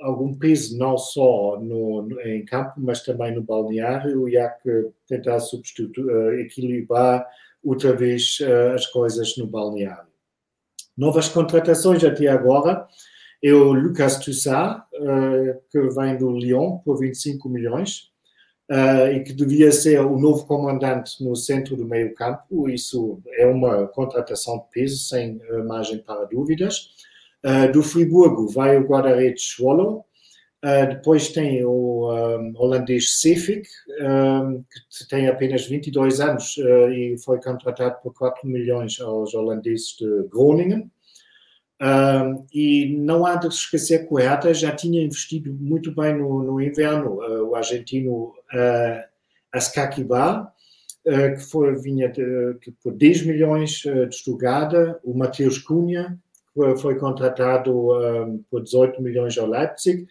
algum 0.00 0.34
peso 0.34 0.76
não 0.76 0.98
só 0.98 1.58
no, 1.60 2.02
no, 2.02 2.20
em 2.20 2.44
campo, 2.44 2.74
mas 2.76 3.02
também 3.02 3.34
no 3.34 3.42
balneário 3.42 4.28
e 4.28 4.36
há 4.36 4.48
que 4.48 4.90
tentar 5.06 5.38
uh, 5.38 6.32
equilibrar 6.40 7.26
outra 7.62 7.94
vez 7.94 8.38
uh, 8.40 8.74
as 8.74 8.86
coisas 8.86 9.36
no 9.36 9.46
balneário. 9.46 10.12
Novas 10.96 11.28
contratações 11.28 12.04
até 12.04 12.28
agora 12.28 12.86
é 13.42 13.52
o 13.52 13.72
Lucas 13.72 14.18
Toussaint, 14.18 14.78
uh, 14.94 15.60
que 15.70 15.80
vem 15.94 16.16
do 16.16 16.30
Lyon 16.30 16.78
por 16.78 16.98
25 16.98 17.48
milhões 17.48 18.12
e 19.12 19.20
que 19.20 19.34
devia 19.34 19.70
ser 19.70 20.00
o 20.00 20.18
novo 20.18 20.46
comandante 20.46 21.22
no 21.22 21.36
centro 21.36 21.76
do 21.76 21.84
meio 21.84 22.14
campo. 22.14 22.66
Isso 22.66 23.20
é 23.36 23.46
uma 23.46 23.86
contratação 23.88 24.56
de 24.56 24.64
peso, 24.72 24.96
sem 24.96 25.38
margem 25.66 25.98
para 25.98 26.24
dúvidas. 26.24 26.88
Uh, 27.44 27.70
do 27.72 27.82
Friburgo 27.82 28.48
vai 28.48 28.78
o 28.78 28.86
guarda-redes 28.86 29.42
Swallow. 29.42 30.06
Uh, 30.64 30.88
depois 30.88 31.28
tem 31.28 31.62
o 31.62 32.10
um, 32.10 32.54
holandês 32.56 33.20
Sefik, 33.20 33.68
um, 34.00 34.64
que 34.88 35.06
tem 35.10 35.28
apenas 35.28 35.66
22 35.66 36.22
anos 36.22 36.56
uh, 36.56 36.88
e 36.88 37.18
foi 37.18 37.38
contratado 37.38 38.00
por 38.02 38.14
4 38.14 38.48
milhões 38.48 38.98
aos 38.98 39.34
holandeses 39.34 39.94
de 39.98 40.26
Groningen. 40.30 40.90
Uh, 41.82 42.46
e 42.50 42.96
não 42.96 43.26
há 43.26 43.36
de 43.36 43.48
esquecer 43.48 44.08
que 44.08 44.14
o 44.14 44.16
Hertha 44.16 44.54
já 44.54 44.74
tinha 44.74 45.04
investido 45.04 45.52
muito 45.52 45.94
bem 45.94 46.16
no, 46.16 46.42
no 46.42 46.58
inverno. 46.62 47.18
O 47.46 47.54
argentino 47.54 48.28
uh, 48.54 49.04
Ascaquibar, 49.52 50.50
que 51.04 51.40
foi, 51.50 51.74
vinha 51.74 52.08
de, 52.08 52.54
de, 52.54 52.72
por 52.82 52.94
10 52.94 53.26
milhões 53.26 53.82
de 53.82 54.08
Estugada. 54.08 54.98
O 55.04 55.12
Mateus 55.12 55.58
Cunha, 55.58 56.18
que 56.23 56.23
foi 56.80 56.98
contratado 56.98 57.88
por 58.50 58.62
18 58.62 59.02
milhões 59.02 59.36
ao 59.38 59.48
Leipzig. 59.48 60.06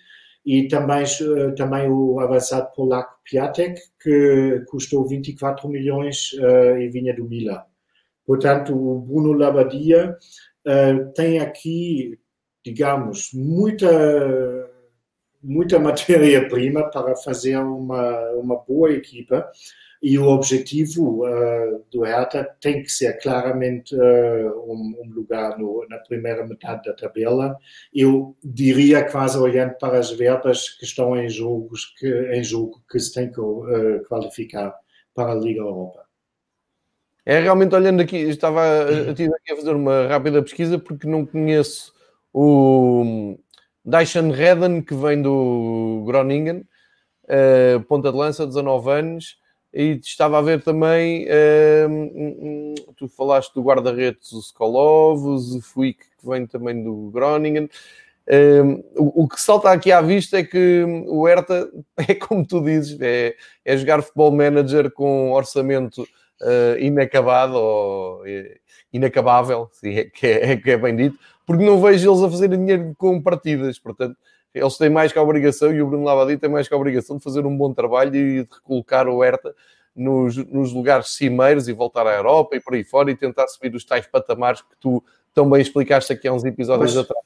E 0.46 0.68
também, 0.68 1.06
também 1.56 1.90
o 1.90 2.20
avançado 2.20 2.70
polaco 2.76 3.18
Piatek, 3.24 3.80
que 4.02 4.64
custou 4.68 5.08
24 5.08 5.70
milhões 5.70 6.34
e 6.80 6.90
vinha 6.90 7.16
do 7.16 7.24
Milan. 7.24 7.64
Portanto, 8.26 8.76
o 8.76 9.00
Bruno 9.00 9.34
Labadia 9.34 10.18
tem 11.16 11.40
aqui, 11.40 12.20
digamos, 12.64 13.30
muita, 13.34 13.90
muita 15.42 15.80
matéria-prima 15.80 16.90
para 16.90 17.16
fazer 17.16 17.58
uma, 17.58 18.32
uma 18.32 18.58
boa 18.58 18.92
equipa 18.92 19.50
e 20.04 20.20
o 20.20 20.28
objetivo 20.28 21.26
uh, 21.26 21.82
do 21.90 22.02
Hertha 22.02 22.44
tem 22.60 22.84
que 22.84 22.92
ser 22.92 23.14
claramente 23.22 23.96
uh, 23.96 24.70
um, 24.70 25.02
um, 25.02 25.10
lugar 25.14 25.58
no, 25.58 25.88
na 25.90 25.98
primeira 26.00 26.46
metade 26.46 26.84
da 26.84 26.94
tabela. 26.94 27.58
Eu 27.96 28.36
diria 28.44 29.10
quase 29.10 29.38
olhando 29.38 29.76
para 29.76 29.98
as 29.98 30.12
verbas 30.12 30.68
que 30.68 30.84
estão 30.84 31.16
em 31.16 31.30
jogos 31.30 31.86
que 31.98 32.06
em 32.34 32.44
jogo 32.44 32.84
que 32.92 33.00
se 33.00 33.14
tem 33.14 33.32
que 33.32 33.40
uh, 33.40 34.04
qualificar 34.10 34.76
para 35.16 35.32
a 35.32 35.36
Liga 35.36 35.62
Europa. 35.62 36.04
É 37.26 37.40
realmente 37.40 37.74
olhando 37.74 38.02
aqui, 38.02 38.18
estava 38.18 38.62
aqui 39.10 39.54
a 39.54 39.56
fazer 39.56 39.72
uma 39.72 40.08
rápida 40.08 40.44
pesquisa 40.44 40.78
porque 40.78 41.08
não 41.08 41.26
conheço 41.26 41.94
o 42.34 43.38
Dyson 43.86 44.32
Redden 44.32 44.82
que 44.82 44.96
vem 44.96 45.22
do 45.22 46.04
Groningen, 46.06 46.66
ponta 47.88 48.12
de 48.12 48.18
lança, 48.18 48.46
19 48.46 48.92
anos, 48.92 49.42
e 49.74 50.00
estava 50.02 50.38
a 50.38 50.42
ver 50.42 50.62
também, 50.62 51.26
uh, 51.26 52.76
tu 52.96 53.08
falaste 53.08 53.54
do 53.56 53.64
guarda-redes 53.64 54.32
o 54.32 54.40
Skolov, 54.40 55.26
o 55.26 55.38
Zefuik 55.38 56.00
que 56.00 56.30
vem 56.30 56.46
também 56.46 56.84
do 56.84 57.10
Groningen. 57.12 57.68
Uh, 58.26 58.84
o, 58.96 59.24
o, 59.24 59.28
que 59.28 59.42
salta 59.42 59.70
aqui 59.72 59.92
à 59.92 60.00
vista 60.00 60.38
é 60.38 60.44
que 60.44 60.86
o 61.08 61.28
Hertha 61.28 61.70
é 61.98 62.14
como 62.16 62.46
tu 62.46 62.64
dizes, 62.64 62.98
é, 63.02 63.36
é 63.66 63.78
jogar 63.78 64.02
futebol 64.02 64.32
manager 64.32 64.92
com 64.92 65.32
orçamento 65.32 66.04
uh, 66.04 66.80
inacabado 66.80 67.56
ou 67.56 68.22
uh, 68.22 68.26
inacabável, 68.94 69.70
sim, 69.74 69.96
é, 69.96 70.04
que, 70.06 70.28
é, 70.28 70.56
que 70.56 70.72
é 70.72 70.78
bem 70.78 70.96
dito, 70.96 71.18
porque 71.46 71.66
não 71.66 71.82
vejo 71.82 72.10
eles 72.10 72.24
a 72.24 72.30
fazerem 72.30 72.60
dinheiro 72.60 72.94
com 72.98 73.22
partidas, 73.22 73.78
portanto, 73.80 74.16
eles 74.54 74.78
têm 74.78 74.90
mais 74.90 75.12
que 75.12 75.20
a 75.20 75.24
obrigação, 75.24 75.74
e 75.74 75.82
o 75.82 75.88
Bruno 75.88 76.04
Lavadi 76.04 76.38
tem 76.38 76.50
mais 76.50 76.68
que 76.68 76.74
a 76.74 76.78
obrigação 76.78 77.18
de 77.18 77.24
fazer 77.24 77.46
um 77.46 77.58
bom 77.58 77.74
trabalho 77.74 78.16
e 78.16 78.44
de 78.44 78.50
recolocar 78.52 79.08
o 79.08 79.24
Herta 79.24 79.54
nos, 79.96 80.38
nos 80.38 80.74
lugares 80.74 81.16
cimeiros 81.16 81.68
e 81.68 81.74
voltar 81.74 82.06
à 82.08 82.16
Europa 82.16 82.56
e 82.56 82.62
por 82.62 82.74
aí 82.74 82.84
fora 82.84 83.12
e 83.12 83.16
tentar 83.16 83.48
subir 83.48 83.74
os 83.76 83.86
tais 83.86 84.08
patamares 84.08 84.62
que 84.62 84.76
tu 84.80 85.04
tão 85.34 85.50
bem 85.50 85.62
explicaste 85.62 86.14
aqui 86.14 86.28
há 86.28 86.34
uns 86.34 86.46
episódios 86.46 86.96
Mas... 86.96 87.06
atrás. 87.06 87.24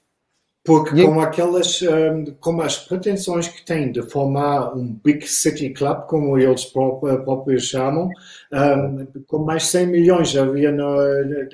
Porque 0.67 1.05
com 1.05 1.21
aquelas, 1.21 1.81
um, 1.81 2.25
com 2.41 2.59
as 2.59 2.77
pretensões 2.77 3.47
que 3.47 3.63
têm 3.63 3.89
de 3.89 4.01
formar 4.01 4.75
um 4.75 4.99
Big 5.01 5.25
City 5.25 5.69
Club, 5.69 6.05
como 6.07 6.37
eles 6.37 6.65
próprios 6.65 7.69
chamam, 7.69 8.09
um, 8.51 9.21
com 9.27 9.39
mais 9.39 9.63
100 9.67 9.87
milhões 9.87 10.35
havia 10.35 10.69
no, 10.69 11.01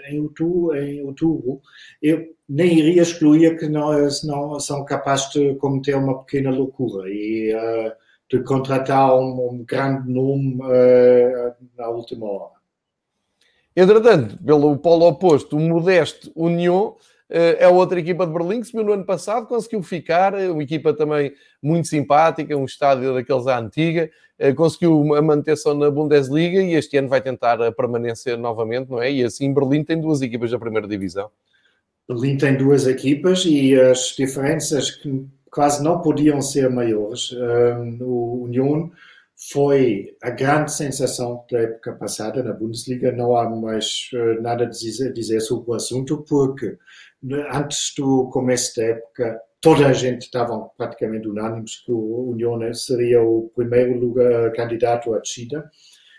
em, 0.09 0.19
outubro, 0.19 0.76
em 0.76 1.05
outubro, 1.05 1.61
eu 2.01 2.26
nem 2.54 2.78
iria 2.78 3.01
excluir 3.01 3.58
que 3.58 3.68
não, 3.68 3.91
não 4.26 4.60
são 4.60 4.86
capazes 4.86 5.32
de 5.32 5.56
cometer 5.56 5.95
uma 5.95 6.24
pequena 6.24 6.51
loucura 6.51 7.10
e 7.10 7.51
uh, 7.51 7.91
de 8.30 8.43
contratar 8.43 9.16
um, 9.16 9.49
um 9.49 9.66
grande 9.66 10.08
nome 10.08 10.60
uh, 10.62 11.56
na 11.76 11.89
última 11.89 12.28
hora. 12.28 12.54
Entretanto, 13.76 14.38
pelo 14.43 14.78
polo 14.78 15.08
oposto, 15.08 15.58
o 15.58 15.60
modesto 15.60 16.32
União 16.36 16.95
eh, 17.28 17.58
é 17.62 17.68
outra 17.68 17.99
equipa 17.99 18.28
de 18.28 18.32
Berlim 18.32 18.62
que 18.62 18.68
subiu 18.68 18.84
no 18.84 18.93
ano 18.93 19.04
passado, 19.04 19.47
conseguiu 19.47 19.82
ficar, 19.82 20.36
uma 20.36 20.62
equipa 20.62 20.93
também 20.93 21.34
muito 21.60 21.88
simpática, 21.88 22.56
um 22.56 22.66
estádio 22.66 23.16
daqueles 23.16 23.47
à 23.47 23.58
antiga, 23.58 24.12
eh, 24.38 24.54
conseguiu 24.54 25.16
a 25.16 25.22
manutenção 25.24 25.74
na 25.74 25.89
Bundesliga 25.89 26.62
e 26.62 26.76
este 26.76 26.97
ano 26.97 27.10
vai 27.10 27.20
tentar 27.20 27.60
a 27.60 27.72
permanência 27.72 28.38
novamente, 28.38 28.91
não 28.91 29.01
é? 29.01 29.12
E 29.12 29.24
assim 29.24 29.51
Berlim 29.51 29.84
tem 29.84 29.99
duas 29.99 30.22
equipas 30.22 30.51
da 30.51 30.60
primeira 30.60 30.88
divisão. 30.88 31.32
Berlim 32.08 32.38
tem 32.38 32.58
duas 32.58 32.86
equipas 32.86 33.45
e 33.45 33.80
as 33.80 34.14
diferenças 34.18 34.91
que 34.91 35.26
quase 35.49 35.84
não 35.84 36.01
podiam 36.01 36.41
ser 36.41 36.70
maiores. 36.70 37.32
O 38.01 38.43
Union 38.43 38.89
foi 39.51 40.16
a 40.22 40.30
grande 40.30 40.72
sensação 40.72 41.45
da 41.51 41.60
época 41.60 41.93
passada 41.93 42.41
na 42.41 42.54
Bundesliga. 42.54 43.12
Não 43.12 43.36
há 43.36 43.49
mais 43.49 44.10
uh, 44.14 44.41
nada 44.41 44.66
a 44.66 44.70
dizer, 44.70 45.41
sobre 45.41 45.72
o 45.72 45.74
assunto, 45.74 46.24
porque 46.28 46.78
antes 47.51 47.93
do 47.97 48.30
começo 48.30 48.76
da 48.78 48.84
época, 48.84 49.41
toda 49.62 49.88
a 49.88 49.93
gente 49.93 50.24
estava 50.24 50.58
praticamente 50.78 51.28
unânimes 51.28 51.84
que 51.86 51.91
o 51.91 52.32
União 52.32 52.74
seria 52.74 53.22
o 53.22 53.51
primeiro 53.56 53.99
lugar, 53.99 54.51
candidato 54.54 55.14
à 55.14 55.20
descida. 55.20 55.70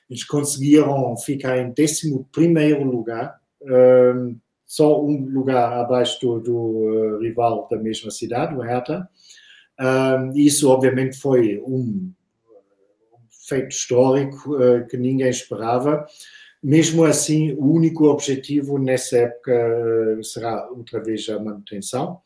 Eles 0.08 0.24
conseguiram 0.24 1.16
ficar 1.16 1.56
em 1.58 1.72
11 1.78 2.26
primeiro 2.30 2.84
lugar, 2.84 3.38
só 4.74 5.00
um 5.00 5.24
lugar 5.28 5.72
abaixo 5.72 6.18
do, 6.20 6.40
do 6.40 6.56
uh, 6.56 7.18
rival 7.20 7.68
da 7.70 7.76
mesma 7.76 8.10
cidade, 8.10 8.56
o 8.56 8.60
Hertha. 8.60 9.08
Isso, 10.34 10.68
obviamente, 10.68 11.16
foi 11.16 11.60
um, 11.60 12.12
um 13.12 13.20
feito 13.48 13.68
histórico 13.68 14.56
uh, 14.56 14.84
que 14.88 14.96
ninguém 14.96 15.28
esperava. 15.30 16.04
Mesmo 16.60 17.04
assim, 17.04 17.52
o 17.52 17.72
único 17.72 18.06
objetivo 18.06 18.78
nessa 18.78 19.18
época 19.18 19.52
eh, 19.52 20.22
será 20.22 20.66
outra 20.70 20.98
vez 21.02 21.28
a 21.28 21.38
manutenção. 21.38 22.20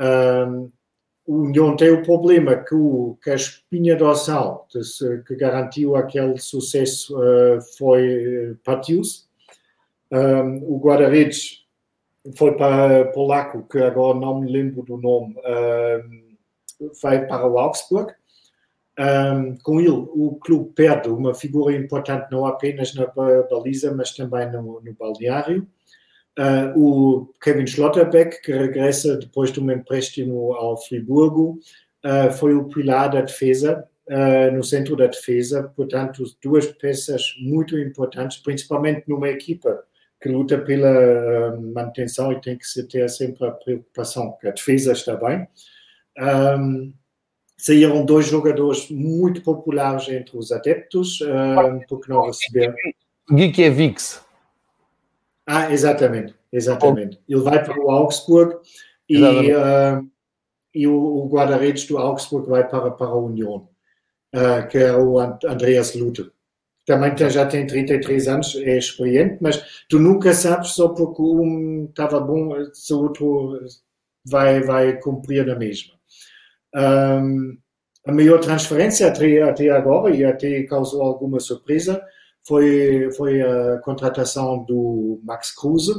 Um, 0.00 0.72
o 1.24 1.42
União 1.42 1.76
tem 1.76 1.90
o 1.90 2.02
problema 2.02 2.56
que, 2.56 2.74
o, 2.74 3.16
que 3.22 3.30
a 3.30 3.36
espinha 3.36 3.94
dorsal 3.94 4.66
que 5.24 5.36
garantiu 5.36 5.94
aquele 5.94 6.38
sucesso 6.38 7.16
uh, 7.16 7.60
foi 7.76 8.56
partiu-se. 8.64 9.28
Um, 10.10 10.74
o 10.74 10.80
guarda-redes 10.80 11.67
foi 12.36 12.56
para 12.56 13.06
polaco, 13.12 13.66
que 13.68 13.78
agora 13.78 14.18
não 14.18 14.40
me 14.40 14.50
lembro 14.50 14.82
do 14.82 14.96
nome, 14.96 15.34
vai 17.02 17.26
para 17.26 17.46
o 17.46 17.58
Augsburg. 17.58 18.12
Um, 18.98 19.56
com 19.62 19.80
ele, 19.80 19.90
o 19.90 20.36
clube 20.42 20.72
perde 20.74 21.08
uma 21.08 21.32
figura 21.32 21.72
importante 21.72 22.26
não 22.32 22.44
apenas 22.44 22.92
na 22.94 23.06
baliza, 23.06 23.94
mas 23.94 24.10
também 24.10 24.50
no, 24.50 24.80
no 24.80 24.92
balneário. 24.94 25.68
Uh, 26.36 26.78
o 26.78 27.34
Kevin 27.40 27.66
Schlotterbeck, 27.66 28.42
que 28.42 28.52
regressa 28.52 29.16
depois 29.16 29.52
de 29.52 29.60
um 29.60 29.70
empréstimo 29.70 30.52
ao 30.54 30.76
Friburgo, 30.76 31.60
uh, 32.04 32.32
foi 32.32 32.54
o 32.54 32.64
pilar 32.64 33.10
da 33.10 33.20
defesa, 33.20 33.84
uh, 34.08 34.52
no 34.52 34.64
centro 34.64 34.96
da 34.96 35.06
defesa. 35.06 35.72
Portanto, 35.76 36.24
duas 36.42 36.66
peças 36.66 37.34
muito 37.40 37.78
importantes, 37.78 38.38
principalmente 38.38 39.04
numa 39.06 39.28
equipa 39.28 39.84
que 40.20 40.28
luta 40.28 40.58
pela 40.58 41.56
manutenção 41.56 42.32
e 42.32 42.40
tem 42.40 42.58
que 42.58 42.82
ter 42.84 43.08
sempre 43.08 43.46
a 43.46 43.52
preocupação 43.52 44.36
que 44.40 44.48
a 44.48 44.50
defesa 44.50 44.92
está 44.92 45.16
bem. 45.16 45.46
Um, 46.18 46.92
saíram 47.56 48.04
dois 48.04 48.26
jogadores 48.26 48.90
muito 48.90 49.42
populares 49.42 50.08
entre 50.08 50.36
os 50.36 50.50
adeptos, 50.50 51.20
uh, 51.20 51.80
porque 51.88 52.10
não 52.10 52.26
receberam. 52.26 52.74
Gikiewicz. 53.30 54.22
Ah, 55.46 55.72
exatamente, 55.72 56.34
exatamente. 56.52 57.20
Ele 57.28 57.40
vai 57.40 57.62
para 57.64 57.78
o 57.78 57.90
Augsburg 57.90 58.56
e, 59.08 59.22
uh, 59.22 60.06
e 60.74 60.86
o, 60.86 60.94
o 60.94 61.28
guarda-redes 61.28 61.86
do 61.86 61.96
Augsburg 61.96 62.48
vai 62.48 62.68
para, 62.68 62.90
para 62.90 63.06
a 63.06 63.16
União, 63.16 63.68
uh, 64.34 64.68
que 64.68 64.78
é 64.78 64.92
o 64.94 65.18
Andreas 65.18 65.94
Luther. 65.94 66.30
Também 66.88 67.14
tem, 67.14 67.28
já 67.28 67.44
tem 67.44 67.66
33 67.66 68.28
anos, 68.28 68.56
é 68.56 68.78
experiente, 68.78 69.36
mas 69.42 69.62
tu 69.90 69.98
nunca 69.98 70.32
sabes 70.32 70.70
só 70.70 70.88
porque 70.88 71.20
um 71.20 71.84
estava 71.84 72.18
bom, 72.18 72.50
se 72.72 72.94
o 72.94 73.00
outro 73.00 73.60
vai, 74.24 74.62
vai 74.62 74.98
cumprir 74.98 75.44
na 75.44 75.54
mesma. 75.54 75.92
Um, 76.74 77.58
a 78.06 78.12
maior 78.12 78.40
transferência 78.40 79.06
até, 79.06 79.42
até 79.42 79.68
agora, 79.68 80.16
e 80.16 80.24
até 80.24 80.62
causou 80.62 81.02
alguma 81.02 81.38
surpresa, 81.40 82.02
foi, 82.42 83.10
foi 83.12 83.42
a 83.42 83.80
contratação 83.80 84.64
do 84.64 85.20
Max 85.24 85.54
Kruse. 85.54 85.92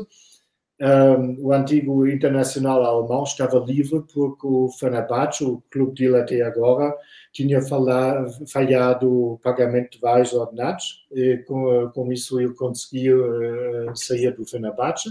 Um, 0.81 1.45
o 1.45 1.51
antigo 1.51 2.07
internacional 2.07 2.81
alemão 2.83 3.23
estava 3.23 3.59
livre 3.59 4.01
porque 4.13 4.47
o 4.47 4.69
Fenerbahçe, 4.79 5.43
o 5.43 5.61
clube 5.69 5.93
dele 5.93 6.17
até 6.17 6.41
agora, 6.41 6.95
tinha 7.33 7.61
falado, 7.61 8.31
falhado 8.47 9.11
o 9.11 9.39
pagamento 9.39 9.91
de 9.91 9.99
vários 9.99 10.31
ordenados. 10.31 11.05
E 11.11 11.37
com, 11.45 11.91
com 11.93 12.11
isso 12.13 12.39
ele 12.39 12.53
conseguiu 12.53 13.89
uh, 13.89 13.95
sair 13.95 14.31
do 14.31 14.45
Fenerbahçe. 14.45 15.09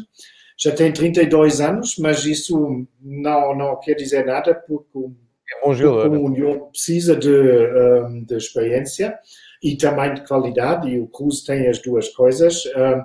já 0.57 0.73
tem 0.73 0.91
32 0.91 1.61
anos, 1.61 1.97
mas 1.99 2.25
isso 2.25 2.87
não, 2.99 3.55
não 3.55 3.79
quer 3.79 3.95
dizer 3.95 4.25
nada, 4.25 4.55
porque 4.55 5.11
é 5.53 5.75
jogador. 5.75 6.16
o 6.16 6.25
União 6.25 6.71
precisa 6.71 7.14
de, 7.14 7.31
um, 7.31 8.25
de 8.25 8.37
experiência 8.37 9.19
e 9.62 9.77
também 9.77 10.14
de 10.14 10.27
qualidade, 10.27 10.89
e 10.89 10.99
o 11.01 11.07
Cruz 11.07 11.43
tem 11.43 11.69
as 11.69 11.79
duas 11.83 12.09
coisas. 12.09 12.64
Um, 12.66 13.03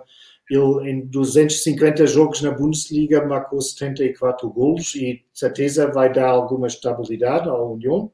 ele, 0.53 0.89
em 0.89 1.05
250 1.05 2.05
jogos 2.07 2.41
na 2.41 2.51
Bundesliga, 2.51 3.25
marcou 3.25 3.61
74 3.61 4.49
gols 4.49 4.95
e, 4.95 5.23
certeza, 5.33 5.91
vai 5.91 6.11
dar 6.11 6.29
alguma 6.29 6.67
estabilidade 6.67 7.49
à 7.49 7.55
União. 7.55 8.11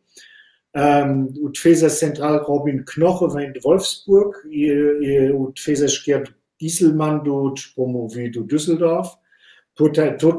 Um, 0.76 1.46
o 1.46 1.50
defesa 1.50 1.90
central 1.90 2.44
Robin 2.44 2.84
Knoche 2.84 3.34
vem 3.34 3.52
de 3.52 3.60
Wolfsburg 3.60 4.38
e, 4.48 4.68
e 4.68 5.32
o 5.32 5.52
defesa 5.52 5.86
esquerdo 5.86 6.34
Gieselmann 6.62 7.24
do 7.24 7.52
despromovido 7.52 8.44
Düsseldorf. 8.44 9.16
Portanto, 9.76 10.38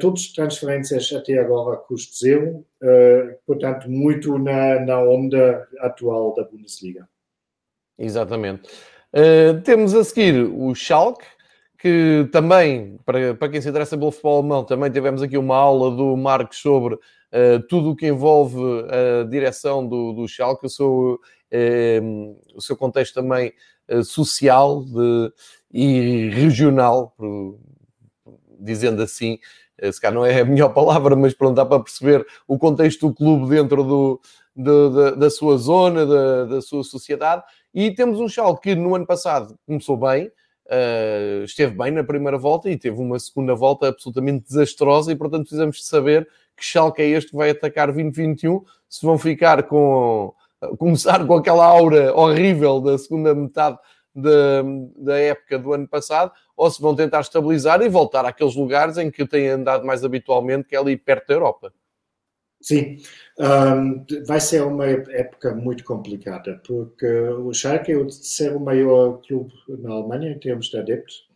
todas 0.00 0.28
transferências 0.28 1.12
até 1.12 1.38
agora 1.38 1.76
custo 1.76 2.16
zero, 2.16 2.64
uh, 2.82 3.36
portanto, 3.44 3.90
muito 3.90 4.38
na, 4.38 4.78
na 4.78 5.02
onda 5.02 5.66
atual 5.80 6.32
da 6.34 6.44
Bundesliga. 6.44 7.08
Exatamente. 7.98 8.68
Uh, 9.12 9.60
temos 9.62 9.92
a 9.92 10.04
seguir 10.04 10.40
o 10.40 10.72
Schalke, 10.72 11.24
que 11.86 12.28
também, 12.32 12.98
para, 13.04 13.32
para 13.36 13.48
quem 13.48 13.60
se 13.60 13.68
interessa 13.68 13.96
pelo 13.96 14.10
futebol 14.10 14.40
alemão, 14.40 14.64
também 14.64 14.90
tivemos 14.90 15.22
aqui 15.22 15.38
uma 15.38 15.54
aula 15.54 15.94
do 15.94 16.16
Marcos 16.16 16.58
sobre 16.58 16.96
uh, 16.96 17.62
tudo 17.68 17.90
o 17.90 17.96
que 17.96 18.08
envolve 18.08 18.60
a 18.90 19.22
direção 19.22 19.86
do, 19.86 20.12
do 20.12 20.26
Schalke, 20.26 20.66
o 20.66 20.68
seu, 20.68 21.20
uh, 21.22 22.40
o 22.56 22.60
seu 22.60 22.76
contexto 22.76 23.14
também 23.14 23.52
uh, 23.88 24.02
social 24.02 24.82
de, 24.82 25.32
e 25.72 26.28
regional, 26.30 27.14
por, 27.16 27.56
dizendo 28.58 29.00
assim, 29.00 29.38
se 29.92 30.00
calhar 30.00 30.14
não 30.14 30.26
é 30.26 30.40
a 30.40 30.44
melhor 30.44 30.70
palavra, 30.74 31.14
mas 31.14 31.34
pronto, 31.34 31.54
dá 31.54 31.64
para 31.64 31.84
perceber 31.84 32.26
o 32.48 32.58
contexto 32.58 33.06
do 33.06 33.14
clube 33.14 33.48
dentro 33.48 33.84
do, 33.84 34.20
do 34.56 34.90
da, 34.90 35.10
da, 35.12 35.30
sua 35.30 35.56
zona, 35.56 36.04
da, 36.04 36.44
da 36.46 36.60
sua 36.60 36.82
sociedade. 36.82 37.44
E 37.72 37.92
temos 37.94 38.18
um 38.18 38.28
Schalke 38.28 38.70
que 38.70 38.74
no 38.74 38.92
ano 38.96 39.06
passado 39.06 39.56
começou 39.64 39.96
bem, 39.96 40.32
uh, 40.66 41.44
esteve 41.44 41.74
bem 41.74 41.90
na 41.90 42.04
primeira 42.04 42.38
volta 42.38 42.70
e 42.70 42.76
teve 42.76 43.00
uma 43.00 43.18
segunda 43.18 43.54
volta 43.54 43.88
absolutamente 43.88 44.46
desastrosa 44.46 45.12
e, 45.12 45.16
portanto, 45.16 45.42
precisamos 45.42 45.78
de 45.78 45.84
saber 45.84 46.28
que 46.56 46.64
Schalke 46.64 47.02
é 47.02 47.08
este 47.08 47.30
que 47.30 47.36
vai 47.36 47.50
atacar 47.50 47.88
2021, 47.88 48.64
se 48.88 49.04
vão 49.04 49.18
ficar 49.18 49.64
com... 49.64 50.32
começar 50.78 51.24
com 51.26 51.34
aquela 51.34 51.66
aura 51.66 52.14
horrível 52.14 52.80
da 52.80 52.96
segunda 52.96 53.34
metade 53.34 53.78
da, 54.14 54.62
da 54.96 55.18
época 55.18 55.58
do 55.58 55.72
ano 55.74 55.86
passado, 55.86 56.32
ou 56.56 56.70
se 56.70 56.80
vão 56.80 56.94
tentar 56.94 57.20
estabilizar 57.20 57.82
e 57.82 57.88
voltar 57.88 58.24
àqueles 58.24 58.56
lugares 58.56 58.96
em 58.96 59.10
que 59.10 59.26
têm 59.26 59.48
andado 59.48 59.86
mais 59.86 60.02
habitualmente, 60.02 60.68
que 60.68 60.74
é 60.74 60.78
ali 60.78 60.96
perto 60.96 61.28
da 61.28 61.34
Europa. 61.34 61.72
Sim, 62.60 62.96
um, 63.38 64.04
vai 64.26 64.40
ser 64.40 64.62
uma 64.62 64.86
época 64.86 65.54
muito 65.54 65.84
complicada, 65.84 66.60
porque 66.66 67.06
o 67.06 67.52
Schalke 67.52 67.92
é 67.92 67.96
o 67.96 68.06
terceiro 68.06 68.58
maior 68.58 69.20
clube 69.22 69.52
na 69.68 69.92
Alemanha 69.92 70.32
em 70.32 70.38
termos 70.38 70.66
de 70.66 70.78
adeptos. 70.78 71.26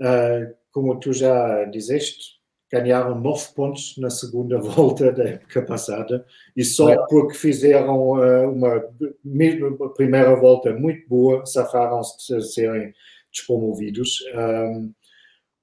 Uh, 0.00 0.54
como 0.70 0.98
tu 1.00 1.12
já 1.12 1.64
disseste, 1.64 2.36
ganharam 2.70 3.18
nove 3.18 3.46
pontos 3.54 3.94
na 3.96 4.10
segunda 4.10 4.58
volta 4.60 5.10
da 5.12 5.24
época 5.24 5.62
passada 5.62 6.26
e 6.54 6.64
só 6.64 6.90
é. 6.90 6.96
porque 7.08 7.38
fizeram 7.38 8.10
uh, 8.10 8.50
uma, 8.50 8.84
uma 9.24 9.94
primeira 9.94 10.34
volta 10.34 10.74
muito 10.74 11.08
boa, 11.08 11.46
safaram-se 11.46 12.36
de 12.36 12.52
serem 12.52 12.92
despromovidos. 13.32 14.18
Um, 14.34 14.92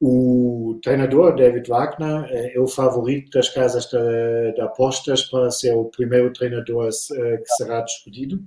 o 0.05 0.79
treinador, 0.83 1.33
David 1.33 1.69
Wagner, 1.69 2.27
é 2.29 2.59
o 2.59 2.67
favorito 2.67 3.31
das 3.31 3.47
casas 3.47 3.85
de, 3.85 4.51
de 4.53 4.59
apostas 4.59 5.23
para 5.23 5.49
ser 5.49 5.73
o 5.73 5.85
primeiro 5.85 6.33
treinador 6.33 6.89
eh, 6.89 7.37
que 7.37 7.49
será 7.55 7.79
despedido. 7.79 8.43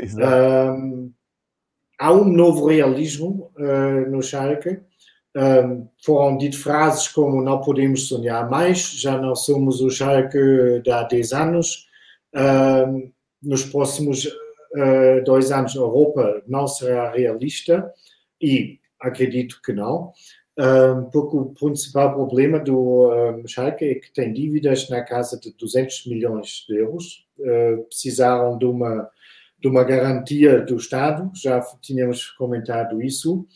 Um, 0.00 1.12
há 1.98 2.12
um 2.12 2.24
novo 2.24 2.68
realismo 2.68 3.50
uh, 3.58 4.08
no 4.08 4.22
Schalke. 4.22 4.80
Um, 5.34 5.88
foram 6.04 6.38
ditas 6.38 6.60
frases 6.60 7.08
como 7.08 7.42
não 7.42 7.60
podemos 7.60 8.06
sonhar 8.06 8.48
mais, 8.48 8.78
já 8.78 9.18
não 9.18 9.34
somos 9.34 9.80
o 9.80 9.90
Schalke 9.90 10.82
de 10.84 10.90
há 10.92 11.02
10 11.02 11.32
anos. 11.32 11.88
Um, 12.32 13.10
nos 13.42 13.64
próximos 13.64 14.24
uh, 14.26 15.24
dois 15.24 15.50
anos 15.50 15.76
a 15.76 15.80
Europa 15.80 16.44
não 16.46 16.68
será 16.68 17.10
realista 17.10 17.92
e 18.40 18.78
acredito 19.00 19.60
que 19.64 19.72
não. 19.72 20.12
Um, 20.58 21.04
porque 21.10 21.36
o 21.36 21.46
principal 21.46 22.14
problema 22.14 22.58
do 22.58 23.10
um, 23.10 23.46
Schalke 23.48 23.84
é 23.86 23.94
que 23.94 24.12
tem 24.12 24.34
dívidas 24.34 24.88
na 24.90 25.02
casa 25.02 25.40
de 25.40 25.50
200 25.56 26.06
milhões 26.06 26.66
de 26.68 26.76
euros. 26.76 27.26
Uh, 27.38 27.84
precisaram 27.84 28.58
de 28.58 28.66
uma, 28.66 29.08
de 29.58 29.68
uma 29.68 29.82
garantia 29.82 30.60
do 30.60 30.76
Estado, 30.76 31.30
já 31.34 31.60
tínhamos 31.80 32.30
comentado 32.32 33.02
isso. 33.02 33.46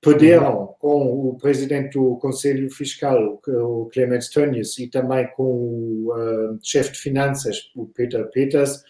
Perderam 0.00 0.74
com 0.80 1.28
o 1.28 1.38
presidente 1.38 1.92
do 1.96 2.16
Conselho 2.16 2.68
Fiscal, 2.70 3.40
o 3.46 3.86
Clemens 3.86 4.28
Tönnies, 4.28 4.76
e 4.78 4.88
também 4.88 5.28
com 5.36 5.44
o 5.44 6.12
uh, 6.12 6.58
chefe 6.60 6.92
de 6.92 6.98
finanças, 6.98 7.70
o 7.76 7.86
Peter 7.86 8.28
Peters, 8.30 8.82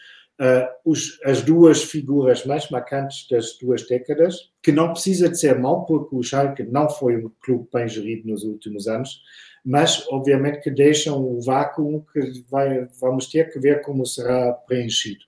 os, 0.84 1.20
as 1.24 1.42
duas 1.42 1.82
figuras 1.82 2.44
mais 2.44 2.68
marcantes 2.70 3.26
das 3.30 3.56
duas 3.58 3.86
décadas, 3.86 4.50
que 4.62 4.72
não 4.72 4.92
precisa 4.92 5.28
de 5.28 5.38
ser 5.38 5.58
mau, 5.58 5.84
porque 5.84 6.16
o 6.16 6.22
Schalke 6.22 6.64
não 6.64 6.88
foi 6.90 7.16
um 7.16 7.30
clube 7.40 7.68
bem 7.72 7.86
gerido 7.88 8.28
nos 8.28 8.42
últimos 8.42 8.88
anos, 8.88 9.22
mas 9.64 10.06
obviamente 10.08 10.60
que 10.60 10.70
deixam 10.70 11.22
o 11.22 11.40
vácuo 11.40 12.04
que 12.12 12.44
vai, 12.50 12.86
vamos 13.00 13.26
ter 13.26 13.52
que 13.52 13.60
ver 13.60 13.82
como 13.82 14.04
será 14.04 14.52
preenchido. 14.52 15.24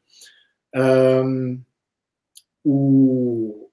Um, 0.74 1.60
o, 2.64 3.70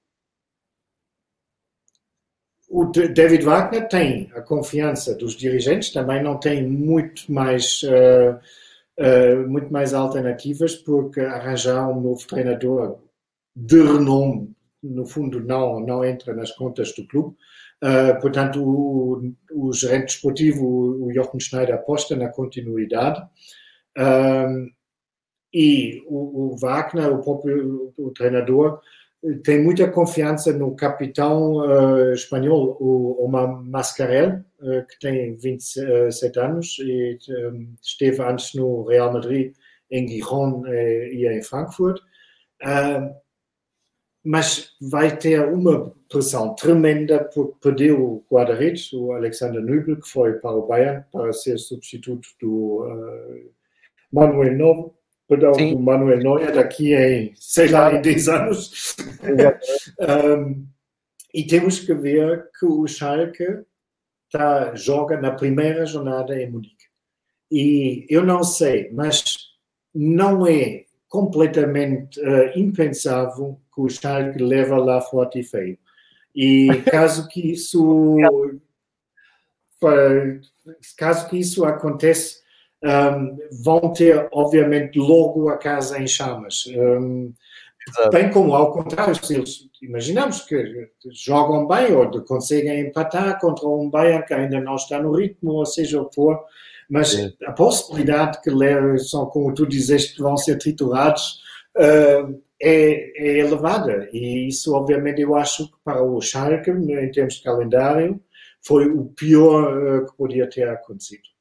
o 2.68 2.84
David 2.86 3.44
Wagner 3.44 3.88
tem 3.88 4.30
a 4.36 4.40
confiança 4.40 5.14
dos 5.14 5.34
dirigentes, 5.34 5.90
também 5.90 6.22
não 6.22 6.38
tem 6.38 6.64
muito 6.66 7.32
mais 7.32 7.82
uh, 7.82 8.38
uh, 8.98 9.48
muito 9.48 9.72
mais 9.72 9.94
alternativas, 9.94 10.76
porque 10.76 11.20
arranjar 11.20 11.88
um 11.88 12.00
novo 12.00 12.26
treinador 12.26 12.98
de 13.54 13.82
renome, 13.82 14.54
no 14.82 15.06
fundo, 15.06 15.40
não, 15.40 15.80
não 15.80 16.04
entra 16.04 16.34
nas 16.34 16.50
contas 16.52 16.92
do 16.94 17.06
clube. 17.06 17.36
Uh, 17.82 18.20
portanto, 18.20 18.62
o, 18.62 19.34
o, 19.52 19.72
gerente 19.72 20.06
desportivo, 20.06 20.64
o 21.04 21.12
Jochen 21.12 21.40
Schneider, 21.40 21.74
aposta 21.74 22.16
na 22.16 22.28
continuidade. 22.28 23.20
Uh, 23.98 24.70
e 25.52 26.02
o, 26.06 26.54
o, 26.54 26.56
Wagner, 26.56 27.12
o 27.12 27.22
próprio 27.22 27.92
o 27.96 28.10
treinador, 28.10 28.80
tem 29.44 29.62
muita 29.62 29.88
confiança 29.88 30.52
no 30.52 30.74
capitão 30.74 31.58
uh, 31.58 32.12
espanhol, 32.12 32.76
o 32.80 33.24
Omar 33.24 33.62
Mascarel, 33.62 34.44
uh, 34.60 34.86
que 34.88 34.98
tem 34.98 35.36
27 35.36 36.38
anos 36.40 36.76
e 36.80 37.18
um, 37.30 37.72
esteve 37.80 38.20
antes 38.20 38.52
no 38.54 38.84
Real 38.84 39.12
Madrid, 39.12 39.54
em 39.90 40.08
Gijón 40.08 40.62
uh, 40.62 40.66
e 40.66 41.26
em 41.28 41.42
Frankfurt. 41.42 42.00
mas 44.24 44.72
vai 44.80 45.16
ter 45.16 45.40
uma 45.48 45.92
pressão 46.08 46.54
tremenda 46.56 47.24
porque 47.32 47.54
perdeu 47.60 48.02
o 48.02 48.24
guarda-redes, 48.30 48.92
o 48.92 49.12
Alexander 49.12 49.62
Nübel, 49.62 50.00
que 50.00 50.08
foi 50.08 50.34
para 50.34 50.56
o 50.56 50.66
Bayern 50.66 51.04
para 51.12 51.32
ser 51.32 51.58
substituto 51.58 52.28
do 52.40 52.86
Manuel 54.12 54.56
Novo 54.56 55.01
perdão, 55.32 55.54
Sim. 55.54 55.74
do 55.74 55.80
Manuel 55.80 56.18
Neuer 56.18 56.52
daqui 56.52 56.94
em, 56.94 57.32
sei 57.36 57.68
lá, 57.68 57.92
em 57.94 58.02
10 58.02 58.28
anos. 58.28 58.96
um, 59.98 60.66
e 61.32 61.46
temos 61.46 61.80
que 61.80 61.94
ver 61.94 62.50
que 62.58 62.66
o 62.66 62.86
Schalke 62.86 63.64
tá, 64.30 64.74
joga 64.74 65.18
na 65.18 65.30
primeira 65.30 65.86
jornada 65.86 66.38
em 66.38 66.50
Munique. 66.50 66.84
E 67.50 68.06
eu 68.10 68.24
não 68.24 68.44
sei, 68.44 68.90
mas 68.92 69.22
não 69.94 70.46
é 70.46 70.84
completamente 71.08 72.20
uh, 72.20 72.58
impensável 72.58 73.58
que 73.74 73.80
o 73.80 73.88
Schalke 73.88 74.42
leva 74.42 74.76
lá 74.76 75.00
forte 75.00 75.40
e 75.40 75.44
feio. 75.44 75.78
E 76.34 76.68
caso 76.90 77.26
que 77.28 77.52
isso 77.52 78.18
caso 80.96 81.28
que 81.28 81.38
isso 81.38 81.64
aconteça 81.64 82.41
um, 82.82 83.38
vão 83.62 83.92
ter, 83.92 84.28
obviamente, 84.32 84.98
logo 84.98 85.48
a 85.48 85.56
casa 85.56 85.98
em 85.98 86.06
chamas. 86.06 86.64
Um, 86.68 87.32
bem 88.10 88.30
como 88.30 88.54
ao 88.54 88.72
contrário, 88.72 89.14
se 89.14 89.34
eles 89.34 89.68
imaginamos 89.80 90.42
que 90.42 90.88
jogam 91.10 91.66
bem 91.66 91.92
ou 91.92 92.10
conseguem 92.24 92.80
empatar 92.80 93.40
contra 93.40 93.66
um 93.68 93.88
Bayern 93.90 94.24
que 94.24 94.34
ainda 94.34 94.60
não 94.60 94.76
está 94.76 95.00
no 95.00 95.12
ritmo, 95.12 95.52
ou 95.52 95.66
seja 95.66 96.00
o 96.00 96.08
que 96.08 96.14
for, 96.14 96.40
mas 96.88 97.16
a 97.46 97.52
possibilidade 97.52 98.40
que 98.42 98.50
são, 98.98 99.26
como 99.26 99.54
tu 99.54 99.66
dizeste, 99.66 100.20
vão 100.20 100.36
ser 100.36 100.58
titulados 100.58 101.40
uh, 101.76 102.38
é, 102.60 103.12
é, 103.16 103.38
elevada. 103.38 104.08
E 104.12 104.48
isso, 104.48 104.74
obviamente, 104.74 105.20
eu 105.20 105.34
acho 105.34 105.68
que 105.68 105.76
para 105.84 106.02
o 106.02 106.20
Schalke, 106.20 106.70
em 106.70 107.10
termos 107.10 107.34
de 107.34 107.42
calendário, 107.42 108.20
foi 108.60 108.86
o 108.88 109.06
pior 109.06 110.04
que 110.06 110.16
podia 110.16 110.48
ter 110.48 110.68
acontecido. 110.68 111.31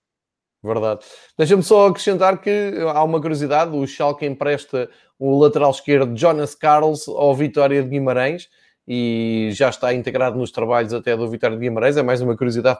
Verdade. 0.64 1.02
Deixa-me 1.38 1.64
só 1.64 1.88
acrescentar 1.88 2.40
que 2.40 2.74
há 2.94 3.04
uma 3.04 3.20
curiosidade: 3.20 3.76
o 3.76 3.86
Schalke 3.88 4.26
empresta 4.26 4.90
o 5.18 5.40
lateral 5.40 5.72
esquerdo 5.72 6.16
Jonas 6.18 6.54
Carlos 6.54 7.08
ao 7.08 7.36
Vitória 7.36 7.82
de 7.82 7.90
Guimarães 7.90 8.48
e 8.88 9.50
já 9.54 9.70
está 9.70 9.94
integrado 9.94 10.38
nos 10.38 10.52
trabalhos 10.52 10.94
até 10.94 11.16
do 11.16 11.30
Vitória 11.30 11.56
de 11.56 11.62
Guimarães. 11.62 11.98
É 11.98 12.04
mais 12.04 12.22
uma 12.22 12.36
curiosidade 12.36 12.80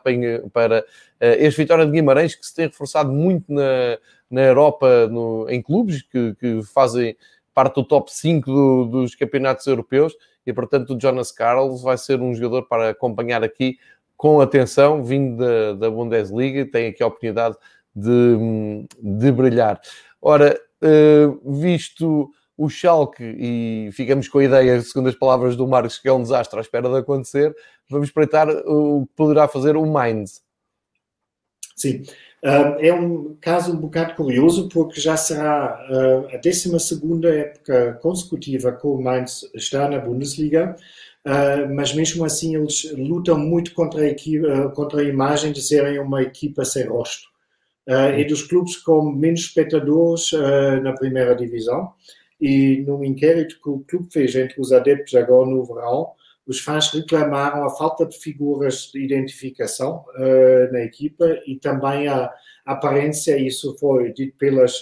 para, 0.54 0.80
uh, 0.80 0.84
este 1.20 1.62
Vitória 1.62 1.86
de 1.86 1.92
Guimarães 1.92 2.36
que 2.36 2.46
se 2.46 2.54
tem 2.54 2.68
reforçado 2.68 3.12
muito 3.12 3.52
na, 3.52 3.98
na 4.30 4.42
Europa 4.42 5.08
no, 5.08 5.48
em 5.50 5.62
clubes 5.62 6.04
que, 6.04 6.36
que, 6.36 6.62
fazem 6.64 7.16
parte 7.54 7.76
do 7.76 7.84
top 7.84 8.14
5 8.14 8.52
do, 8.52 8.86
dos 8.86 9.16
campeonatos 9.16 9.66
europeus 9.66 10.14
e, 10.46 10.54
portanto, 10.54 10.96
o 10.96 11.00
Jonas 11.00 11.32
Carlos 11.32 11.82
vai 11.82 11.98
ser 11.98 12.20
um 12.20 12.34
jogador 12.34 12.68
para 12.68 12.90
acompanhar 12.90 13.44
aqui 13.44 13.78
com 14.22 14.40
atenção, 14.40 15.04
vindo 15.04 15.38
da, 15.38 15.74
da 15.74 15.90
Bundesliga, 15.90 16.64
tem 16.64 16.90
aqui 16.90 17.02
a 17.02 17.08
oportunidade 17.08 17.56
de, 17.96 18.86
de 19.02 19.32
brilhar. 19.32 19.82
Ora, 20.22 20.62
uh, 20.84 21.52
visto 21.60 22.30
o 22.56 22.70
Schalke, 22.70 23.24
e 23.24 23.90
ficamos 23.94 24.30
com 24.30 24.38
a 24.38 24.44
ideia, 24.44 24.80
segundo 24.82 25.10
as 25.10 25.16
palavras 25.16 25.56
do 25.56 25.68
Marcos, 25.68 25.98
que 25.98 26.08
é 26.08 26.14
um 26.14 26.22
desastre 26.22 26.60
à 26.60 26.62
espera 26.62 26.88
de 26.88 26.98
acontecer, 26.98 27.52
vamos 27.90 28.10
espreitar 28.10 28.48
o 28.48 29.08
que 29.08 29.14
poderá 29.16 29.48
fazer 29.48 29.76
o 29.76 29.88
Mainz. 29.88 30.44
Sim, 31.76 32.04
uh, 32.44 32.78
é 32.78 32.94
um 32.94 33.36
caso 33.42 33.74
um 33.74 33.78
bocado 33.78 34.14
curioso, 34.14 34.70
porque 34.70 35.02
já 35.02 35.18
será 35.18 35.84
uh, 35.90 36.36
a 36.36 36.38
12 36.38 36.70
época 37.40 37.98
consecutiva 38.04 38.72
que 38.72 38.86
o 38.86 39.02
Mainz 39.02 39.50
está 39.56 39.90
na 39.90 39.98
Bundesliga, 39.98 40.76
Uh, 41.26 41.72
mas 41.76 41.94
mesmo 41.94 42.26
assim 42.26 42.56
eles 42.56 42.92
lutam 42.98 43.38
muito 43.38 43.76
contra 43.76 44.02
a, 44.02 44.08
equipa, 44.08 44.70
contra 44.70 45.02
a 45.02 45.04
imagem 45.04 45.52
de 45.52 45.62
serem 45.62 46.00
uma 46.00 46.22
equipa 46.24 46.66
sem 46.66 46.88
rosto. 46.88 47.30
Uh, 47.88 48.18
e 48.18 48.26
dos 48.26 48.44
clubes 48.44 48.78
com 48.78 49.12
menos 49.12 49.42
espectadores 49.42 50.32
uh, 50.32 50.82
na 50.82 50.94
primeira 50.94 51.36
divisão. 51.36 51.94
E 52.40 52.84
num 52.88 53.04
inquérito 53.04 53.60
que 53.62 53.70
o 53.70 53.80
clube 53.88 54.08
fez 54.12 54.36
entre 54.36 54.60
os 54.60 54.72
adeptos 54.72 55.14
agora 55.14 55.48
no 55.48 55.64
verão, 55.64 56.12
os 56.48 56.60
fãs 56.60 56.92
reclamaram 56.92 57.64
a 57.64 57.70
falta 57.70 58.04
de 58.04 58.18
figuras 58.18 58.90
de 58.92 59.00
identificação 59.00 60.04
na 60.72 60.80
equipa 60.80 61.40
e 61.46 61.56
também 61.56 62.08
a, 62.08 62.32
aparência, 62.66 63.38
isso 63.38 63.78
foi 63.78 64.12
dito 64.12 64.36
pelas, 64.40 64.80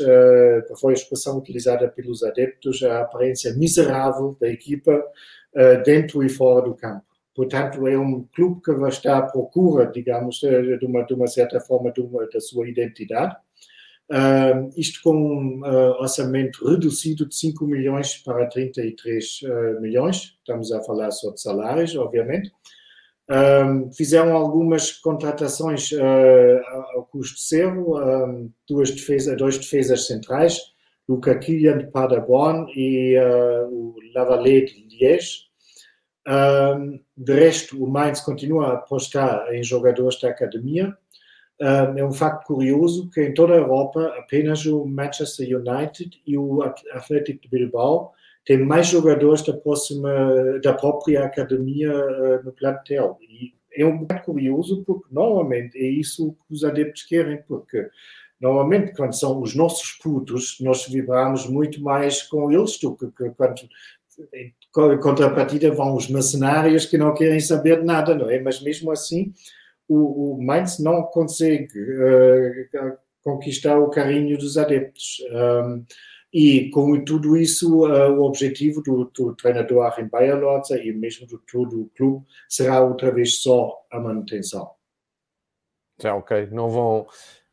foi 0.79 0.93
a 0.93 0.95
expressão 0.95 1.37
utilizada 1.37 1.89
pelos 1.89 2.23
adeptos, 2.23 2.81
a 2.81 3.01
aparência 3.01 3.53
miserável 3.55 4.37
da 4.39 4.47
equipa 4.47 4.91
uh, 4.93 5.03
dentro 5.85 6.23
e 6.23 6.29
fora 6.29 6.61
do 6.61 6.75
campo. 6.75 7.03
Portanto, 7.35 7.87
é 7.87 7.97
um 7.97 8.25
clube 8.35 8.61
que 8.61 8.73
vai 8.73 8.89
estar 8.89 9.17
à 9.17 9.21
procura, 9.21 9.85
digamos, 9.85 10.39
de 10.39 10.85
uma, 10.85 11.03
de 11.03 11.13
uma 11.13 11.27
certa 11.27 11.59
forma 11.59 11.91
de 11.91 12.01
uma, 12.01 12.27
da 12.27 12.39
sua 12.39 12.67
identidade. 12.67 13.35
Uh, 14.11 14.71
isto 14.75 15.01
com 15.03 15.13
um 15.15 15.61
uh, 15.61 16.01
orçamento 16.01 16.67
reduzido 16.67 17.27
de 17.27 17.35
5 17.35 17.63
milhões 17.67 18.17
para 18.17 18.47
33 18.47 19.41
uh, 19.43 19.81
milhões. 19.81 20.35
Estamos 20.39 20.71
a 20.71 20.81
falar 20.81 21.11
só 21.11 21.31
de 21.31 21.39
salários, 21.39 21.95
obviamente. 21.95 22.51
fizeram 23.95 24.35
algumas 24.35 24.91
contratações 24.91 25.91
ao 26.95 27.05
custo 27.05 27.39
zero, 27.47 28.51
duas 28.67 28.89
defesa, 28.89 29.35
dois 29.35 29.59
defesas 29.59 30.07
centrais, 30.07 30.68
Luca 31.09 31.37
Kilian 31.39 31.79
de 31.79 31.87
Paderborn 31.87 32.71
e 32.75 33.17
o 33.71 33.95
Lavallee 34.13 34.65
de 34.65 34.87
Liège. 34.87 35.49
Um, 36.27 36.99
de 37.17 37.33
resto, 37.33 37.83
o 37.83 37.89
Mainz 37.89 38.21
continua 38.21 38.67
a 38.67 38.73
apostar 38.73 39.51
em 39.51 39.63
jogadores 39.63 40.21
da 40.21 40.29
academia. 40.29 40.95
Um, 41.59 41.97
é 41.97 42.05
um 42.05 42.11
facto 42.11 42.45
curioso 42.45 43.09
que 43.09 43.23
em 43.23 43.33
toda 43.33 43.53
a 43.53 43.57
Europa 43.57 44.13
apenas 44.19 44.63
o 44.67 44.85
Manchester 44.85 45.47
United 45.57 46.21
e 46.27 46.37
o 46.37 46.61
Atlético 46.61 47.41
de 47.41 47.49
Bilbao 47.49 48.13
têm 48.45 48.59
mais 48.59 48.87
jogadores 48.87 49.41
da, 49.41 49.53
próxima, 49.53 50.59
da 50.63 50.73
própria 50.73 51.25
academia 51.25 51.91
uh, 51.91 52.43
no 52.45 52.51
plantel. 52.51 53.17
E 53.21 53.53
é 53.73 53.83
um 53.83 54.05
facto 54.05 54.25
curioso 54.25 54.83
porque 54.85 55.07
normalmente 55.11 55.75
é 55.77 55.89
isso 55.89 56.33
que 56.47 56.53
os 56.53 56.63
adeptos 56.63 57.03
querem, 57.03 57.41
porque 57.47 57.89
normalmente 58.39 58.93
quando 58.95 59.13
são 59.13 59.41
os 59.41 59.55
nossos 59.55 59.91
putos, 59.93 60.57
nós 60.61 60.85
vibramos 60.87 61.47
muito 61.47 61.81
mais 61.81 62.23
com 62.23 62.51
eles 62.51 62.77
do 62.79 62.95
que 62.95 63.07
quando 64.71 64.93
em 64.93 64.99
contrapartida 64.99 65.71
vão 65.71 65.95
os 65.95 66.09
mercenários 66.09 66.85
que 66.85 66.97
não 66.97 67.13
querem 67.13 67.39
saber 67.39 67.83
nada, 67.83 68.13
não 68.15 68.29
é? 68.29 68.39
Mas 68.39 68.61
mesmo 68.61 68.91
assim, 68.91 69.33
o, 69.87 70.33
o 70.33 70.43
Mainz 70.43 70.79
não 70.79 71.03
consegue 71.03 71.67
uh, 71.79 72.97
conquistar 73.23 73.79
o 73.79 73.89
carinho 73.89 74.37
dos 74.37 74.57
adeptos. 74.57 75.17
Um, 75.31 75.85
e 76.31 76.69
com 76.69 77.03
tudo 77.03 77.35
isso, 77.35 77.87
uh, 77.87 78.11
o 78.19 78.23
objetivo 78.23 78.83
do, 78.83 79.05
do 79.05 79.35
treinador 79.35 79.85
Achim 79.87 80.07
Bayerlotzer 80.07 80.85
e 80.85 80.93
mesmo 80.93 81.25
do 81.25 81.39
todo 81.39 81.81
o 81.81 81.89
clube 81.97 82.25
será 82.47 82.81
outra 82.81 83.11
vez 83.11 83.41
só 83.41 83.75
a 83.91 83.99
manutenção. 83.99 84.69
Já, 86.01 86.15
ok. 86.15 86.47
Não 86.51 86.69
vão 86.69 87.07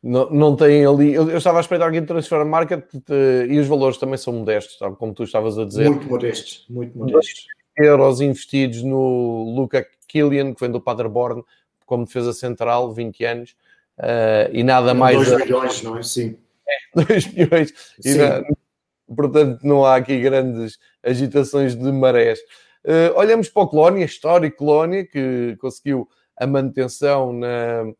não, 0.07 0.29
não 0.29 0.55
tem 0.55 0.85
ali. 0.85 1.13
Eu, 1.13 1.29
eu, 1.29 1.37
estava 1.37 1.57
a 1.57 1.61
espreitar 1.61 1.89
aqui 1.89 1.99
no 1.99 2.07
Transfer 2.07 2.45
Market 2.45 2.85
de, 2.93 3.47
e 3.49 3.59
os 3.59 3.67
valores 3.67 3.97
também 3.97 4.17
são 4.17 4.31
modestos, 4.31 4.77
como 4.97 5.13
tu 5.13 5.23
estavas 5.23 5.59
a 5.59 5.65
dizer. 5.65 5.89
Muito 5.89 6.07
modestos, 6.07 6.65
muito 6.69 6.97
modestos. 6.97 7.45
Euros 7.77 8.21
investidos 8.21 8.81
no 8.83 9.53
Luca 9.53 9.85
Killian, 10.07 10.53
que 10.53 10.61
vem 10.61 10.71
do 10.71 10.79
Paderborn, 10.79 11.43
como 11.85 12.05
defesa 12.05 12.31
central, 12.31 12.93
20 12.93 13.25
anos, 13.25 13.55
uh, 13.99 14.49
e 14.53 14.63
nada 14.63 14.93
mais. 14.93 15.17
2 15.27 15.41
milhões, 15.43 15.83
não 15.83 15.97
é? 15.97 16.03
Sim. 16.03 16.37
2 16.95 17.33
milhões. 17.33 17.73
Sim. 17.99 18.17
Portanto, 19.13 19.59
não 19.63 19.85
há 19.85 19.97
aqui 19.97 20.21
grandes 20.21 20.79
agitações 21.03 21.75
de 21.75 21.91
marés. 21.91 22.39
Uh, 22.85 23.11
olhamos 23.15 23.49
para 23.49 23.63
o 23.63 23.67
Colónia, 23.67 24.05
histórico 24.05 24.57
Colónia, 24.57 25.05
que 25.05 25.57
conseguiu 25.59 26.07
a 26.37 26.47
manutenção 26.47 27.33
na 27.33 27.91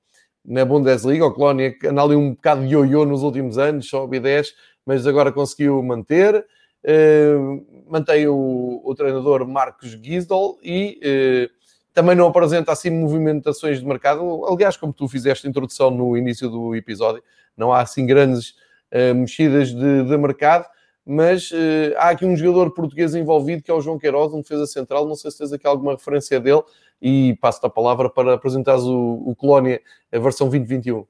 na 0.47 0.63
Bundesliga. 0.63 1.25
O 1.25 1.33
Colónia 1.33 1.75
anda 1.85 2.01
ali 2.01 2.15
um 2.15 2.31
bocado 2.31 2.65
de 2.65 2.73
ioiô 2.73 3.05
nos 3.05 3.21
últimos 3.21 3.57
anos, 3.57 3.89
sobe 3.89 4.19
10, 4.19 4.53
mas 4.85 5.05
agora 5.05 5.31
conseguiu 5.31 5.83
manter. 5.83 6.45
Uh, 6.83 7.65
mantém 7.89 8.27
o, 8.27 8.81
o, 8.83 8.95
treinador 8.95 9.45
Marcos 9.45 9.89
Gisdol 10.01 10.57
e 10.63 10.99
uh, 11.03 11.53
também 11.93 12.15
não 12.15 12.27
apresenta 12.27 12.71
assim 12.71 12.89
movimentações 12.89 13.79
de 13.79 13.85
mercado. 13.85 14.45
Aliás, 14.45 14.77
como 14.77 14.93
tu 14.93 15.07
fizeste 15.09 15.45
a 15.45 15.49
introdução 15.49 15.91
no 15.91 16.15
início 16.15 16.49
do 16.49 16.73
episódio, 16.75 17.21
não 17.57 17.73
há 17.73 17.81
assim 17.81 18.05
grandes 18.05 18.51
uh, 18.93 19.13
mexidas 19.13 19.69
de, 19.69 20.03
de 20.03 20.17
mercado 20.17 20.65
mas 21.09 21.51
há 21.95 22.09
aqui 22.09 22.25
um 22.25 22.35
jogador 22.35 22.73
português 22.73 23.15
envolvido 23.15 23.63
que 23.63 23.71
é 23.71 23.73
o 23.73 23.79
João 23.79 23.97
Queiroz, 23.97 24.33
um 24.33 24.41
defesa 24.41 24.67
central. 24.67 25.07
Não 25.07 25.15
sei 25.15 25.31
se 25.31 25.37
tens 25.37 25.53
aqui 25.53 25.65
alguma 25.65 25.93
referência 25.93 26.37
dele 26.37 26.61
e 27.01 27.37
passo-te 27.41 27.65
a 27.65 27.69
palavra 27.69 28.09
para 28.09 28.33
apresentares 28.33 28.83
o, 28.83 29.23
o 29.25 29.35
Colónia, 29.35 29.81
a 30.11 30.19
versão 30.19 30.49
2021. 30.49 31.05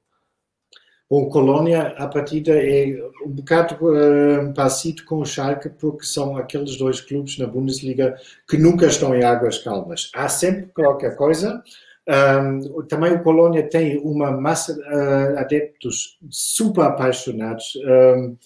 Bom, 1.10 1.26
Colónia, 1.30 1.94
a 1.96 2.06
partida 2.06 2.52
é 2.52 3.02
um 3.24 3.30
bocado 3.30 3.76
uh, 3.76 4.52
parecido 4.52 5.04
com 5.04 5.20
o 5.20 5.24
Schalke, 5.24 5.70
porque 5.70 6.04
são 6.04 6.36
aqueles 6.36 6.76
dois 6.76 7.00
clubes 7.00 7.38
na 7.38 7.46
Bundesliga 7.46 8.14
que 8.46 8.58
nunca 8.58 8.86
estão 8.86 9.14
em 9.14 9.24
águas 9.24 9.56
calmas. 9.56 10.10
Há 10.14 10.28
sempre 10.28 10.66
qualquer 10.66 11.16
coisa. 11.16 11.62
Um, 12.06 12.82
também 12.86 13.12
o 13.12 13.22
Colónia 13.22 13.68
tem 13.68 13.98
uma 13.98 14.30
massa 14.30 14.74
de 14.74 14.80
uh, 14.80 15.38
adeptos 15.38 16.18
super 16.28 16.82
apaixonados. 16.84 17.72
Um, 17.86 18.36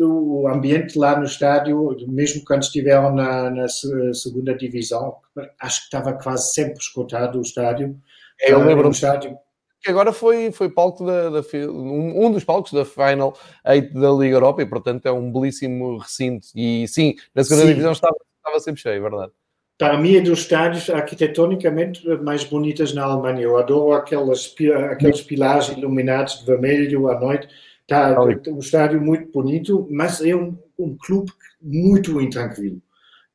o 0.00 0.48
ambiente 0.48 0.98
lá 0.98 1.18
no 1.18 1.24
estádio, 1.24 1.96
mesmo 2.08 2.44
quando 2.44 2.62
estiveram 2.62 3.14
na, 3.14 3.50
na 3.50 3.68
segunda 3.68 4.54
divisão, 4.54 5.16
acho 5.60 5.80
que 5.80 5.84
estava 5.86 6.12
quase 6.14 6.52
sempre 6.52 6.78
escutado 6.78 7.38
o 7.38 7.42
estádio. 7.42 7.96
É, 8.40 8.52
eu 8.52 8.64
lembro 8.64 8.88
um 8.88 8.92
estádio. 8.92 9.36
que 9.82 9.90
agora 9.90 10.12
foi, 10.12 10.50
foi 10.52 10.70
palco 10.70 11.04
da, 11.04 11.30
da, 11.30 11.42
um 11.68 12.30
dos 12.32 12.44
palcos 12.44 12.72
da 12.72 12.84
Final 12.84 13.36
8 13.64 13.92
da 13.92 14.10
Liga 14.10 14.36
Europa 14.36 14.62
e 14.62 14.66
portanto 14.66 15.06
é 15.06 15.12
um 15.12 15.32
belíssimo 15.32 15.98
recinto. 15.98 16.48
E 16.54 16.88
sim, 16.88 17.14
na 17.34 17.44
segunda 17.44 17.62
sim. 17.62 17.68
divisão 17.68 17.92
estava, 17.92 18.16
estava 18.38 18.60
sempre 18.60 18.80
cheio, 18.80 18.96
é 18.96 19.00
verdade. 19.00 19.32
Para 19.78 19.96
mim 19.96 20.16
é 20.16 20.20
dos 20.20 20.40
estádios 20.40 20.90
arquitetonicamente 20.90 22.06
mais 22.22 22.44
bonitas 22.44 22.92
na 22.92 23.04
Alemanha. 23.04 23.40
Eu 23.40 23.56
adoro 23.56 23.94
aquelas, 23.94 24.54
aqueles 24.90 25.22
pilares 25.22 25.68
iluminados 25.68 26.40
de 26.40 26.46
vermelho 26.46 27.08
à 27.08 27.18
noite 27.18 27.48
Está 27.90 28.22
um 28.52 28.58
estádio 28.60 29.02
muito 29.02 29.32
bonito, 29.32 29.88
mas 29.90 30.20
é 30.20 30.36
um, 30.36 30.56
um 30.78 30.96
clube 30.96 31.32
muito 31.60 32.20
intranquilo. 32.20 32.80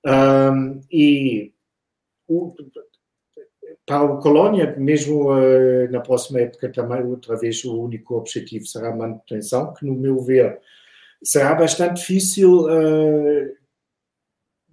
Um, 0.05 0.79
e 0.89 1.51
o, 2.25 2.55
para 3.85 4.03
o 4.03 4.19
Colónia, 4.19 4.73
mesmo 4.77 5.29
uh, 5.33 5.91
na 5.91 5.99
próxima 5.99 6.39
época, 6.39 6.71
também 6.71 7.03
outra 7.03 7.35
vez 7.35 7.65
o 7.65 7.81
único 7.81 8.15
objetivo 8.15 8.65
será 8.65 8.93
a 8.93 8.95
manutenção, 8.95 9.73
que 9.73 9.85
no 9.85 9.93
meu 9.93 10.21
ver 10.21 10.57
será 11.21 11.53
bastante 11.53 11.99
difícil 11.99 12.61
uh, 12.61 13.57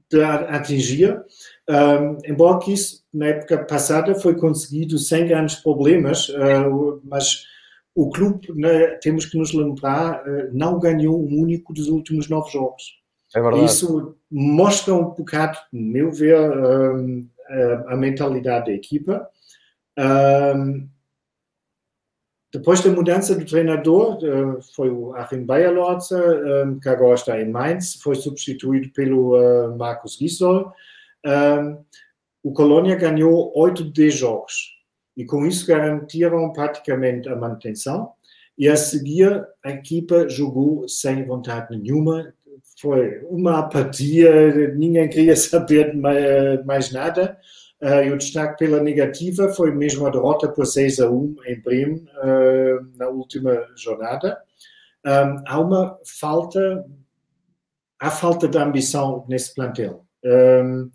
de 0.08 0.22
atingir. 0.22 1.20
Um, 1.68 2.18
embora 2.24 2.60
que 2.60 2.72
isso, 2.72 3.04
na 3.12 3.26
época 3.26 3.64
passada, 3.64 4.14
foi 4.14 4.36
conseguido 4.36 4.96
sem 4.96 5.26
grandes 5.26 5.56
problemas, 5.56 6.28
uh, 6.28 7.00
mas 7.02 7.50
o 7.94 8.10
clube, 8.10 8.52
né, 8.54 8.98
temos 9.02 9.26
que 9.26 9.36
nos 9.36 9.52
lembrar, 9.52 10.22
uh, 10.26 10.50
não 10.52 10.78
ganhou 10.78 11.20
um 11.20 11.40
único 11.40 11.72
dos 11.72 11.88
últimos 11.88 12.28
nove 12.28 12.50
jogos. 12.50 13.00
É 13.34 13.40
verdade. 13.40 13.64
Isso 13.64 14.16
mostra 14.30 14.94
um 14.94 15.10
bocado, 15.10 15.58
no 15.72 15.80
meu 15.80 16.10
ver, 16.10 16.38
um, 16.38 17.26
a, 17.88 17.96
mentalidade 17.96 18.66
da 18.66 18.72
equipa. 18.72 19.26
Um, 19.98 20.88
depois 22.52 22.82
da 22.82 22.90
mudança 22.90 23.34
do 23.34 23.46
treinador, 23.46 24.18
uh, 24.18 24.62
foi 24.74 24.90
o 24.90 25.14
Achim 25.14 25.44
Bayerlotze, 25.44 26.14
que 26.82 26.88
agora 26.88 27.14
está 27.14 27.40
em 27.40 27.48
Mainz, 27.48 27.94
foi 28.02 28.14
substituído 28.14 28.90
pelo 28.90 29.36
uh, 29.36 29.76
Markus 29.76 30.16
Gisdol 30.16 30.72
o 32.42 32.52
Colônia 32.52 32.96
ganhou 32.96 33.52
8 33.54 33.84
de 33.84 33.92
10 33.92 34.14
jogos 34.14 34.81
e 35.16 35.24
com 35.24 35.46
isso 35.46 35.66
garantiram 35.66 36.52
praticamente 36.52 37.28
a 37.28 37.36
manutenção. 37.36 38.12
E 38.56 38.68
a 38.68 38.76
seguir, 38.76 39.46
a 39.64 39.70
equipa 39.70 40.28
jogou 40.28 40.88
sem 40.88 41.24
vontade 41.24 41.76
nenhuma. 41.76 42.32
Foi 42.80 43.20
uma 43.24 43.60
apatia, 43.60 44.74
ninguém 44.74 45.08
queria 45.08 45.34
saber 45.36 45.94
mais, 46.64 46.92
nada. 46.92 47.38
Uh, 47.80 48.04
e 48.04 48.12
o 48.12 48.18
destaque 48.18 48.58
pela 48.64 48.80
negativa 48.80 49.48
foi 49.48 49.72
mesmo 49.72 50.06
a 50.06 50.10
derrota 50.10 50.48
por 50.48 50.64
6 50.64 51.00
a 51.00 51.10
1 51.10 51.36
em 51.46 51.60
Bremen 51.60 52.04
uh, 52.22 52.96
na 52.96 53.08
última 53.08 53.66
jornada. 53.76 54.38
Um, 55.04 55.42
há 55.46 55.60
uma 55.60 55.98
falta, 56.20 56.84
há 58.00 58.10
falta 58.10 58.46
de 58.46 58.56
ambição 58.56 59.24
nesse 59.28 59.52
plantel. 59.52 60.06
Um, 60.24 60.90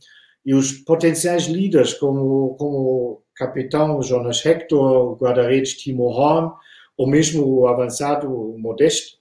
e 0.45 0.53
os 0.53 0.71
potenciais 0.71 1.47
líderes, 1.47 1.93
como, 1.93 2.55
como 2.55 3.21
capitão 3.37 4.01
Jonas 4.01 4.45
Hector, 4.45 5.11
o 5.11 5.15
guarda-redes 5.15 5.73
Timo 5.73 6.05
Horn, 6.05 6.51
ou 6.97 7.07
mesmo 7.07 7.45
o 7.45 7.67
avançado 7.67 8.29
Modesto, 8.57 9.17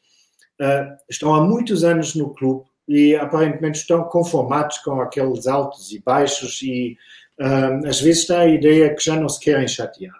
uh, 0.60 0.96
estão 1.08 1.34
há 1.34 1.42
muitos 1.42 1.84
anos 1.84 2.14
no 2.14 2.32
clube 2.34 2.64
e 2.88 3.14
aparentemente 3.14 3.80
estão 3.80 4.04
conformados 4.04 4.78
com 4.78 5.00
aqueles 5.00 5.46
altos 5.46 5.92
e 5.92 6.00
baixos 6.00 6.62
e 6.62 6.96
uh, 7.40 7.86
às 7.86 8.00
vezes 8.00 8.26
dá 8.26 8.40
a 8.40 8.48
ideia 8.48 8.94
que 8.94 9.04
já 9.04 9.16
não 9.16 9.28
se 9.28 9.40
querem 9.40 9.68
chatear. 9.68 10.14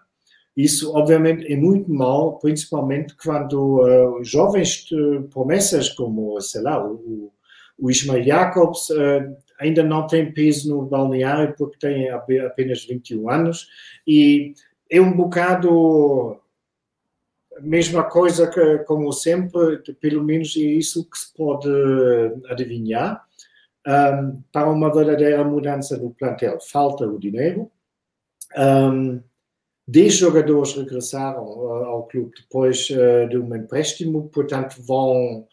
Isso, 0.57 0.95
obviamente, 0.97 1.51
é 1.53 1.57
muito 1.57 1.93
mal, 1.93 2.39
principalmente 2.39 3.15
quando 3.23 3.83
uh, 3.83 4.25
jovens 4.25 4.87
promessas 5.31 5.91
como, 5.91 6.41
sei 6.41 6.63
lá, 6.63 6.83
o, 6.83 7.31
o 7.79 7.91
Ismael 7.91 8.25
Jacobs 8.25 8.89
ainda 9.59 9.83
não 9.83 10.07
tem 10.07 10.33
peso 10.33 10.69
no 10.69 10.87
balneário 10.87 11.55
porque 11.57 11.79
tem 11.79 12.11
apenas 12.11 12.85
21 12.85 13.31
anos 13.31 13.69
e 14.07 14.55
é 14.91 15.01
um 15.01 15.17
bocado 15.17 16.41
a 17.57 17.61
mesma 17.61 18.05
coisa 18.05 18.49
que, 18.51 18.79
como 18.81 19.11
sempre, 19.13 19.79
pelo 19.99 20.23
menos 20.23 20.55
é 20.57 20.61
isso 20.61 21.09
que 21.09 21.19
se 21.19 21.33
pode 21.35 21.69
adivinhar. 22.51 23.25
Um, 23.87 24.43
para 24.53 24.69
uma 24.69 24.93
verdadeira 24.93 25.45
mudança 25.45 25.97
do 25.97 26.11
plantel, 26.11 26.59
falta 26.61 27.07
o 27.07 27.19
dinheiro. 27.19 27.71
Um, 28.59 29.23
dez 29.87 30.15
jogadores 30.15 30.75
regressaram 30.75 31.45
uh, 31.45 31.85
ao 31.85 32.07
clube 32.09 32.33
depois 32.37 32.91
uh, 32.91 33.29
de 33.29 33.39
um 33.39 33.55
empréstimo, 33.55 34.29
portanto, 34.29 34.77
vão 34.83 35.47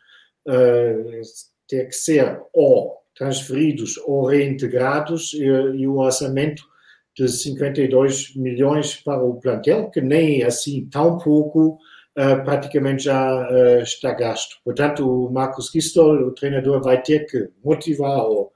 uh, 0.48 1.22
ter 1.68 1.86
que 1.86 1.96
ser 1.96 2.42
ou 2.52 3.03
transferidos 3.16 3.98
ou 4.06 4.26
reintegrados 4.26 5.34
e, 5.34 5.46
e 5.46 5.88
o 5.88 5.98
orçamento 5.98 6.64
de 7.16 7.28
52 7.28 8.36
milhões 8.36 8.96
para 8.96 9.24
o 9.24 9.40
plantel, 9.40 9.90
que 9.90 10.02
nem 10.02 10.44
assim 10.44 10.88
tão 10.92 11.18
pouco 11.18 11.78
uh, 12.18 12.44
praticamente 12.44 13.04
já 13.04 13.50
uh, 13.50 13.82
está 13.82 14.14
gasto. 14.14 14.58
Portanto, 14.64 15.08
o 15.08 15.32
Marcos 15.32 15.70
Gistol, 15.72 16.28
o 16.28 16.32
treinador, 16.32 16.82
vai 16.82 17.02
ter 17.02 17.26
que 17.28 17.50
motivar 17.64 18.26
ou 18.26 18.52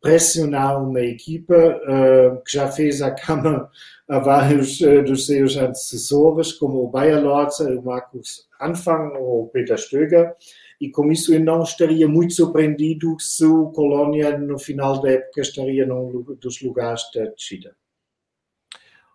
pressionar 0.00 0.82
uma 0.82 1.00
equipa 1.00 1.54
uh, 1.54 2.42
que 2.42 2.52
já 2.52 2.68
fez 2.68 3.00
a 3.00 3.10
cama 3.12 3.70
a 4.08 4.18
vários 4.18 4.78
dos 5.06 5.26
seus 5.26 5.56
antecessores, 5.56 6.52
como 6.52 6.82
o 6.82 6.88
Bayer 6.88 7.22
Lorz, 7.22 7.60
o 7.60 7.80
Marcos 7.80 8.48
Anfang 8.60 9.16
ou 9.16 9.44
o 9.44 9.48
Peter 9.48 9.78
Stöger, 9.78 10.34
e 10.80 10.90
com 10.90 11.12
isso 11.12 11.34
eu 11.34 11.40
não 11.40 11.62
estaria 11.62 12.08
muito 12.08 12.32
surpreendido 12.32 13.14
se 13.20 13.44
o 13.44 13.70
Colónia 13.70 14.38
no 14.38 14.58
final 14.58 15.00
da 15.00 15.10
época 15.10 15.42
estaria 15.42 15.84
num 15.84 16.22
dos 16.40 16.62
lugares 16.62 17.02
da 17.14 17.26
descida. 17.26 17.76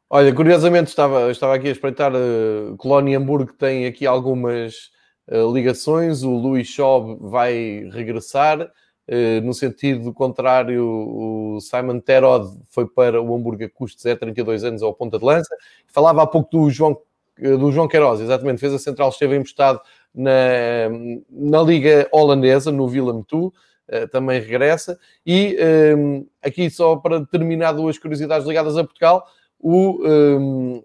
Olha, 0.08 0.34
curiosamente 0.34 0.90
estava, 0.90 1.32
estava 1.32 1.56
aqui 1.56 1.68
a 1.68 1.72
espreitar, 1.72 2.14
uh, 2.14 2.78
Colónia 2.78 3.14
e 3.14 3.16
Hamburgo 3.16 3.54
tem 3.54 3.88
aqui 3.88 4.06
algumas 4.06 4.92
uh, 5.28 5.52
ligações, 5.52 6.22
o 6.22 6.30
Luís 6.30 6.68
Schob 6.68 7.18
vai 7.20 7.90
regressar, 7.92 8.62
uh, 8.62 9.42
no 9.44 9.52
sentido 9.52 10.14
contrário, 10.14 10.86
o 10.86 11.60
Simon 11.60 12.00
Terod 12.00 12.56
foi 12.70 12.88
para 12.88 13.20
o 13.20 13.36
Hamburgo 13.36 13.64
a 13.64 13.70
custos, 13.70 14.06
é 14.06 14.16
32 14.16 14.64
anos 14.64 14.84
ao 14.84 14.94
ponta 14.94 15.18
de 15.18 15.26
lança. 15.26 15.54
Falava 15.88 16.22
há 16.22 16.28
pouco 16.28 16.56
do 16.56 16.70
João, 16.70 16.96
do 17.40 17.72
João 17.72 17.88
Queiroz, 17.88 18.22
exatamente, 18.22 18.60
fez 18.60 18.76
a 18.76 18.80
central, 18.80 19.10
esteve 19.10 19.36
emprestado 19.36 19.82
na, 20.16 20.90
na 21.30 21.62
Liga 21.62 22.08
Holandesa, 22.12 22.72
no 22.72 22.86
Willem 22.86 23.26
II, 23.32 23.40
uh, 23.40 24.08
também 24.12 24.40
regressa. 24.40 24.98
E 25.26 25.58
um, 25.58 26.16
ehm, 26.16 26.26
aqui, 26.42 26.70
só 26.70 26.96
para 26.96 27.26
terminar, 27.26 27.74
duas 27.74 27.98
curiosidades 27.98 28.48
ligadas 28.48 28.78
a 28.78 28.84
Portugal. 28.84 29.28
O, 29.60 30.02
um, 30.02 30.76
ehm, 30.76 30.84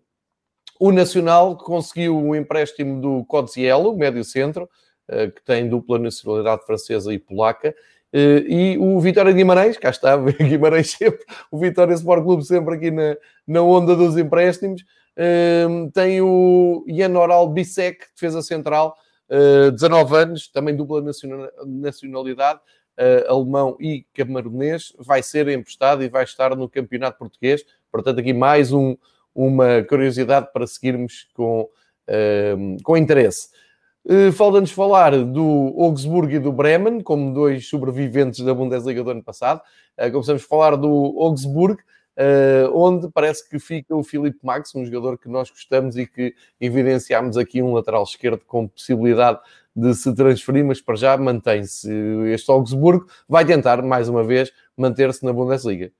o 0.80 0.90
Nacional 0.90 1.56
conseguiu 1.56 2.16
um 2.16 2.34
empréstimo 2.34 3.00
do 3.00 3.24
Codzielo, 3.26 3.96
médio 3.96 4.24
centro, 4.24 4.68
uh, 5.08 5.30
que 5.30 5.42
tem 5.44 5.68
dupla 5.68 5.98
nacionalidade 5.98 6.66
francesa 6.66 7.12
e 7.12 7.18
polaca. 7.18 7.74
Uh, 8.12 8.42
e 8.48 8.78
o 8.78 8.98
Vitória 8.98 9.32
Guimarães, 9.32 9.76
cá 9.76 9.90
está, 9.90 10.16
Guimarães 10.42 10.90
sempre, 10.90 11.24
o 11.50 11.58
Vitória 11.58 11.94
Sport 11.94 12.24
Clube 12.24 12.44
sempre 12.44 12.74
aqui 12.74 12.90
na, 12.90 13.16
na 13.46 13.62
onda 13.62 13.94
dos 13.94 14.16
empréstimos, 14.18 14.82
uh, 15.16 15.90
tem 15.92 16.20
o 16.20 16.84
Ian 16.88 17.16
Oral 17.16 17.48
Bissek, 17.48 18.06
defesa 18.14 18.42
central, 18.42 18.96
19 19.72 20.14
eh, 20.14 20.22
anos, 20.22 20.48
também 20.48 20.74
dupla 20.74 21.02
nacionalidade, 21.66 22.60
uh, 22.98 23.32
alemão 23.32 23.76
e 23.78 24.04
camaronês, 24.12 24.92
vai 24.98 25.22
ser 25.22 25.48
emprestado 25.48 26.02
e 26.02 26.08
vai 26.08 26.24
estar 26.24 26.56
no 26.56 26.68
campeonato 26.68 27.18
português. 27.18 27.64
Portanto, 27.92 28.18
aqui 28.18 28.32
mais 28.32 28.72
um, 28.72 28.96
uma 29.34 29.82
curiosidade 29.84 30.48
para 30.52 30.66
seguirmos 30.66 31.28
com, 31.34 31.62
uh, 31.62 32.82
com 32.82 32.96
interesse. 32.96 33.48
Uh, 34.04 34.32
Falta-nos 34.32 34.72
falar 34.72 35.16
do 35.24 35.74
Augsburg 35.78 36.34
e 36.34 36.38
do 36.38 36.52
Bremen, 36.52 37.00
como 37.00 37.32
dois 37.32 37.68
sobreviventes 37.68 38.44
da 38.44 38.54
Bundesliga 38.54 39.04
do 39.04 39.10
ano 39.10 39.22
passado. 39.22 39.60
Uh, 39.98 40.10
começamos 40.10 40.42
a 40.42 40.46
falar 40.46 40.76
do 40.76 40.88
Augsburg, 41.18 41.80
uh, 42.18 42.70
onde 42.74 43.08
parece 43.10 43.48
que 43.48 43.58
fica 43.58 43.94
o 43.94 44.02
Filipe 44.02 44.38
Max, 44.42 44.74
um 44.74 44.84
jogador 44.84 45.18
que 45.18 45.28
nós 45.28 45.50
gostamos 45.50 45.96
e 45.96 46.06
que 46.06 46.34
evidenciámos 46.60 47.36
aqui 47.36 47.62
um 47.62 47.72
lateral 47.72 48.02
esquerdo 48.02 48.40
com 48.46 48.68
possibilidade 48.68 49.38
de 49.74 49.94
se 49.94 50.14
transferir, 50.14 50.64
mas 50.64 50.80
para 50.80 50.96
já 50.96 51.16
mantém-se. 51.16 51.90
Este 52.32 52.50
Augsburgo 52.50 53.06
vai 53.28 53.44
tentar, 53.44 53.82
mais 53.82 54.08
uma 54.08 54.24
vez, 54.24 54.52
manter-se 54.76 55.24
na 55.24 55.32
Bundesliga. 55.32 55.92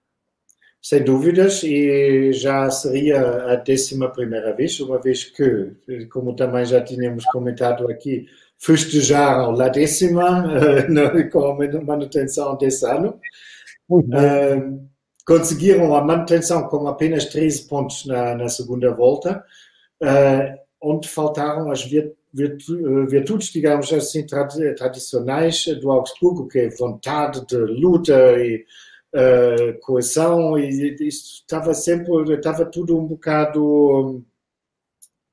Sem 0.83 1.05
dúvidas, 1.05 1.63
e 1.63 2.33
já 2.33 2.71
seria 2.71 3.53
a 3.53 3.57
décima 3.57 4.09
primeira 4.09 4.55
vez, 4.55 4.81
uma 4.81 4.99
vez 4.99 5.25
que, 5.25 5.73
como 6.11 6.35
também 6.35 6.65
já 6.65 6.81
tínhamos 6.81 7.25
comentado 7.27 7.87
aqui, 7.89 8.27
festejaram 8.59 9.61
a 9.61 9.69
décima 9.69 10.47
uh, 10.47 11.29
com 11.31 11.63
a 11.63 11.83
manutenção 11.83 12.57
desse 12.57 12.87
ano. 12.87 13.21
Uh, 13.91 14.90
conseguiram 15.31 15.95
a 15.95 16.05
manutenção 16.05 16.67
com 16.67 16.89
apenas 16.89 17.25
13 17.27 17.69
pontos 17.69 18.05
na, 18.05 18.35
na 18.35 18.49
segunda 18.49 18.93
volta, 18.93 19.45
uh, 20.03 20.59
onde 20.83 21.09
faltaram 21.09 21.71
as 21.71 21.85
virtu, 21.85 23.07
virtudes, 23.07 23.53
digamos 23.53 23.93
assim, 23.93 24.27
tradicionais 24.27 25.67
do 25.81 25.93
Augsburgo, 25.93 26.49
que 26.49 26.59
é 26.59 26.71
vontade 26.71 27.47
de 27.47 27.57
luta 27.57 28.13
e 28.41 28.65
uh, 29.15 29.79
coesão, 29.83 30.59
e 30.59 30.97
isso 31.01 31.43
estava 31.43 31.75
sempre, 31.75 32.35
estava 32.35 32.65
tudo 32.65 32.99
um 32.99 33.07
bocado 33.07 34.25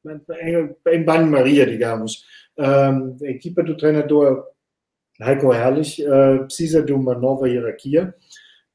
em, 0.06 0.76
em 0.94 1.03
banho-maria, 1.03 1.65
digamos. 1.65 2.24
Um, 2.56 3.18
a 3.26 3.32
equipa 3.32 3.64
do 3.64 3.76
treinador 3.76 4.45
Heiko 5.19 5.52
Herrlich 5.52 6.06
uh, 6.06 6.45
precisa 6.45 6.84
de 6.84 6.94
uma 6.94 7.15
nova 7.15 7.49
hierarquia. 7.49 8.14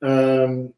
Um, 0.02 0.72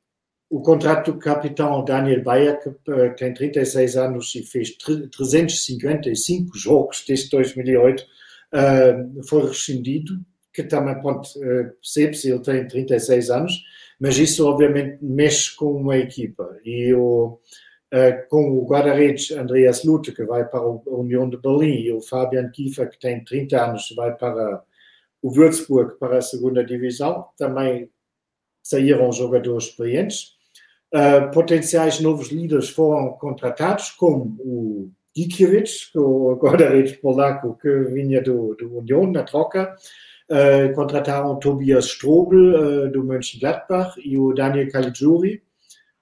o 0.50 0.60
contrato 0.60 1.12
do 1.12 1.18
capitão 1.18 1.84
Daniel 1.84 2.22
Bayer, 2.22 2.60
que 2.60 2.68
uh, 2.68 3.14
tem 3.16 3.32
36 3.34 3.96
anos 3.96 4.34
e 4.34 4.42
fez 4.42 4.76
355 4.76 6.56
jogos 6.56 7.04
desde 7.06 7.30
2008, 7.30 8.02
uh, 8.02 9.24
foi 9.24 9.48
rescindido, 9.48 10.20
que 10.52 10.62
também, 10.62 11.00
pronto, 11.00 11.26
uh, 11.36 11.72
percebe-se, 11.80 12.30
ele 12.30 12.40
tem 12.40 12.68
36 12.68 13.30
anos, 13.30 13.64
mas 13.98 14.18
isso 14.18 14.46
obviamente 14.46 14.98
mexe 15.02 15.54
com 15.56 15.72
uma 15.72 15.96
equipa. 15.96 16.56
E 16.64 16.92
o, 16.94 17.40
com 18.28 18.58
o 18.58 18.66
guarda-redes 18.66 19.30
Andreas 19.30 19.84
Lute, 19.84 20.12
que 20.12 20.24
vai 20.24 20.44
para 20.44 20.58
a 20.60 20.80
União 20.88 21.28
de 21.28 21.36
Berlim, 21.36 21.80
e 21.80 21.92
o 21.92 22.00
Fabian 22.00 22.50
Kiefer, 22.50 22.90
que 22.90 22.98
tem 22.98 23.22
30 23.22 23.64
anos, 23.64 23.94
vai 23.96 24.14
para 24.16 24.64
o 25.22 25.30
Würzburg, 25.30 25.96
para 25.98 26.18
a 26.18 26.22
segunda 26.22 26.64
divisão, 26.64 27.26
também 27.38 27.88
saíram 28.64 29.12
jogadores 29.12 29.66
experientes. 29.66 30.33
Uh, 30.94 31.28
potenciais 31.32 31.98
novos 31.98 32.28
líderes 32.28 32.68
foram 32.68 33.14
contratados, 33.14 33.90
como 33.90 34.36
o 34.38 34.92
Gikiewicz, 35.16 35.90
o 35.96 36.36
guarda-redes 36.40 36.96
polaco 36.98 37.58
que 37.60 37.68
vinha 37.84 38.22
do, 38.22 38.54
do 38.54 38.78
União 38.78 39.04
na 39.10 39.24
troca. 39.24 39.74
Uh, 40.30 40.72
contrataram 40.72 41.38
Tobias 41.40 41.86
Strobel, 41.86 42.84
uh, 42.86 42.92
do 42.92 43.02
Mönchengladbach, 43.02 43.92
e 44.02 44.16
o 44.16 44.32
Daniel 44.32 44.70
Caligiuri, 44.70 45.42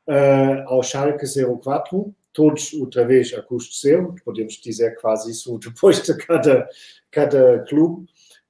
uh, 0.06 0.68
ao 0.68 0.82
Schalke 0.82 1.24
04, 1.26 2.14
todos 2.32 2.74
outra 2.74 3.04
vez 3.06 3.32
a 3.32 3.40
custo 3.40 3.74
zero, 3.74 4.14
podemos 4.24 4.54
dizer 4.54 4.96
quase 5.00 5.30
isso 5.30 5.58
depois 5.64 6.02
de 6.02 6.14
cada, 6.18 6.68
cada 7.10 7.60
clube. 7.60 8.06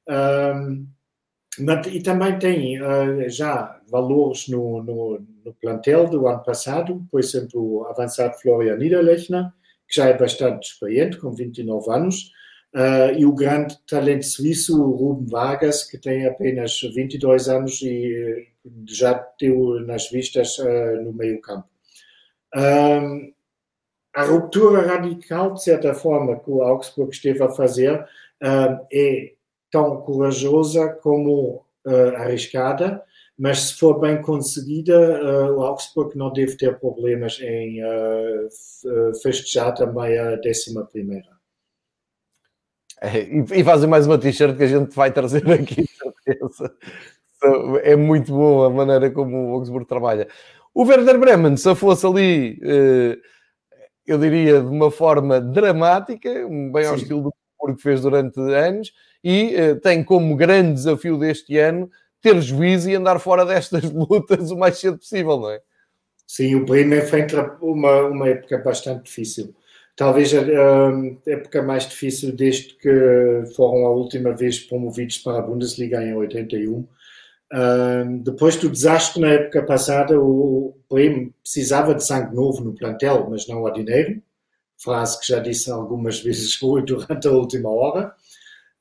Um, 0.09 0.87
e 1.59 2.03
também 2.03 2.39
tem 2.39 2.81
uh, 2.81 3.29
já 3.29 3.79
valores 3.91 4.49
no, 4.49 4.83
no, 4.83 5.27
no, 5.45 5.55
plantel 5.55 6.09
do 6.09 6.27
ano 6.27 6.43
passado, 6.43 7.07
por 7.11 7.21
exemplo, 7.21 7.61
o 7.61 7.85
avançado 7.87 8.39
Florian 8.41 8.77
Niederlechner, 8.77 9.51
que 9.87 9.97
já 9.97 10.09
é 10.09 10.17
bastante 10.17 10.71
experiente, 10.71 11.19
com 11.19 11.31
29 11.31 11.91
anos, 11.91 12.33
uh, 12.75 13.13
e 13.19 13.27
o 13.27 13.35
grande 13.35 13.77
talento 13.87 14.25
suíço, 14.25 14.83
Ruben 14.83 15.29
Vargas, 15.29 15.85
que 15.85 15.99
tem 15.99 16.27
apenas 16.27 16.81
22 16.81 17.49
anos 17.49 17.83
e 17.83 18.49
já 18.89 19.13
deu 19.39 19.81
nas 19.81 20.11
vistas 20.11 20.57
uh, 20.59 21.03
no 21.05 21.13
meio 21.13 21.39
campo. 21.43 21.69
Um, 22.57 23.33
a 24.15 24.25
ruptura 24.25 24.87
radical, 24.87 25.53
de 25.53 25.63
certa 25.63 25.93
forma, 25.93 26.39
que 26.41 26.51
o 26.51 26.63
Augsburg 26.63 27.13
esteve 27.13 27.43
a 27.43 27.49
fazer 27.51 28.07
é 28.93 29.33
tão 29.73 30.03
corajosa 30.03 30.89
como 31.03 31.65
uh, 31.85 32.17
arriscada, 32.17 33.03
mas 33.37 33.59
se 33.61 33.75
for 33.75 33.99
bem 33.99 34.23
conseguida, 34.23 34.95
o 35.57 35.63
Augsburg 35.63 36.17
não 36.17 36.33
deve 36.33 36.57
ter 36.57 36.79
problemas 36.79 37.41
em 37.41 37.81
festejar 39.21 39.75
também 39.75 40.17
a 40.17 40.37
décima 40.37 40.85
primeira. 40.85 41.27
É, 43.01 43.23
e, 43.23 43.65
fazem 43.65 43.89
mais 43.89 44.07
uma 44.07 44.19
t-shirt 44.19 44.57
que 44.57 44.63
a 44.63 44.69
gente 44.69 44.95
vai 44.95 45.11
trazer 45.11 45.43
aqui, 45.51 45.87
certeza 46.23 46.73
é 47.83 47.97
muito 47.97 48.33
bom 48.33 48.63
a 48.63 48.71
maneira 48.71 49.11
como 49.11 49.51
o 49.51 49.55
Augsburg 49.55 49.87
trabalha. 49.87 50.29
O 50.75 50.85
Werder 50.85 51.19
Bremen, 51.19 51.57
se 51.57 51.75
fosse 51.75 52.07
ali, 52.07 52.59
eu 54.07 54.19
diria 54.19 54.61
de 54.61 54.69
uma 54.69 54.91
forma 54.91 55.41
dramática, 55.41 56.31
bem 56.73 56.87
ao 56.87 56.97
Sim. 56.97 57.03
estilo 57.03 57.23
do 57.23 57.77
que 57.77 57.83
fez 57.83 58.03
durante 58.03 58.41
anos, 58.41 58.93
e 59.23 59.55
eh, 59.55 59.75
tem 59.77 60.03
como 60.03 60.37
grande 60.37 60.75
desafio 60.75 61.19
deste 61.19 61.59
ano 61.59 61.91
ter 62.21 62.41
juízo 62.41 62.89
e 62.89 62.95
andar 62.95 63.19
fora 63.19 63.45
destas 63.45 63.85
lutas 63.91 64.51
o 64.51 64.57
mais 64.57 64.79
cedo 64.79 64.99
possível, 64.99 65.39
não 65.39 65.51
é? 65.51 65.61
Sim, 66.27 66.55
o 66.55 66.65
Bremen 66.65 67.01
enfrenta 67.01 67.57
uma, 67.61 68.03
uma 68.07 68.29
época 68.29 68.59
bastante 68.59 69.05
difícil. 69.05 69.55
Talvez 69.95 70.33
a, 70.33 70.41
época 71.27 71.63
mais 71.63 71.87
difícil 71.87 72.35
desde 72.35 72.75
que 72.75 73.45
foram 73.55 73.87
a 73.87 73.91
última 73.91 74.33
vez 74.33 74.59
promovidos 74.59 75.19
para 75.19 75.39
a 75.39 75.43
Bundesliga 75.43 76.03
em 76.03 76.15
81 76.15 76.87
depois 78.23 78.57
do 78.57 78.71
desastre 78.71 79.21
na 79.21 79.29
época 79.29 79.63
passada, 79.63 80.19
o 80.19 80.75
Bremen 80.91 81.35
precisava 81.43 81.95
de 81.95 82.05
sangue 82.05 82.35
novo 82.35 82.65
no 82.65 82.75
plantel, 82.75 83.29
mas 83.29 83.47
não 83.47 83.67
há 83.67 83.71
dinheiro. 83.71 84.23
Frase 84.79 85.21
que 85.21 85.27
já 85.27 85.39
disse 85.39 85.71
algumas 85.71 86.21
vezes 86.23 86.59
durante 86.59 87.29
a 87.29 87.31
última 87.31 87.69
hora. 87.69 88.15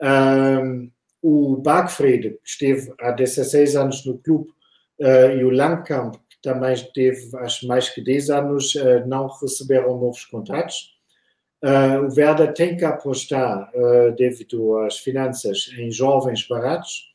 Um, 0.02 0.92
o 1.22 1.58
Bagfried, 1.58 2.32
que 2.32 2.50
esteve 2.50 2.94
há 3.00 3.12
16 3.12 3.76
anos 3.76 4.06
no 4.06 4.18
clube, 4.18 4.50
uh, 5.00 5.32
e 5.38 5.44
o 5.44 5.52
Langkamp, 5.52 6.16
que 6.30 6.42
também 6.42 6.74
esteve 6.74 7.30
acho 7.38 7.68
mais 7.68 7.90
que 7.90 8.02
10 8.02 8.30
anos, 8.32 8.76
uh, 8.76 9.06
não 9.06 9.28
receberam 9.28 10.00
novos 10.00 10.26
contratos. 10.26 10.96
Uh, 11.64 12.08
o 12.08 12.16
Werder 12.16 12.54
tem 12.54 12.76
que 12.76 12.84
apostar, 12.84 13.72
devido 14.18 14.80
às 14.80 14.98
finanças, 14.98 15.70
em 15.78 15.92
jovens 15.92 16.48
baratos 16.48 17.12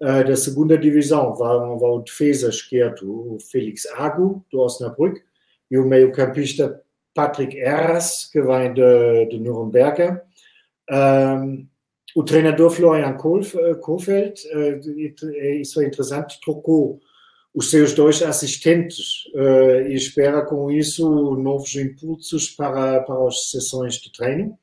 da 0.00 0.34
segunda 0.34 0.78
divisão 0.78 1.34
vão, 1.34 1.78
vão 1.78 1.96
o 1.96 2.02
defesa 2.02 2.48
esquerdo, 2.48 3.34
o 3.34 3.38
Felix 3.38 3.84
Agu, 3.84 4.42
do 4.50 4.60
Osnabrück, 4.60 5.20
e 5.70 5.76
o 5.76 5.84
meio-campista 5.84 6.80
Patrick 7.14 7.54
Erras, 7.58 8.24
que 8.32 8.40
vem 8.40 8.72
de, 8.72 9.26
de 9.26 9.38
Nuremberg. 9.38 10.18
Um, 10.90 11.68
o 12.16 12.22
treinador 12.22 12.70
Florian 12.70 13.16
Kohfeldt, 13.80 14.46
uh, 14.48 15.60
isso 15.60 15.80
é 15.80 15.86
interessante, 15.86 16.40
trocou 16.40 17.00
os 17.54 17.70
seus 17.70 17.92
dois 17.94 18.22
assistentes 18.22 19.24
uh, 19.34 19.88
e 19.88 19.94
espera 19.94 20.44
com 20.44 20.70
isso 20.70 21.36
novos 21.36 21.74
impulsos 21.76 22.50
para, 22.50 23.00
para 23.02 23.26
as 23.26 23.50
sessões 23.50 23.94
de 23.94 24.12
treino. 24.12 24.58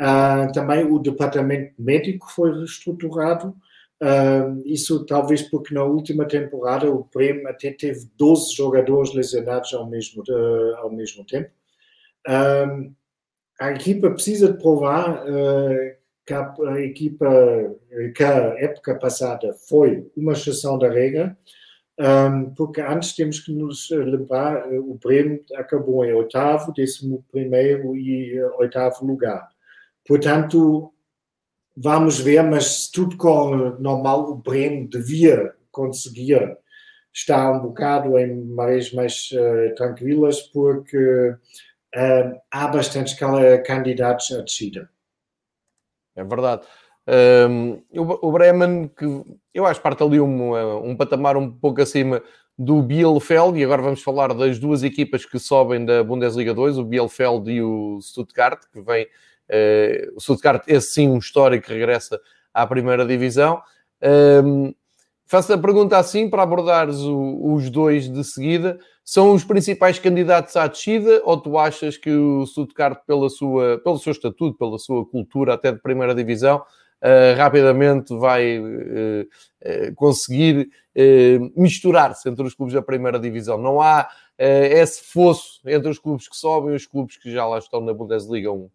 Uh, 0.00 0.50
também 0.52 0.84
o 0.84 0.98
departamento 0.98 1.74
médico 1.78 2.30
foi 2.30 2.52
reestruturado 2.52 3.54
Uh, 4.02 4.62
isso 4.64 5.04
talvez 5.04 5.42
porque 5.42 5.74
na 5.74 5.84
última 5.84 6.26
temporada 6.26 6.90
o 6.90 7.06
Bremen 7.14 7.46
até 7.46 7.70
teve 7.70 8.08
12 8.16 8.54
jogadores 8.54 9.12
lesionados 9.12 9.74
ao 9.74 9.86
mesmo, 9.90 10.24
ao 10.78 10.90
mesmo 10.90 11.22
tempo. 11.26 11.50
Uh, 12.26 12.94
a 13.60 13.72
equipa 13.72 14.10
precisa 14.10 14.50
de 14.50 14.58
provar 14.58 15.22
que 16.30 16.34
a, 16.34 16.80
equipa, 16.80 17.26
que 18.14 18.22
a 18.22 18.54
época 18.60 18.94
passada 18.94 19.52
foi 19.68 20.08
uma 20.16 20.32
exceção 20.32 20.78
da 20.78 20.88
regra, 20.88 21.36
um, 21.98 22.54
porque 22.54 22.80
antes 22.80 23.14
temos 23.14 23.40
que 23.40 23.52
nos 23.52 23.90
lembrar, 23.90 24.68
o 24.72 24.94
Bremen 24.94 25.44
acabou 25.56 26.04
em 26.04 26.14
oitavo, 26.14 26.72
décimo 26.72 27.24
primeiro 27.32 27.96
e 27.96 28.40
oitavo 28.58 29.04
lugar. 29.04 29.48
Portanto, 30.06 30.94
vamos 31.76 32.20
ver, 32.20 32.44
mas 32.44 32.84
se 32.84 32.92
tudo 32.92 33.16
corre 33.16 33.76
normal, 33.80 34.30
o 34.30 34.36
Breno 34.36 34.88
devia 34.88 35.52
conseguir 35.72 36.56
estar 37.12 37.50
um 37.52 37.60
bocado 37.60 38.16
em 38.18 38.44
marés 38.44 38.92
mais 38.92 39.30
uh, 39.32 39.74
tranquilas, 39.74 40.42
porque 40.42 40.96
uh, 40.96 42.40
há 42.52 42.68
bastantes 42.68 43.14
candidatos 43.66 44.30
a 44.30 44.42
descida. 44.42 44.88
É 46.20 46.24
verdade. 46.24 46.62
Um, 47.48 47.82
o, 47.92 48.30
Bremen, 48.30 48.88
que 48.96 49.04
eu 49.52 49.66
acho 49.66 49.80
que 49.80 49.82
parte 49.82 50.02
ali 50.02 50.20
um, 50.20 50.88
um 50.88 50.96
patamar 50.96 51.36
um 51.36 51.50
pouco 51.50 51.80
acima 51.80 52.22
do 52.56 52.82
Bielefeld, 52.82 53.58
e 53.58 53.64
agora 53.64 53.82
vamos 53.82 54.02
falar 54.02 54.34
das 54.34 54.58
duas 54.58 54.82
equipas 54.82 55.24
que 55.24 55.38
sobem 55.38 55.84
da 55.84 56.04
Bundesliga 56.04 56.52
2, 56.52 56.78
o 56.78 56.84
Bielefeld 56.84 57.50
e 57.50 57.62
o 57.62 57.98
Stuttgart, 58.02 58.60
que 58.72 58.80
vem 58.80 59.06
Uh, 59.50 60.14
o 60.14 60.20
Stuttgart, 60.20 60.62
esse 60.68 60.92
sim, 60.92 61.08
um 61.08 61.18
histórico 61.18 61.66
que 61.66 61.72
regressa 61.72 62.20
à 62.54 62.64
primeira 62.66 63.04
divisão. 63.04 63.60
Um, 64.44 64.72
faço 65.26 65.52
a 65.52 65.58
pergunta 65.58 65.98
assim 65.98 66.30
para 66.30 66.44
abordares 66.44 67.00
o, 67.00 67.54
os 67.54 67.68
dois 67.68 68.08
de 68.08 68.22
seguida. 68.22 68.78
São 69.10 69.32
os 69.34 69.42
principais 69.42 69.98
candidatos 69.98 70.54
à 70.54 70.68
descida 70.68 71.20
ou 71.24 71.36
tu 71.36 71.58
achas 71.58 71.96
que 71.96 72.12
o 72.12 72.46
Stuttgart, 72.46 73.04
pela 73.04 73.28
sua, 73.28 73.80
pelo 73.82 73.98
seu 73.98 74.12
estatuto, 74.12 74.56
pela 74.56 74.78
sua 74.78 75.04
cultura 75.04 75.54
até 75.54 75.72
de 75.72 75.80
primeira 75.80 76.14
divisão, 76.14 76.58
uh, 76.58 77.36
rapidamente 77.36 78.16
vai 78.16 78.60
uh, 78.60 79.22
uh, 79.22 79.94
conseguir 79.96 80.70
misturar-se 81.56 82.28
entre 82.28 82.44
os 82.44 82.54
clubes 82.54 82.72
da 82.72 82.82
primeira 82.82 83.18
divisão? 83.18 83.58
Não 83.58 83.80
há 83.80 84.08
esse 84.38 85.02
fosso 85.02 85.60
entre 85.66 85.88
os 85.88 85.98
clubes 85.98 86.28
que 86.28 86.36
sobem 86.36 86.72
e 86.72 86.76
os 86.76 86.86
clubes 86.86 87.16
que 87.16 87.32
já 87.32 87.44
lá 87.44 87.58
estão 87.58 87.80
na 87.80 87.92
Bundesliga 87.92 88.52
1? 88.52 88.70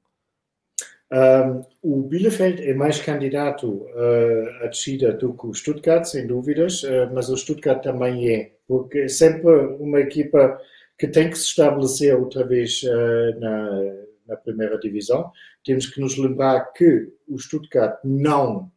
Um, 1.12 1.64
o 1.84 2.02
Bielefeld 2.02 2.68
é 2.68 2.74
mais 2.74 3.00
candidato 3.00 3.68
uh, 3.68 4.64
a 4.64 4.68
descida 4.68 5.14
do 5.14 5.34
que 5.34 5.46
o 5.46 5.54
Stuttgart, 5.54 6.06
sem 6.06 6.26
dúvidas, 6.26 6.84
uh, 6.84 7.10
mas 7.14 7.30
o 7.30 7.38
Stuttgart 7.38 7.84
também 7.84 8.34
é, 8.34 8.54
porque 8.68 9.00
é 9.00 9.08
sempre 9.08 9.52
uma 9.80 10.00
equipa 10.00 10.60
que 10.98 11.08
tem 11.08 11.30
que 11.30 11.38
se 11.38 11.46
estabelecer 11.46 12.16
outra 12.16 12.44
vez 12.46 12.82
uh, 12.84 13.40
na, 13.40 13.94
na, 14.28 14.36
primeira 14.38 14.80
divisão. 14.80 15.32
Temos 15.64 15.86
que 15.86 16.02
nos 16.02 16.18
lembrar 16.18 16.74
que 16.74 17.08
o 17.28 17.38
Stuttgart 17.38 18.00
não 18.04 18.72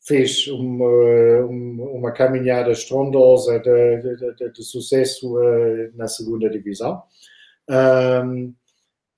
fez 0.00 0.46
uma, 0.46 1.44
uma 1.44 2.12
caminhada 2.12 2.70
estrondosa 2.70 3.58
de, 3.58 4.00
de, 4.00 4.34
de, 4.36 4.52
de 4.52 4.64
sucesso 4.64 5.34
na 5.94 6.08
segunda 6.08 6.48
divisão. 6.48 7.02
Um, 7.68 8.54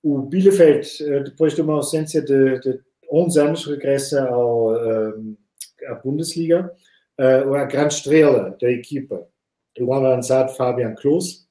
o 0.03 0.21
Bielefeld, 0.23 0.87
eh, 1.03 1.23
depois 1.23 1.53
de 1.53 1.61
uma 1.61 1.73
ausência 1.75 2.21
de, 2.21 2.59
de 2.59 2.79
11 3.11 3.39
anos, 3.39 3.65
regressa 3.65 4.27
ao, 4.27 4.73
um, 4.73 5.35
à 5.87 5.95
Bundesliga. 5.95 6.71
Uh, 7.19 7.53
a 7.53 7.65
grande 7.65 7.93
estrela 7.93 8.57
da 8.59 8.71
equipa 8.71 9.27
o 9.79 9.93
avançado 9.93 10.53
Fabian 10.53 10.95
Klos, 10.95 11.47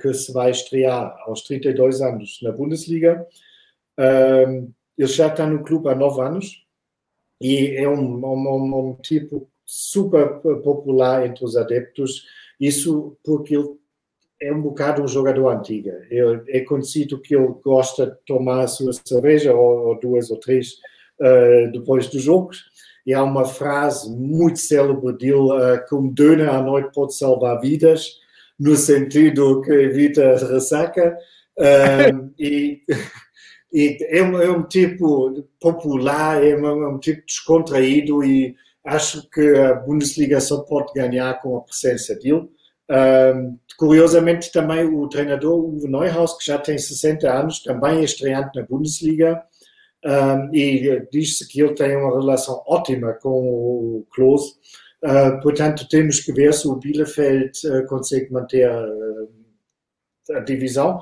que 0.00 0.12
se 0.12 0.30
vai 0.30 0.50
estrear 0.50 1.16
aos 1.26 1.40
32 1.42 2.02
anos 2.02 2.38
na 2.42 2.52
Bundesliga. 2.52 3.26
Ele 3.98 5.08
já 5.08 5.28
está 5.28 5.46
no 5.46 5.62
clube 5.62 5.88
há 5.88 5.94
9 5.94 6.20
anos 6.20 6.66
e 7.40 7.74
é 7.76 7.88
um, 7.88 8.24
um, 8.24 8.90
um 8.90 8.94
tipo 8.96 9.50
super 9.64 10.40
popular 10.62 11.26
entre 11.26 11.44
os 11.44 11.56
adeptos. 11.56 12.26
Isso 12.60 13.16
porque 13.24 13.56
ele 13.56 13.76
é 14.42 14.52
um 14.52 14.60
bocado 14.60 15.02
um 15.02 15.08
jogador 15.08 15.48
antigo. 15.48 15.90
Ele, 16.10 16.42
é 16.48 16.60
conhecido 16.60 17.20
que 17.20 17.34
ele 17.34 17.54
gosta 17.64 18.06
de 18.06 18.16
tomar 18.26 18.64
a 18.64 18.66
sua 18.66 18.92
cerveja, 18.92 19.54
ou, 19.54 19.88
ou 19.88 20.00
duas 20.00 20.30
ou 20.30 20.36
três, 20.36 20.72
uh, 21.20 21.70
depois 21.72 22.08
dos 22.08 22.22
jogos. 22.22 22.64
E 23.06 23.14
há 23.14 23.22
uma 23.22 23.44
frase 23.44 24.10
muito 24.10 24.58
célebre 24.58 25.12
dele, 25.16 25.34
uh, 25.34 25.96
um 25.96 26.08
döner 26.08 26.48
à 26.48 26.60
noite 26.60 26.92
pode 26.92 27.14
salvar 27.14 27.60
vidas, 27.60 28.20
no 28.58 28.76
sentido 28.76 29.60
que 29.62 29.72
evita 29.72 30.32
a 30.32 30.52
ressaca. 30.52 31.16
Uh, 31.56 32.32
e, 32.38 32.82
e 33.72 33.98
é, 34.08 34.22
um, 34.22 34.40
é, 34.40 34.50
um, 34.50 34.64
tipo 34.64 35.46
popular, 35.60 36.44
é 36.44 36.56
um, 36.56 36.66
é 36.66 36.88
um 36.88 36.98
tipo 36.98 37.24
descontraído 37.24 38.24
e 38.24 38.56
acho 38.84 39.28
que 39.30 39.56
a 39.56 39.74
Bundesliga 39.74 40.40
só 40.40 40.62
pode 40.62 40.92
ganhar 40.92 41.40
com 41.40 41.56
a 41.56 41.60
presença 41.60 42.16
dele. 42.16 42.48
Um, 42.92 43.58
curiosamente, 43.78 44.52
também 44.52 44.84
o 44.84 45.08
treinador 45.08 45.64
Uwe 45.64 45.88
Neuhaus, 45.88 46.36
que 46.36 46.44
já 46.44 46.58
tem 46.58 46.76
60 46.76 47.30
anos, 47.32 47.62
também 47.62 48.00
é 48.00 48.04
estreante 48.04 48.58
na 48.58 48.66
Bundesliga, 48.66 49.42
um, 50.04 50.54
e 50.54 51.06
diz-se 51.10 51.48
que 51.48 51.62
ele 51.62 51.74
tem 51.74 51.96
uma 51.96 52.20
relação 52.20 52.62
ótima 52.66 53.14
com 53.14 53.30
o 53.30 54.06
Klose. 54.12 54.52
Uh, 55.02 55.40
portanto, 55.40 55.88
temos 55.88 56.20
que 56.20 56.32
ver 56.32 56.52
se 56.52 56.68
o 56.68 56.76
Bielefeld 56.76 57.52
uh, 57.66 57.86
consegue 57.86 58.30
manter 58.30 58.68
a, 58.68 60.40
divisão. 60.40 61.00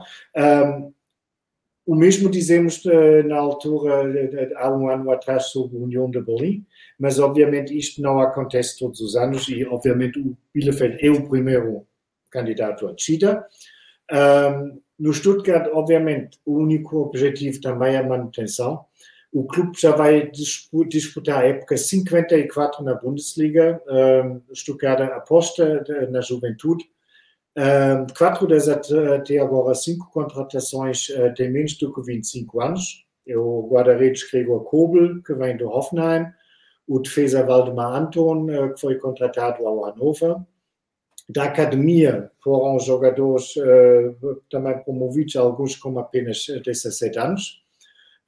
O 1.86 1.94
mesmo 1.94 2.30
dizemos 2.30 2.84
uh, 2.84 3.26
na 3.26 3.36
altura, 3.36 4.04
há 4.56 4.70
um 4.70 4.88
ano 4.88 5.10
atrás, 5.10 5.46
sobre 5.46 5.76
a 5.76 5.80
União 5.80 6.10
de 6.10 6.20
Berlim, 6.20 6.64
mas 7.00 7.18
obviamente 7.18 7.76
isto 7.76 8.00
não 8.00 8.20
acontece 8.20 8.78
todos 8.78 9.00
os 9.00 9.16
anos 9.16 9.48
e 9.48 9.64
obviamente 9.64 10.20
o 10.20 10.36
Bielefeld 10.54 11.04
é 11.04 11.10
o 11.10 11.28
primeiro 11.28 11.86
candidato 12.30 12.86
a 12.86 12.92
descida. 12.92 13.44
Um, 14.12 14.80
no 14.98 15.12
Stuttgart, 15.12 15.70
obviamente, 15.72 16.38
o 16.44 16.58
único 16.58 16.98
objetivo 16.98 17.60
também 17.60 17.94
é 17.94 17.98
a 17.98 18.06
manutenção. 18.06 18.84
O 19.32 19.44
clube 19.44 19.80
já 19.80 19.92
vai 19.92 20.30
disputar 20.88 21.42
a 21.42 21.46
época 21.46 21.76
54 21.76 22.84
na 22.84 22.94
Bundesliga. 22.94 23.80
Um, 23.88 24.54
Stuttgart 24.54 25.00
aposta 25.00 25.82
na 26.10 26.20
juventude 26.20 26.84
quatro 28.16 28.46
das 28.46 28.68
até 28.68 29.38
agora 29.38 29.74
cinco 29.74 30.10
contratações 30.12 31.08
uh, 31.10 31.32
têm 31.34 31.50
menos 31.50 31.74
do 31.74 31.92
que 31.92 32.02
25 32.02 32.60
anos. 32.60 33.04
É 33.26 33.36
o 33.36 33.68
guarda-redes 33.70 34.28
Gregor 34.30 34.64
Kobel, 34.64 35.22
que 35.22 35.34
vem 35.34 35.56
do 35.56 35.68
Hoffenheim, 35.68 36.26
o 36.90 36.98
defesa 36.98 37.44
Waldemar 37.44 37.94
Anton, 37.94 38.46
uh, 38.50 38.74
que 38.74 38.80
foi 38.80 38.96
contratado 38.96 39.64
ao 39.64 39.84
Hannover. 39.84 40.34
Da 41.28 41.44
academia 41.44 42.32
foram 42.42 42.80
jogadores 42.80 43.54
uh, 43.54 44.42
também 44.50 44.76
promovidos, 44.82 45.36
alguns 45.36 45.76
com 45.76 45.96
apenas 46.00 46.44
17 46.44 47.16
anos. 47.16 47.62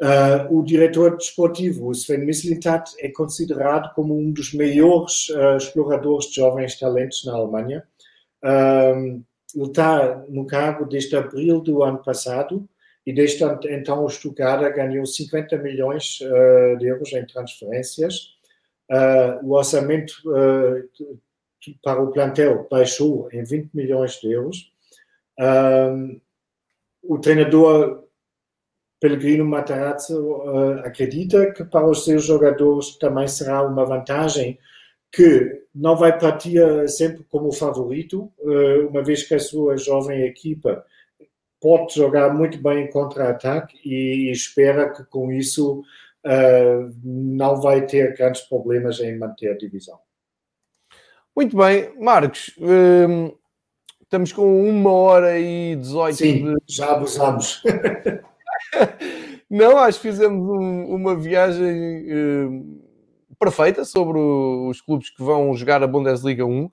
Uh, 0.01 0.57
o 0.57 0.63
diretor 0.63 1.17
desportivo, 1.17 1.91
Sven 1.91 2.19
Mislintat, 2.19 2.93
é 3.01 3.09
considerado 3.09 3.93
como 3.95 4.17
um 4.17 4.31
dos 4.31 4.55
maiores 4.55 5.27
exploradores 5.57 6.27
de 6.27 6.37
jovens 6.37 6.79
talentos 6.79 7.25
na 7.25 7.35
Alemanha. 7.35 7.83
Ele 8.45 9.65
está 9.65 10.25
no 10.29 10.47
cargo 10.47 10.87
desde 10.87 11.17
abril 11.17 11.61
do 11.61 11.83
ano 11.83 11.99
passado 11.99 12.69
e 13.05 13.13
desde 13.13 13.45
então 13.71 14.05
o 14.05 14.09
Stuttgart 14.09 14.75
ganhou 14.75 15.05
50 15.05 15.57
milhões 15.59 16.19
de 16.79 16.87
euros 16.87 17.13
em 17.13 17.25
transferências. 17.27 18.33
Uh, 18.91 19.45
o 19.47 19.53
orçamento 19.55 20.13
uh, 20.27 21.19
para 21.83 22.03
o 22.03 22.11
plantel 22.11 22.67
baixou 22.71 23.29
em 23.33 23.45
20 23.45 23.71
milhões 23.73 24.21
de 24.21 24.33
euros. 24.33 24.73
o 27.03 27.19
treinador 27.19 28.05
Pellegrino 29.01 29.45
Matarazzo 29.45 30.43
acredita 30.85 31.53
que 31.53 31.65
para 31.65 31.89
os 31.89 32.05
seus 32.05 32.25
jogadores 32.25 32.97
também 32.99 33.29
será 33.29 33.63
uma 33.63 33.85
vantagem 33.85 34.59
que 35.13 35.63
não 35.75 35.97
vai 35.97 36.19
partir 36.19 36.61
sempre 36.89 37.25
como 37.31 37.53
favorito, 37.53 38.33
uma 38.91 39.03
vez 39.03 39.23
que 39.23 39.35
a 39.35 39.41
sua 39.41 39.77
jovem 39.77 40.23
equipa 40.23 40.85
pode 41.63 41.95
jogar 41.95 42.35
muito 42.35 42.59
bem 42.61 42.85
em 42.85 42.91
contra-ataque 42.91 43.79
e 43.85 44.33
espera 44.33 44.93
que 44.93 45.05
com 45.05 45.33
isso 45.33 45.85
eh, 46.25 46.89
não 47.03 47.61
vai 47.61 47.85
ter 47.87 48.17
grandes 48.17 48.43
problemas 48.43 49.01
em 49.01 49.19
manter 49.19 49.51
a 49.51 49.57
divisão. 49.57 49.99
Muito 51.35 51.57
bem, 51.57 51.93
Marcos, 51.99 52.55
ehm, 52.61 53.33
estamos 54.03 54.33
com 54.33 54.69
uma 54.69 54.93
hora 54.93 55.39
e 55.39 55.77
18 55.77 56.17
Sim, 56.17 56.45
de... 56.45 56.57
já 56.69 56.93
abusamos. 56.93 57.63
não, 59.51 59.79
acho 59.79 60.01
que 60.01 60.11
fizemos 60.11 60.49
um, 60.49 60.95
uma 60.95 61.17
viagem 61.17 62.05
ehm, 62.09 62.83
perfeita 63.43 63.85
sobre 63.85 64.19
os 64.19 64.81
clubes 64.81 65.11
que 65.11 65.23
vão 65.23 65.55
jogar 65.57 65.83
a 65.83 65.87
Bundesliga 65.87 66.45
1. 66.47 66.65
Uh, 66.65 66.71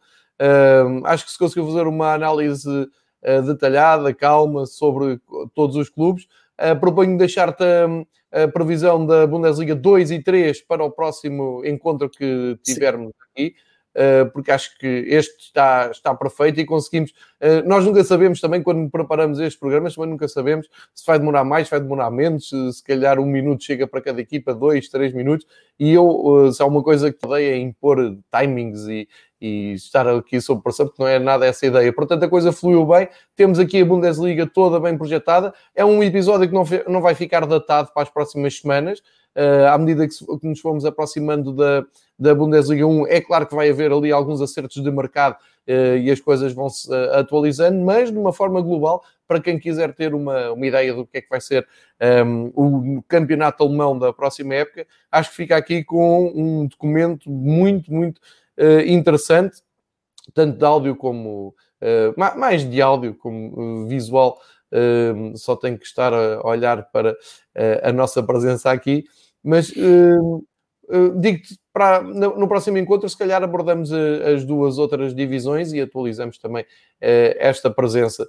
acho 1.05 1.25
que 1.25 1.31
se 1.31 1.39
conseguiu 1.39 1.65
fazer 1.65 1.87
uma 1.87 2.13
análise 2.13 2.69
uh, 2.69 3.41
detalhada, 3.41 4.13
calma, 4.13 4.65
sobre 4.65 5.19
todos 5.55 5.75
os 5.75 5.89
clubes. 5.89 6.27
Uh, 6.59 6.77
proponho 6.77 7.17
deixar-te 7.17 7.63
a, 7.63 8.43
a, 8.43 8.47
previsão 8.49 9.05
da 9.05 9.25
Bundesliga 9.25 9.73
2 9.73 10.11
e 10.11 10.21
3 10.21 10.61
para 10.63 10.83
o 10.83 10.91
próximo 10.91 11.63
encontro 11.65 12.09
que 12.09 12.59
tivermos 12.63 13.13
Sim. 13.13 13.13
aqui. 13.31 13.55
Eh, 13.95 14.25
porque 14.25 14.51
acho 14.51 14.77
que 14.77 14.87
este 14.87 15.45
está, 15.45 15.89
está 15.91 16.13
perfeito 16.13 16.59
e 16.59 16.65
conseguimos. 16.65 17.11
Eh, 17.39 17.63
nós 17.63 17.83
nunca 17.83 18.03
sabemos 18.03 18.39
também, 18.39 18.61
quando 18.61 18.89
preparamos 18.89 19.39
estes 19.39 19.59
programas, 19.59 19.95
também 19.95 20.11
nunca 20.11 20.27
sabemos 20.27 20.67
se 20.93 21.05
vai 21.05 21.17
demorar 21.17 21.43
mais, 21.43 21.67
se 21.67 21.71
vai 21.71 21.79
demorar 21.79 22.11
menos, 22.11 22.49
se 22.49 22.83
calhar 22.83 23.19
um 23.19 23.25
minuto 23.25 23.63
chega 23.63 23.87
para 23.87 24.01
cada 24.01 24.21
equipa, 24.21 24.53
dois, 24.53 24.89
três 24.89 25.13
minutos. 25.13 25.45
E 25.79 25.91
eu, 25.93 26.47
eh, 26.47 26.51
se 26.51 26.61
há 26.61 26.65
uma 26.65 26.83
coisa 26.83 27.11
que 27.11 27.25
odeio 27.25 27.51
é 27.51 27.57
impor 27.57 27.97
timings 28.31 28.87
e, 28.87 29.07
e 29.41 29.73
estar 29.73 30.07
aqui 30.07 30.39
sob 30.39 30.61
pressão, 30.61 30.85
porque 30.85 31.01
não 31.01 31.09
é 31.09 31.17
nada 31.17 31.45
essa 31.45 31.65
ideia. 31.65 31.91
Portanto, 31.91 32.23
a 32.23 32.29
coisa 32.29 32.51
fluiu 32.51 32.85
bem. 32.85 33.07
Temos 33.35 33.57
aqui 33.57 33.81
a 33.81 33.85
Bundesliga 33.85 34.45
toda 34.45 34.79
bem 34.79 34.97
projetada. 34.97 35.53
É 35.73 35.83
um 35.83 36.03
episódio 36.03 36.47
que 36.47 36.53
não, 36.53 36.63
não 36.87 37.01
vai 37.01 37.15
ficar 37.15 37.45
datado 37.45 37.91
para 37.93 38.03
as 38.03 38.09
próximas 38.09 38.59
semanas. 38.59 39.01
Uh, 39.35 39.67
à 39.71 39.77
medida 39.77 40.07
que, 40.07 40.47
nos 40.47 40.59
fomos 40.59 40.85
aproximando 40.85 41.53
da, 41.53 41.85
da 42.17 42.33
Bundesliga 42.33 42.85
1, 42.85 43.07
é 43.07 43.21
claro 43.21 43.45
que 43.45 43.55
vai 43.55 43.69
haver 43.69 43.91
ali 43.91 44.11
alguns 44.11 44.41
acertos 44.41 44.81
de 44.81 44.91
mercado 44.91 45.37
uh, 45.67 45.97
e 45.97 46.09
as 46.09 46.19
coisas 46.19 46.51
vão 46.51 46.67
se 46.67 46.89
uh, 46.89 47.13
atualizando, 47.13 47.79
mas 47.79 48.11
de 48.11 48.17
uma 48.17 48.33
forma 48.33 48.59
global, 48.59 49.03
para 49.27 49.39
quem 49.39 49.59
quiser 49.59 49.93
ter 49.93 50.15
uma, 50.15 50.51
uma 50.51 50.65
ideia 50.65 50.93
do 50.93 51.05
que 51.05 51.19
é 51.19 51.21
que 51.21 51.29
vai 51.29 51.39
ser 51.39 51.67
um, 52.25 52.97
o 52.97 53.03
campeonato 53.07 53.63
alemão 53.63 53.97
da 53.97 54.11
próxima 54.11 54.55
época, 54.55 54.87
acho 55.11 55.29
que 55.29 55.35
fica 55.35 55.55
aqui 55.55 55.83
com 55.83 56.33
um 56.35 56.65
documento 56.65 57.29
muito, 57.29 57.93
muito 57.93 58.19
interessante, 58.87 59.61
tanto 60.33 60.57
de 60.57 60.65
áudio 60.65 60.95
como 60.95 61.53
mais 62.35 62.67
de 62.67 62.81
áudio 62.81 63.13
como 63.13 63.85
visual. 63.87 64.39
Só 65.35 65.55
tenho 65.55 65.77
que 65.77 65.85
estar 65.85 66.13
a 66.13 66.45
olhar 66.45 66.89
para 66.91 67.15
a 67.83 67.91
nossa 67.91 68.21
presença 68.21 68.71
aqui. 68.71 69.03
Mas 69.43 69.71
uh, 69.71 70.45
digo-te, 71.19 71.57
para, 71.71 72.01
no, 72.01 72.47
próximo 72.47 72.77
encontro, 72.77 73.07
se 73.07 73.17
calhar 73.17 73.41
abordamos 73.41 73.91
uh, 73.91 74.35
as 74.35 74.43
duas 74.43 74.77
outras 74.77 75.15
divisões 75.15 75.71
e 75.71 75.79
atualizamos 75.79 76.37
também 76.37 76.65
esta 76.99 77.69
presença. 77.69 78.27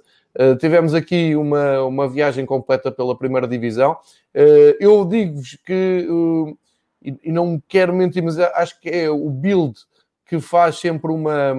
tivemos 0.59 0.93
aqui 0.93 1.35
uma, 1.35 1.83
uma 1.83 2.09
viagem 2.09 2.45
completa 2.45 2.91
pela 2.91 3.17
primeira 3.17 3.47
divisão. 3.47 3.97
eu 4.79 5.03
digo-vos 5.05 5.57
que, 5.65 6.07
e, 7.01 7.31
não 7.31 7.61
quero 7.67 7.93
mentir, 7.93 8.23
mas 8.23 8.39
acho 8.39 8.79
que 8.79 8.89
é 8.89 9.09
o 9.09 9.29
Build 9.29 9.77
que 10.25 10.39
faz 10.39 10.77
sempre 10.77 11.11
uma 11.11 11.53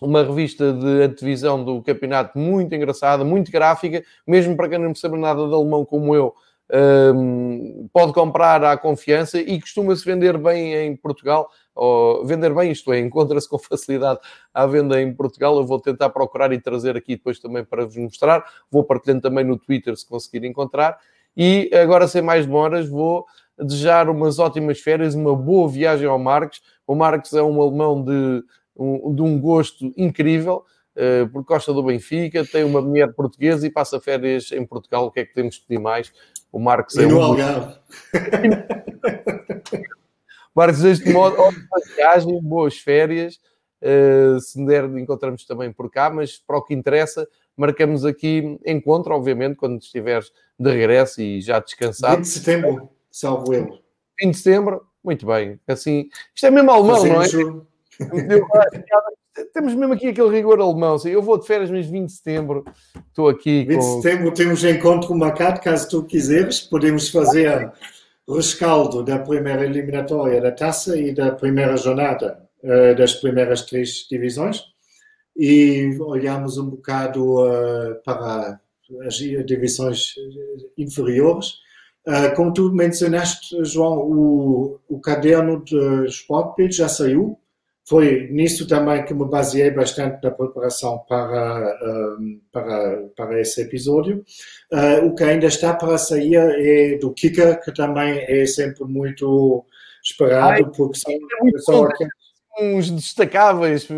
uma 0.00 0.22
revista 0.22 0.72
de 0.72 1.02
antevisão 1.02 1.62
do 1.64 1.82
campeonato 1.82 2.38
muito 2.38 2.74
engraçada, 2.74 3.24
muito 3.24 3.50
gráfica, 3.52 4.02
mesmo 4.26 4.56
para 4.56 4.68
quem 4.68 4.78
não 4.78 4.88
percebe 4.88 5.16
nada 5.16 5.46
de 5.46 5.54
alemão 5.54 5.84
como 5.84 6.14
eu, 6.14 6.34
um, 7.14 7.88
pode 7.92 8.14
comprar 8.14 8.64
à 8.64 8.76
confiança 8.78 9.38
e 9.38 9.60
costuma-se 9.60 10.04
vender 10.04 10.38
bem 10.38 10.74
em 10.74 10.96
Portugal. 10.96 11.50
Ou 11.74 12.24
vender 12.24 12.54
bem, 12.54 12.70
isto 12.70 12.92
é, 12.92 12.98
encontra-se 12.98 13.48
com 13.48 13.58
facilidade 13.60 14.20
à 14.52 14.66
venda 14.66 15.00
em 15.00 15.12
Portugal. 15.12 15.56
Eu 15.56 15.66
vou 15.66 15.80
tentar 15.80 16.08
procurar 16.10 16.52
e 16.52 16.60
trazer 16.60 16.96
aqui 16.96 17.16
depois 17.16 17.38
também 17.38 17.64
para 17.64 17.84
vos 17.84 17.96
mostrar. 17.96 18.44
Vou 18.70 18.84
partilhando 18.84 19.20
também 19.20 19.44
no 19.44 19.58
Twitter 19.58 19.96
se 19.96 20.06
conseguir 20.06 20.46
encontrar. 20.46 20.98
E 21.36 21.70
agora, 21.74 22.08
sem 22.08 22.22
mais 22.22 22.46
demoras, 22.46 22.88
vou 22.88 23.26
desejar 23.58 24.08
umas 24.08 24.38
ótimas 24.38 24.80
férias, 24.80 25.14
uma 25.14 25.36
boa 25.36 25.68
viagem 25.68 26.06
ao 26.06 26.18
Marcos. 26.18 26.62
O 26.86 26.94
Marcos 26.94 27.32
é 27.34 27.42
um 27.42 27.60
alemão 27.60 28.02
de 28.02 28.42
um, 28.76 29.14
de 29.14 29.22
um 29.22 29.40
gosto 29.40 29.92
incrível. 29.96 30.64
uh, 30.96 31.28
porque 31.30 31.52
gosta 31.52 31.72
do 31.72 31.82
Benfica, 31.82 32.44
tem 32.44 32.64
uma 32.64 32.80
mulher 32.80 33.12
portuguesa 33.14 33.66
e 33.66 33.70
passa 33.70 34.00
férias 34.00 34.52
em 34.52 34.64
Portugal. 34.64 35.06
O 35.06 35.10
que 35.10 35.20
é 35.20 35.24
que 35.24 35.34
temos 35.34 35.56
de 35.56 35.62
pedir 35.62 35.80
mais? 35.80 36.12
O 36.50 36.58
Marcos 36.58 36.96
é 36.96 37.06
um... 37.06 37.22
Algarve. 37.22 37.78
Marcos, 40.54 40.82
deste 40.82 41.10
modo, 41.10 41.40
ótima 41.40 41.66
viagem, 41.96 42.40
boas 42.42 42.76
férias. 42.76 43.40
Uh, 43.80 44.38
se 44.38 44.64
der, 44.64 44.84
encontramos 44.96 45.44
também 45.44 45.72
por 45.72 45.90
cá, 45.90 46.08
mas 46.10 46.38
para 46.38 46.58
o 46.58 46.62
que 46.62 46.74
interessa, 46.74 47.26
marcamos 47.56 48.04
aqui 48.04 48.58
encontro, 48.64 49.14
obviamente, 49.14 49.56
quando 49.56 49.80
estiveres 49.80 50.30
de 50.58 50.70
regresso 50.70 51.20
e 51.20 51.40
já 51.40 51.58
descansado. 51.58 52.16
20 52.16 52.24
de 52.24 52.28
setembro, 52.28 52.88
salvo 53.10 53.52
eu. 53.52 53.78
20 54.20 54.32
de 54.32 54.36
setembro, 54.36 54.86
muito 55.02 55.26
bem. 55.26 55.58
Assim, 55.66 56.08
isto 56.34 56.46
é 56.46 56.50
mesmo 56.50 56.70
alemão, 56.70 56.96
Fazemos 56.96 57.32
não 57.32 57.60
é? 57.60 57.71
Temos 59.54 59.74
mesmo 59.74 59.94
aqui 59.94 60.08
aquele 60.08 60.28
rigor 60.28 60.60
alemão. 60.60 60.94
Assim, 60.94 61.10
eu 61.10 61.22
vou 61.22 61.38
de 61.38 61.46
férias, 61.46 61.70
mas 61.70 61.86
20 61.86 62.06
de 62.06 62.12
setembro 62.12 62.64
estou 63.08 63.28
aqui. 63.28 63.64
20 63.64 63.78
de 63.78 63.84
setembro 63.84 64.34
temos 64.34 64.64
encontro 64.64 65.14
marcado, 65.14 65.60
caso 65.60 65.88
tu 65.88 66.04
quiseres. 66.04 66.60
Podemos 66.60 67.08
fazer 67.08 67.72
rescaldo 68.28 69.02
da 69.02 69.18
primeira 69.18 69.64
eliminatória 69.64 70.40
da 70.40 70.52
taça 70.52 70.98
e 70.98 71.14
da 71.14 71.32
primeira 71.32 71.76
jornada 71.76 72.42
uh, 72.62 72.94
das 72.96 73.14
primeiras 73.14 73.62
três 73.62 74.06
divisões 74.08 74.72
e 75.36 75.96
olhamos 76.00 76.58
um 76.58 76.70
bocado 76.70 77.42
uh, 77.42 77.94
para 78.04 78.60
as 79.06 79.14
divisões 79.14 80.14
inferiores. 80.76 81.54
Uh, 82.06 82.34
como 82.34 82.52
tu 82.52 82.72
mencionaste, 82.72 83.64
João, 83.64 83.98
o, 83.98 84.80
o 84.88 85.00
caderno 85.00 85.62
de 85.64 86.06
Sportbild 86.06 86.74
já 86.74 86.88
saiu. 86.88 87.38
Foi 87.84 88.28
nisso 88.30 88.66
também 88.66 89.04
que 89.04 89.12
me 89.12 89.28
baseei 89.28 89.70
bastante 89.70 90.22
na 90.22 90.30
preparação 90.30 91.04
para, 91.08 91.78
um, 92.18 92.40
para, 92.52 93.08
para 93.16 93.40
esse 93.40 93.60
episódio. 93.62 94.24
Uh, 94.72 95.06
o 95.06 95.14
que 95.14 95.24
ainda 95.24 95.46
está 95.46 95.74
para 95.74 95.98
sair 95.98 96.36
é 96.36 96.98
do 96.98 97.12
Kicker, 97.12 97.60
que 97.60 97.72
também 97.72 98.24
é 98.28 98.46
sempre 98.46 98.84
muito 98.84 99.64
esperado, 100.02 100.64
Ai, 100.64 100.70
porque 100.76 100.98
são, 100.98 101.12
é 101.12 101.58
são 101.58 101.88
uns 102.60 102.90
destacáveis 102.90 103.88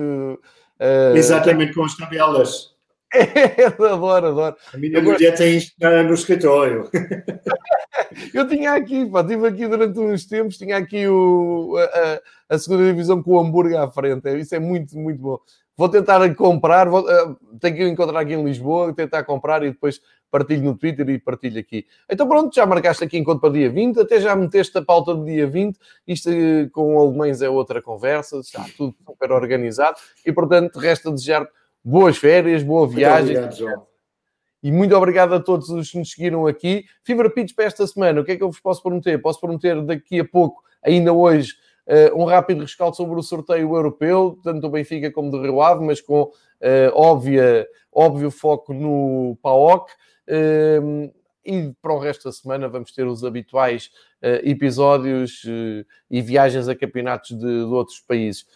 Uh, 0.81 1.16
Exatamente, 1.16 1.73
com 1.73 1.85
as 1.85 1.97
tabelas. 1.97 2.73
É, 3.56 3.66
adoro, 3.66 4.26
adoro. 4.28 4.56
A 4.72 4.76
minha 4.76 4.98
Agora... 4.98 5.14
mulher 5.14 5.34
tem 5.36 5.56
isto 5.56 5.74
no 5.80 6.14
escritório. 6.14 6.90
eu 8.34 8.46
tinha 8.48 8.72
aqui, 8.72 9.06
pá, 9.06 9.20
estive 9.20 9.46
aqui 9.46 9.68
durante 9.68 9.98
uns 9.98 10.26
tempos, 10.26 10.58
tinha 10.58 10.76
aqui 10.76 11.06
o, 11.06 11.76
a, 11.78 12.54
a, 12.54 12.58
segunda 12.58 12.84
divisão 12.84 13.22
com 13.22 13.32
o 13.32 13.40
hambúrguer 13.40 13.80
à 13.80 13.88
frente. 13.88 14.28
Isso 14.38 14.54
é 14.54 14.58
muito, 14.58 14.98
muito 14.98 15.20
bom. 15.20 15.38
Vou 15.76 15.88
tentar 15.88 16.34
comprar, 16.34 16.88
vou, 16.88 17.02
uh, 17.02 17.36
tenho 17.60 17.76
que 17.76 17.88
encontrar 17.88 18.20
aqui 18.20 18.34
em 18.34 18.44
Lisboa, 18.44 18.92
tentar 18.94 19.24
comprar 19.24 19.62
e 19.64 19.70
depois 19.70 20.00
partilho 20.30 20.64
no 20.64 20.76
Twitter 20.76 21.08
e 21.10 21.18
partilho 21.18 21.60
aqui. 21.60 21.86
Então 22.10 22.28
pronto, 22.28 22.54
já 22.54 22.66
marcaste 22.66 23.04
aqui 23.04 23.16
encontro 23.18 23.40
para 23.40 23.52
dia 23.52 23.70
20, 23.70 24.00
até 24.00 24.20
já 24.20 24.34
meteste 24.34 24.76
a 24.78 24.82
pauta 24.82 25.14
do 25.14 25.24
dia 25.24 25.46
20, 25.46 25.78
isto 26.08 26.28
eh, 26.28 26.68
com 26.72 26.98
alemães 26.98 27.40
é 27.40 27.48
outra 27.48 27.80
conversa, 27.80 28.38
está 28.38 28.64
tudo 28.76 28.96
super 29.06 29.30
organizado 29.30 29.96
e 30.26 30.32
portanto 30.32 30.78
resta 30.78 31.10
desejar 31.10 31.46
boas 31.85 32.16
férias, 32.16 32.62
boa 32.62 32.89
viagem. 32.89 33.36
Muito 33.36 33.47
obrigado, 33.47 33.59
João. 33.59 33.86
E 34.62 34.73
muito 34.73 34.97
obrigado 34.97 35.35
a 35.35 35.40
todos 35.40 35.69
os 35.69 35.90
que 35.90 35.98
nos 35.98 36.11
seguiram 36.11 36.47
aqui. 36.47 36.86
Fever 37.02 37.31
Pitch 37.35 37.55
para 37.55 37.66
esta 37.66 37.86
semana, 37.86 38.23
o 38.23 38.24
que 38.24 38.32
é 38.32 38.36
que 38.36 38.43
eu 38.43 38.51
vos 38.51 38.61
posso 38.61 38.82
prometer? 38.82 39.20
Posso 39.20 39.39
prometer 39.39 39.82
daqui 39.82 40.20
a 40.20 40.24
pouco, 40.24 40.62
ainda 40.82 41.12
hoje, 41.12 41.52
uh, 41.86 42.19
um 42.19 42.24
rápido 42.24 42.62
rescaldo 42.62 42.97
sobre 42.97 43.20
o 43.20 43.23
sorteio 43.23 43.77
europeu, 43.77 44.39
tanto 44.43 44.62
do 44.62 44.70
Benfica 44.70 45.12
como 45.12 45.31
do 45.31 45.43
Rio 45.43 45.61
Ave, 45.61 45.85
mas 45.85 46.01
com 46.01 46.23
uh, 46.23 46.32
óbvia, 46.94 47.69
óbvio 47.93 48.31
foco 48.31 48.73
no 48.73 49.36
PAOC. 49.43 49.90
Um, 50.82 51.12
e 51.44 51.74
para 51.82 51.93
o 51.93 51.98
resto 51.98 52.24
da 52.24 52.32
semana 52.32 52.66
vamos 52.66 52.90
ter 52.90 53.06
os 53.06 53.23
habituais 53.23 53.90
uh, 54.23 54.48
episódios 54.48 55.43
e 56.11 56.23
viagens 56.23 56.69
a 56.69 56.74
campeonatos 56.74 57.36
de, 57.36 57.44
de 57.44 57.65
outros 57.65 58.01
países. 58.01 58.47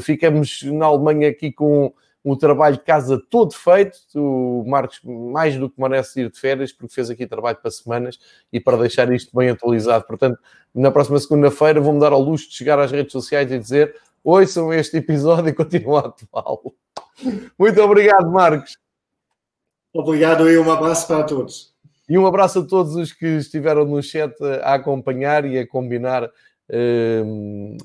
Ficamos 0.00 0.62
na 0.64 0.86
Alemanha 0.86 1.28
aqui 1.28 1.52
com 1.52 1.92
o 2.30 2.36
trabalho 2.36 2.76
de 2.76 2.82
casa 2.82 3.20
todo 3.30 3.54
feito. 3.54 3.98
O 4.14 4.64
Marcos, 4.66 5.00
mais 5.02 5.56
do 5.56 5.70
que 5.70 5.80
merece 5.80 6.20
ir 6.20 6.30
de 6.30 6.38
férias, 6.38 6.72
porque 6.72 6.94
fez 6.94 7.08
aqui 7.08 7.26
trabalho 7.26 7.56
para 7.56 7.70
semanas 7.70 8.18
e 8.52 8.60
para 8.60 8.76
deixar 8.76 9.10
isto 9.12 9.34
bem 9.36 9.50
atualizado. 9.50 10.04
Portanto, 10.04 10.38
na 10.74 10.90
próxima 10.90 11.18
segunda-feira 11.18 11.80
vou-me 11.80 12.00
dar 12.00 12.12
ao 12.12 12.20
luxo 12.20 12.48
de 12.48 12.54
chegar 12.54 12.78
às 12.78 12.92
redes 12.92 13.12
sociais 13.12 13.50
e 13.50 13.58
dizer: 13.58 13.96
ouçam 14.22 14.72
este 14.72 14.98
episódio 14.98 15.48
e 15.48 15.54
continuam 15.54 15.98
atual. 15.98 16.74
Muito 17.58 17.80
obrigado, 17.80 18.30
Marcos. 18.30 18.76
Obrigado 19.94 20.48
e 20.50 20.58
um 20.58 20.70
abraço 20.70 21.06
para 21.08 21.24
todos. 21.24 21.74
E 22.08 22.18
um 22.18 22.26
abraço 22.26 22.60
a 22.60 22.64
todos 22.64 22.94
os 22.94 23.12
que 23.12 23.26
estiveram 23.26 23.84
no 23.84 24.02
chat 24.02 24.34
a 24.62 24.74
acompanhar 24.74 25.44
e 25.44 25.58
a 25.58 25.66
combinar 25.66 26.24
uh, 26.24 27.76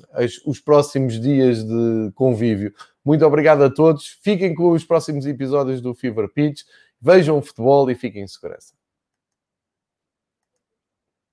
os 0.46 0.60
próximos 0.60 1.20
dias 1.20 1.64
de 1.64 2.12
convívio. 2.14 2.72
Muito 3.04 3.24
obrigado 3.26 3.62
a 3.62 3.70
todos. 3.70 4.18
Fiquem 4.22 4.54
com 4.54 4.70
os 4.70 4.84
próximos 4.84 5.26
episódios 5.26 5.80
do 5.80 5.94
Fever 5.94 6.28
Pitch. 6.28 6.62
Vejam 7.00 7.38
o 7.38 7.42
futebol 7.42 7.90
e 7.90 7.94
fiquem 7.94 8.22
em 8.22 8.28
segurança. 8.28 8.72